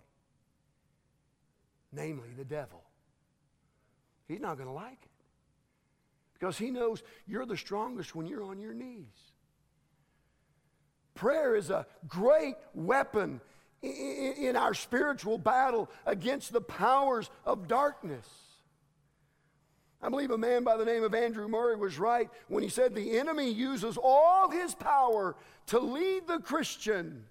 Namely, 1.93 2.29
the 2.37 2.45
devil. 2.45 2.83
He's 4.29 4.41
not 4.41 4.57
going 4.57 4.69
to 4.69 4.75
like 4.75 4.99
it. 5.03 5.11
Because 6.35 6.59
he 6.59 6.71
knows 6.71 7.03
you're 7.27 7.47
the 7.47 7.57
strongest 7.57 8.15
when 8.15 8.27
you're 8.27 8.45
on 8.45 8.61
your 8.61 8.75
knees. 8.75 9.33
Prayer 11.15 11.57
is 11.57 11.71
a 11.71 11.87
great 12.07 12.55
weapon 12.75 13.41
in 13.83 14.57
our 14.57 14.75
spiritual 14.75 15.39
battle 15.39 15.91
against 16.07 16.53
the 16.53 16.61
powers 16.61 17.31
of 17.45 17.67
darkness. 17.69 18.27
I 20.03 20.09
believe 20.09 20.33
a 20.33 20.39
man 20.39 20.65
by 20.65 20.77
the 20.77 20.85
name 20.85 21.05
of 21.05 21.15
Andrew 21.15 21.47
Murray 21.47 21.77
was 21.77 21.99
right 21.99 22.29
when 22.49 22.65
he 22.65 22.69
said 22.69 22.95
the 22.95 23.19
enemy 23.19 23.51
uses 23.51 23.97
all 24.03 24.51
his 24.51 24.75
power 24.75 25.37
to 25.67 25.79
lead 25.79 26.27
the 26.27 26.41
Christian. 26.41 27.25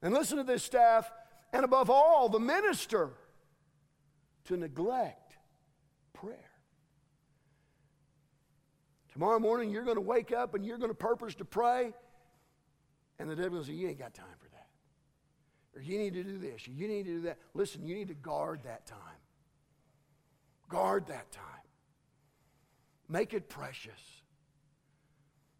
And 0.00 0.14
listen 0.14 0.38
to 0.38 0.44
this, 0.44 0.62
staff, 0.62 1.10
and 1.52 1.64
above 1.64 1.90
all, 1.90 2.28
the 2.28 2.38
minister 2.38 3.10
to 4.44 4.56
neglect 4.56 5.36
prayer. 6.12 6.50
Tomorrow 9.12 9.40
morning, 9.40 9.70
you're 9.70 9.84
going 9.84 9.96
to 9.96 10.00
wake 10.00 10.32
up 10.32 10.54
and 10.54 10.64
you're 10.64 10.78
going 10.78 10.90
to 10.90 10.94
purpose 10.94 11.34
to 11.36 11.44
pray, 11.44 11.92
and 13.18 13.28
the 13.28 13.34
devil 13.34 13.58
will 13.58 13.64
say, 13.64 13.72
You 13.72 13.88
ain't 13.88 13.98
got 13.98 14.14
time 14.14 14.26
for 14.38 14.48
that. 14.50 14.68
Or 15.74 15.82
you 15.82 15.98
need 15.98 16.14
to 16.14 16.22
do 16.22 16.38
this, 16.38 16.68
or 16.68 16.70
you 16.70 16.86
need 16.86 17.06
to 17.06 17.14
do 17.14 17.20
that. 17.22 17.38
Listen, 17.52 17.84
you 17.84 17.96
need 17.96 18.08
to 18.08 18.14
guard 18.14 18.60
that 18.64 18.86
time. 18.86 18.98
Guard 20.68 21.08
that 21.08 21.32
time. 21.32 21.59
Make 23.10 23.34
it 23.34 23.48
precious. 23.48 24.22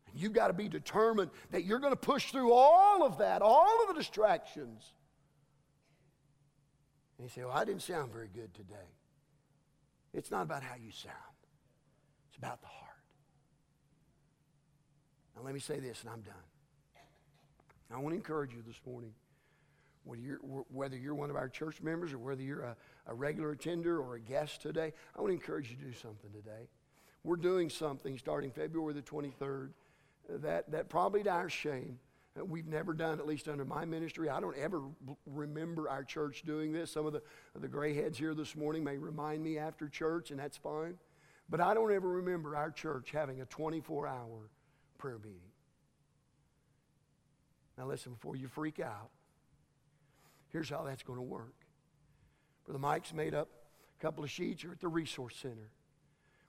And 0.07 0.20
you've 0.20 0.32
got 0.32 0.48
to 0.48 0.53
be 0.53 0.68
determined 0.68 1.30
that 1.51 1.64
you're 1.64 1.80
going 1.80 1.92
to 1.92 1.98
push 1.98 2.30
through 2.30 2.53
all 2.53 3.05
of 3.05 3.18
that, 3.18 3.42
all 3.42 3.82
of 3.82 3.88
the 3.88 3.94
distractions. 3.94 4.92
And 7.18 7.26
you 7.26 7.30
say, 7.34 7.44
Well, 7.44 7.57
I 7.57 7.64
didn't 7.64 7.82
sound 7.82 8.12
very 8.12 8.28
good 8.32 8.55
today. 8.55 8.76
It's 10.14 10.30
not 10.30 10.42
about 10.42 10.62
how 10.62 10.76
you 10.76 10.92
sound, 10.92 11.14
it's 12.28 12.38
about 12.38 12.61
the 12.61 12.68
heart. 12.68 12.90
Now, 15.36 15.42
let 15.42 15.55
me 15.55 15.61
say 15.61 15.80
this, 15.80 16.03
and 16.03 16.11
I'm 16.11 16.20
done. 16.20 16.34
I 17.92 17.98
want 17.98 18.12
to 18.12 18.16
encourage 18.16 18.55
you 18.55 18.62
this 18.64 18.80
morning 18.86 19.12
whether 20.05 20.22
you're, 20.22 20.38
whether 20.72 20.96
you're 20.96 21.14
one 21.14 21.28
of 21.28 21.36
our 21.36 21.48
church 21.48 21.82
members 21.82 22.12
or 22.12 22.18
whether 22.18 22.42
you're 22.42 22.62
a, 22.62 22.76
a 23.09 23.14
regular 23.14 23.51
attender 23.51 23.98
or 23.98 24.14
a 24.14 24.20
guest 24.20 24.62
today, 24.62 24.92
I 25.16 25.20
want 25.20 25.30
to 25.30 25.34
encourage 25.34 25.70
you 25.70 25.76
to 25.76 25.82
do 25.82 25.92
something 25.92 26.30
today. 26.30 26.68
We're 27.22 27.36
doing 27.36 27.68
something 27.68 28.16
starting 28.18 28.50
February 28.50 28.94
the 28.94 29.02
23rd 29.02 29.70
that, 30.28 30.70
that 30.70 30.88
probably 30.88 31.22
to 31.24 31.30
our 31.30 31.50
shame, 31.50 31.98
uh, 32.38 32.44
we've 32.44 32.66
never 32.66 32.94
done, 32.94 33.18
at 33.18 33.26
least 33.26 33.48
under 33.48 33.64
my 33.64 33.84
ministry. 33.84 34.28
I 34.28 34.40
don't 34.40 34.56
ever 34.56 34.82
remember 35.26 35.88
our 35.88 36.04
church 36.04 36.42
doing 36.46 36.72
this. 36.72 36.92
Some 36.92 37.06
of 37.06 37.12
the, 37.12 37.22
the 37.58 37.68
gray 37.68 37.94
heads 37.94 38.16
here 38.16 38.34
this 38.34 38.56
morning 38.56 38.84
may 38.84 38.96
remind 38.96 39.42
me 39.42 39.58
after 39.58 39.88
church, 39.88 40.30
and 40.30 40.38
that's 40.38 40.56
fine. 40.56 40.96
But 41.48 41.60
I 41.60 41.74
don't 41.74 41.92
ever 41.92 42.08
remember 42.08 42.56
our 42.56 42.70
church 42.70 43.10
having 43.10 43.40
a 43.40 43.44
24 43.46 44.06
hour 44.06 44.50
prayer 44.98 45.18
meeting. 45.18 45.40
Now, 47.76 47.86
listen, 47.86 48.12
before 48.12 48.36
you 48.36 48.46
freak 48.46 48.78
out, 48.78 49.10
here's 50.48 50.70
how 50.70 50.84
that's 50.84 51.02
going 51.02 51.18
to 51.18 51.24
work. 51.24 51.54
For 52.64 52.72
the 52.72 52.78
mics 52.78 53.12
made 53.12 53.34
up, 53.34 53.48
a 53.98 54.02
couple 54.02 54.22
of 54.22 54.30
sheets 54.30 54.64
are 54.64 54.72
at 54.72 54.80
the 54.80 54.88
Resource 54.88 55.34
Center. 55.36 55.70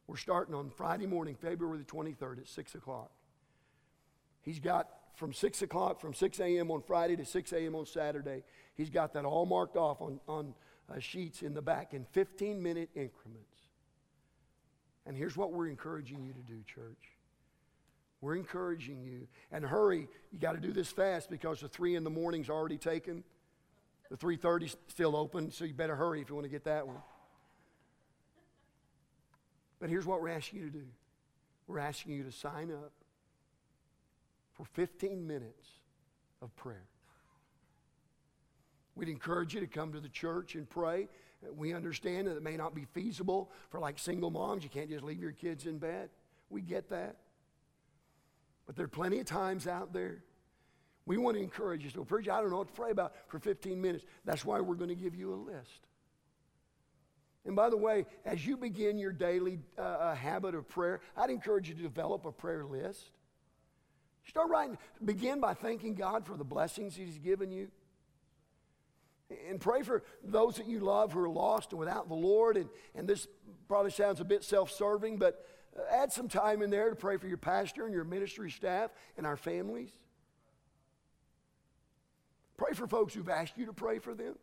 We're 0.07 0.17
starting 0.17 0.53
on 0.55 0.69
Friday 0.69 1.05
morning, 1.05 1.35
February 1.35 1.77
the 1.77 1.83
23rd 1.85 2.39
at 2.39 2.47
6 2.47 2.75
o'clock. 2.75 3.11
He's 4.41 4.59
got 4.59 4.87
from 5.15 5.33
6 5.33 5.61
o'clock, 5.61 5.99
from 5.99 6.13
6 6.13 6.39
a.m. 6.39 6.71
on 6.71 6.81
Friday 6.81 7.15
to 7.15 7.25
6 7.25 7.53
a.m. 7.53 7.75
on 7.75 7.85
Saturday, 7.85 8.43
he's 8.75 8.89
got 8.89 9.13
that 9.13 9.25
all 9.25 9.45
marked 9.45 9.77
off 9.77 10.01
on, 10.01 10.19
on 10.27 10.53
uh, 10.89 10.99
sheets 10.99 11.43
in 11.43 11.53
the 11.53 11.61
back 11.61 11.93
in 11.93 12.05
15 12.11 12.61
minute 12.61 12.89
increments. 12.95 13.47
And 15.05 15.15
here's 15.15 15.35
what 15.35 15.51
we're 15.51 15.67
encouraging 15.67 16.23
you 16.23 16.33
to 16.33 16.39
do, 16.39 16.61
church. 16.65 17.17
We're 18.21 18.35
encouraging 18.35 19.03
you. 19.03 19.27
And 19.51 19.65
hurry, 19.65 20.07
you 20.31 20.39
got 20.39 20.53
to 20.53 20.59
do 20.59 20.71
this 20.71 20.91
fast 20.91 21.29
because 21.29 21.59
the 21.59 21.67
3 21.67 21.95
in 21.95 22.03
the 22.03 22.09
morning's 22.09 22.49
already 22.49 22.77
taken. 22.77 23.23
The 24.09 24.17
3.30's 24.17 24.75
still 24.87 25.15
open, 25.15 25.51
so 25.51 25.65
you 25.65 25.73
better 25.73 25.95
hurry 25.95 26.21
if 26.21 26.29
you 26.29 26.35
want 26.35 26.45
to 26.45 26.51
get 26.51 26.65
that 26.65 26.85
one. 26.85 26.97
But 29.81 29.89
here's 29.89 30.05
what 30.05 30.21
we're 30.21 30.29
asking 30.29 30.59
you 30.59 30.65
to 30.67 30.71
do. 30.71 30.85
We're 31.67 31.79
asking 31.79 32.13
you 32.13 32.23
to 32.23 32.31
sign 32.31 32.71
up 32.71 32.91
for 34.53 34.63
15 34.63 35.25
minutes 35.25 35.67
of 36.41 36.55
prayer. 36.55 36.85
We'd 38.95 39.09
encourage 39.09 39.55
you 39.55 39.59
to 39.61 39.67
come 39.67 39.93
to 39.93 39.99
the 39.99 40.09
church 40.09 40.53
and 40.53 40.69
pray. 40.69 41.09
We 41.55 41.73
understand 41.73 42.27
that 42.27 42.37
it 42.37 42.43
may 42.43 42.57
not 42.57 42.75
be 42.75 42.85
feasible 42.93 43.51
for 43.69 43.79
like 43.79 43.97
single 43.97 44.29
moms. 44.29 44.63
You 44.63 44.69
can't 44.69 44.89
just 44.89 45.03
leave 45.03 45.21
your 45.21 45.31
kids 45.31 45.65
in 45.65 45.79
bed. 45.79 46.09
We 46.51 46.61
get 46.61 46.89
that. 46.89 47.17
But 48.67 48.75
there 48.75 48.85
are 48.85 48.89
plenty 48.89 49.19
of 49.19 49.25
times 49.25 49.65
out 49.65 49.93
there. 49.93 50.23
We 51.07 51.17
want 51.17 51.37
to 51.37 51.41
encourage 51.41 51.83
you. 51.83 51.89
So, 51.89 52.03
preacher, 52.03 52.31
I 52.31 52.41
don't 52.41 52.51
know 52.51 52.57
what 52.57 52.67
to 52.67 52.73
pray 52.73 52.91
about 52.91 53.15
for 53.27 53.39
15 53.39 53.81
minutes. 53.81 54.05
That's 54.25 54.45
why 54.45 54.59
we're 54.59 54.75
going 54.75 54.89
to 54.89 54.95
give 54.95 55.15
you 55.15 55.33
a 55.33 55.35
list. 55.35 55.87
And 57.45 57.55
by 57.55 57.69
the 57.69 57.77
way, 57.77 58.05
as 58.23 58.45
you 58.45 58.55
begin 58.55 58.97
your 58.97 59.11
daily 59.11 59.59
uh, 59.77 59.81
uh 59.81 60.15
habit 60.15 60.53
of 60.53 60.67
prayer, 60.67 60.99
I'd 61.17 61.29
encourage 61.29 61.69
you 61.69 61.75
to 61.75 61.81
develop 61.81 62.25
a 62.25 62.31
prayer 62.31 62.65
list. 62.65 63.11
Start 64.27 64.49
writing. 64.49 64.77
Begin 65.03 65.39
by 65.39 65.53
thanking 65.53 65.95
God 65.95 66.25
for 66.25 66.37
the 66.37 66.43
blessings 66.43 66.95
He's 66.95 67.17
given 67.17 67.51
you. 67.51 67.69
And 69.49 69.59
pray 69.59 69.81
for 69.81 70.03
those 70.23 70.57
that 70.57 70.67
you 70.67 70.79
love 70.79 71.13
who 71.13 71.21
are 71.21 71.29
lost 71.29 71.71
and 71.71 71.79
without 71.79 72.09
the 72.09 72.15
Lord. 72.15 72.57
And, 72.57 72.69
and 72.95 73.07
this 73.07 73.27
probably 73.67 73.91
sounds 73.91 74.19
a 74.19 74.25
bit 74.25 74.43
self 74.43 74.71
serving, 74.71 75.17
but 75.17 75.45
uh, 75.77 75.83
add 75.89 76.11
some 76.11 76.27
time 76.27 76.61
in 76.61 76.69
there 76.69 76.89
to 76.89 76.95
pray 76.95 77.17
for 77.17 77.27
your 77.27 77.37
pastor 77.37 77.85
and 77.85 77.93
your 77.93 78.03
ministry 78.03 78.51
staff 78.51 78.91
and 79.17 79.25
our 79.25 79.37
families. 79.37 79.89
Pray 82.57 82.73
for 82.73 82.87
folks 82.87 83.13
who've 83.13 83.29
asked 83.29 83.57
you 83.57 83.65
to 83.65 83.73
pray 83.73 83.99
for 83.99 84.13
them. 84.13 84.35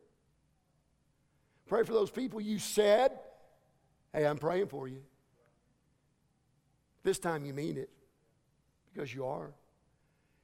Pray 1.69 1.85
for 1.85 1.93
those 1.93 2.11
people 2.11 2.41
you 2.41 2.59
said, 2.59 3.12
Hey, 4.12 4.27
I'm 4.27 4.39
praying 4.39 4.69
for 4.69 4.89
you. 4.89 5.03
This 7.03 7.19
time 7.19 7.45
you 7.45 7.53
mean 7.53 7.77
it 7.77 7.91
because 8.93 9.14
you 9.14 9.27
are 9.27 9.53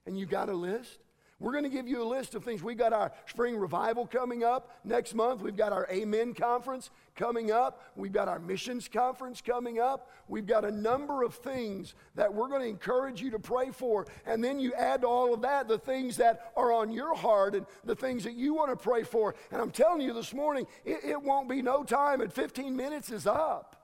and 0.06 0.18
you 0.18 0.26
got 0.26 0.48
a 0.48 0.52
list? 0.52 0.98
We're 1.40 1.50
going 1.52 1.64
to 1.64 1.70
give 1.70 1.88
you 1.88 2.00
a 2.00 2.06
list 2.06 2.36
of 2.36 2.44
things. 2.44 2.62
We've 2.62 2.78
got 2.78 2.92
our 2.92 3.12
spring 3.26 3.56
revival 3.56 4.06
coming 4.06 4.44
up 4.44 4.70
next 4.84 5.14
month. 5.14 5.42
We've 5.42 5.56
got 5.56 5.72
our 5.72 5.86
Amen 5.90 6.32
conference 6.32 6.90
coming 7.16 7.50
up. 7.50 7.82
We've 7.96 8.12
got 8.12 8.28
our 8.28 8.38
missions 8.38 8.86
conference 8.86 9.40
coming 9.40 9.80
up. 9.80 10.10
We've 10.28 10.46
got 10.46 10.64
a 10.64 10.70
number 10.70 11.24
of 11.24 11.34
things 11.34 11.94
that 12.14 12.32
we're 12.32 12.48
going 12.48 12.62
to 12.62 12.68
encourage 12.68 13.20
you 13.20 13.32
to 13.32 13.40
pray 13.40 13.72
for. 13.72 14.06
And 14.26 14.44
then 14.44 14.60
you 14.60 14.74
add 14.74 15.00
to 15.00 15.08
all 15.08 15.34
of 15.34 15.42
that 15.42 15.66
the 15.66 15.78
things 15.78 16.16
that 16.18 16.52
are 16.56 16.72
on 16.72 16.92
your 16.92 17.16
heart 17.16 17.56
and 17.56 17.66
the 17.84 17.96
things 17.96 18.22
that 18.24 18.34
you 18.34 18.54
want 18.54 18.70
to 18.70 18.76
pray 18.76 19.02
for. 19.02 19.34
And 19.50 19.60
I'm 19.60 19.72
telling 19.72 20.02
you 20.02 20.12
this 20.12 20.32
morning, 20.32 20.66
it, 20.84 21.00
it 21.04 21.22
won't 21.22 21.48
be 21.48 21.62
no 21.62 21.82
time, 21.82 22.20
and 22.20 22.32
15 22.32 22.76
minutes 22.76 23.10
is 23.10 23.26
up. 23.26 23.74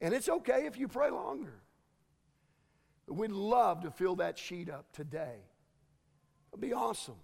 And 0.00 0.14
it's 0.14 0.28
okay 0.28 0.66
if 0.66 0.78
you 0.78 0.88
pray 0.88 1.10
longer. 1.10 1.62
We'd 3.08 3.30
love 3.30 3.82
to 3.82 3.90
fill 3.90 4.16
that 4.16 4.38
sheet 4.38 4.70
up 4.70 4.86
today 4.92 5.40
It'd 6.52 6.60
be 6.60 6.74
awesome 6.74 7.16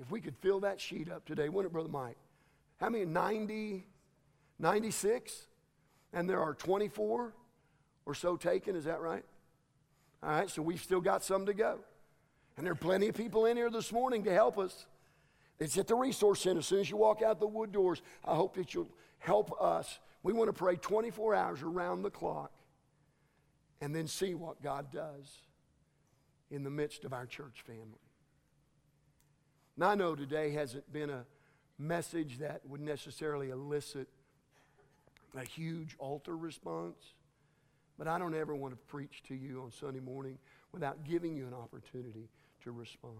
if 0.00 0.10
we 0.12 0.20
could 0.20 0.36
fill 0.36 0.60
that 0.60 0.80
sheet 0.80 1.10
up 1.10 1.24
today, 1.24 1.48
wouldn't 1.48 1.70
it, 1.70 1.72
Brother 1.72 1.88
Mike? 1.88 2.16
How 2.78 2.88
many? 2.88 3.04
90, 3.04 3.84
96? 4.60 5.46
And 6.12 6.30
there 6.30 6.40
are 6.40 6.54
24 6.54 7.32
or 8.06 8.14
so 8.14 8.36
taken, 8.36 8.76
is 8.76 8.84
that 8.84 9.00
right? 9.00 9.24
All 10.22 10.30
right, 10.30 10.48
so 10.48 10.62
we've 10.62 10.80
still 10.80 11.00
got 11.00 11.24
some 11.24 11.46
to 11.46 11.52
go. 11.52 11.78
And 12.56 12.64
there 12.64 12.72
are 12.72 12.76
plenty 12.76 13.08
of 13.08 13.16
people 13.16 13.46
in 13.46 13.56
here 13.56 13.70
this 13.70 13.92
morning 13.92 14.22
to 14.24 14.32
help 14.32 14.56
us. 14.56 14.86
It's 15.58 15.76
at 15.76 15.88
the 15.88 15.96
Resource 15.96 16.42
Center. 16.42 16.60
As 16.60 16.66
soon 16.66 16.80
as 16.80 16.90
you 16.90 16.96
walk 16.96 17.22
out 17.22 17.40
the 17.40 17.46
wood 17.46 17.72
doors, 17.72 18.00
I 18.24 18.36
hope 18.36 18.54
that 18.54 18.72
you'll 18.72 18.88
help 19.18 19.60
us. 19.60 19.98
We 20.22 20.32
want 20.32 20.48
to 20.48 20.52
pray 20.52 20.76
24 20.76 21.34
hours 21.34 21.62
around 21.62 22.02
the 22.02 22.10
clock 22.10 22.52
and 23.80 23.94
then 23.94 24.06
see 24.06 24.34
what 24.34 24.62
God 24.62 24.92
does 24.92 25.38
in 26.50 26.64
the 26.64 26.70
midst 26.70 27.04
of 27.04 27.12
our 27.12 27.26
church 27.26 27.62
family. 27.66 28.00
Now, 29.76 29.90
I 29.90 29.94
know 29.94 30.14
today 30.16 30.50
hasn't 30.50 30.92
been 30.92 31.10
a 31.10 31.24
message 31.78 32.38
that 32.38 32.62
would 32.66 32.80
necessarily 32.80 33.50
elicit 33.50 34.08
a 35.36 35.44
huge 35.44 35.94
altar 35.98 36.36
response, 36.36 37.14
but 37.96 38.08
I 38.08 38.18
don't 38.18 38.34
ever 38.34 38.56
want 38.56 38.72
to 38.72 38.78
preach 38.86 39.22
to 39.28 39.34
you 39.34 39.62
on 39.62 39.70
Sunday 39.70 40.00
morning 40.00 40.38
without 40.72 41.04
giving 41.04 41.36
you 41.36 41.46
an 41.46 41.54
opportunity 41.54 42.28
to 42.64 42.72
respond. 42.72 43.14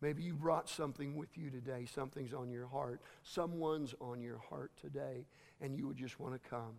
Maybe 0.00 0.22
you 0.22 0.34
brought 0.34 0.68
something 0.68 1.16
with 1.16 1.36
you 1.36 1.50
today, 1.50 1.86
something's 1.92 2.32
on 2.32 2.50
your 2.50 2.68
heart, 2.68 3.00
someone's 3.24 3.94
on 4.00 4.22
your 4.22 4.38
heart 4.48 4.70
today, 4.80 5.26
and 5.60 5.76
you 5.76 5.88
would 5.88 5.96
just 5.96 6.20
want 6.20 6.40
to 6.40 6.48
come 6.48 6.76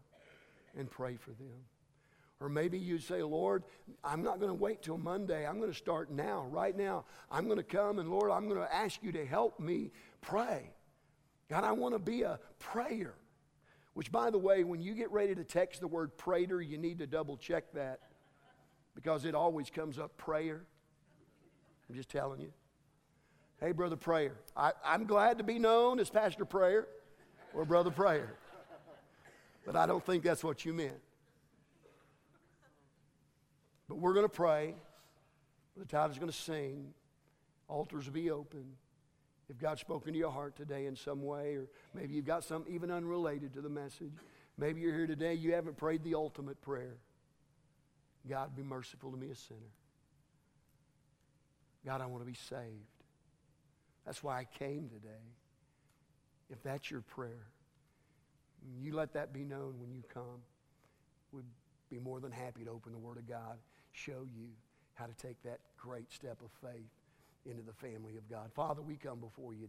and 0.78 0.90
pray 0.90 1.18
for 1.18 1.32
them. 1.32 1.66
Or 2.42 2.48
maybe 2.48 2.80
you 2.80 3.00
say, 3.00 3.22
Lord, 3.22 3.64
I'm 4.04 4.24
not 4.24 4.40
going 4.40 4.50
to 4.50 4.56
wait 4.56 4.82
till 4.82 4.98
Monday. 4.98 5.46
I'm 5.46 5.60
going 5.60 5.72
to 5.72 5.78
start 5.78 6.10
now, 6.10 6.48
right 6.50 6.76
now. 6.76 7.04
I'm 7.30 7.46
going 7.46 7.58
to 7.58 7.64
come 7.64 8.00
and 8.00 8.10
Lord, 8.10 8.32
I'm 8.32 8.48
going 8.48 8.62
to 8.62 8.74
ask 8.74 9.04
you 9.04 9.12
to 9.12 9.26
help 9.26 9.60
me 9.60 9.92
pray. 10.22 10.72
God, 11.50 11.66
I 11.66 11.74
want 11.74 11.96
to 11.96 12.00
be 12.00 12.22
a 12.22 12.40
prayer. 12.60 13.16
Which, 13.94 14.12
by 14.12 14.30
the 14.30 14.38
way, 14.38 14.64
when 14.64 14.82
you 14.82 14.94
get 14.94 15.12
ready 15.12 15.36
to 15.36 15.44
text 15.44 15.82
the 15.82 15.88
word 15.88 16.18
prayer, 16.18 16.62
you 16.62 16.78
need 16.78 17.00
to 17.00 17.08
double 17.08 17.36
check 17.36 17.74
that 17.74 18.00
because 18.96 19.26
it 19.26 19.36
always 19.36 19.70
comes 19.70 20.00
up 20.00 20.16
prayer. 20.16 20.62
I'm 21.90 21.96
just 21.96 22.10
telling 22.10 22.40
you. 22.40 22.54
Hey, 23.60 23.74
Brother 23.74 23.98
Prayer. 23.98 24.36
I, 24.56 24.72
am 24.86 25.06
glad 25.06 25.40
to 25.40 25.44
be 25.44 25.60
known 25.60 26.00
as 26.00 26.10
Pastor 26.10 26.46
Prayer 26.46 26.88
or 27.54 27.66
Brother 27.66 27.92
Prayer. 27.92 28.36
But 29.66 29.76
I 29.76 29.86
don't 29.86 30.06
think 30.06 30.24
that's 30.24 30.44
what 30.44 30.64
you 30.64 30.74
meant. 30.74 31.00
But 33.90 33.98
we're 33.98 34.14
going 34.14 34.26
to 34.26 34.30
pray. 34.30 34.76
The 35.76 35.86
Tyler's 35.86 36.20
going 36.20 36.32
to 36.32 36.38
sing. 36.38 36.94
Altars 37.68 38.06
will 38.06 38.14
be 38.14 38.30
open. 38.30 38.64
If 39.50 39.58
God's 39.58 39.82
spoken 39.82 40.14
to 40.14 40.20
your 40.20 40.32
heart 40.32 40.56
today 40.56 40.86
in 40.86 40.96
some 40.96 41.24
way, 41.24 41.56
or 41.56 41.68
maybe 41.96 42.14
you've 42.14 42.26
got 42.26 42.44
something 42.44 42.72
even 42.74 42.92
unrelated 42.92 43.54
to 43.54 43.62
the 43.62 43.70
message, 43.70 44.14
maybe 44.58 44.82
you're 44.82 44.94
here 44.94 45.08
today, 45.08 45.34
you 45.34 45.54
haven't 45.54 45.78
prayed 45.78 46.04
the 46.04 46.14
ultimate 46.14 46.62
prayer. 46.62 46.98
God, 48.30 48.56
be 48.56 48.62
merciful 48.62 49.10
to 49.10 49.18
me, 49.18 49.32
a 49.32 49.36
sinner. 49.36 49.60
God, 51.84 52.02
I 52.02 52.06
want 52.06 52.22
to 52.22 52.28
be 52.28 52.38
saved. 52.38 52.64
That's 54.06 54.22
why 54.22 54.38
I 54.40 54.46
came 54.60 54.88
today. 54.90 55.24
If 56.52 56.62
that's 56.62 56.92
your 56.92 57.02
prayer, 57.02 57.48
you 58.80 58.94
let 58.94 59.14
that 59.14 59.34
be 59.34 59.44
known 59.44 59.80
when 59.80 59.92
you 59.92 60.04
come. 60.14 60.44
We'd 61.32 61.46
be 61.90 61.98
more 61.98 62.20
than 62.20 62.32
happy 62.32 62.66
to 62.66 62.70
open 62.70 62.92
the 62.92 63.00
Word 63.00 63.18
of 63.18 63.28
God 63.28 63.58
show 63.94 64.26
you 64.26 64.48
how 64.96 65.06
to 65.06 65.14
take 65.14 65.42
that 65.44 65.60
great 65.78 66.12
step 66.12 66.38
of 66.44 66.50
faith 66.62 66.90
into 67.46 67.62
the 67.64 67.74
family 67.74 68.18
of 68.18 68.30
God. 68.30 68.52
Father, 68.54 68.82
we 68.82 68.96
come 68.96 69.20
before 69.20 69.54
you. 69.54 69.68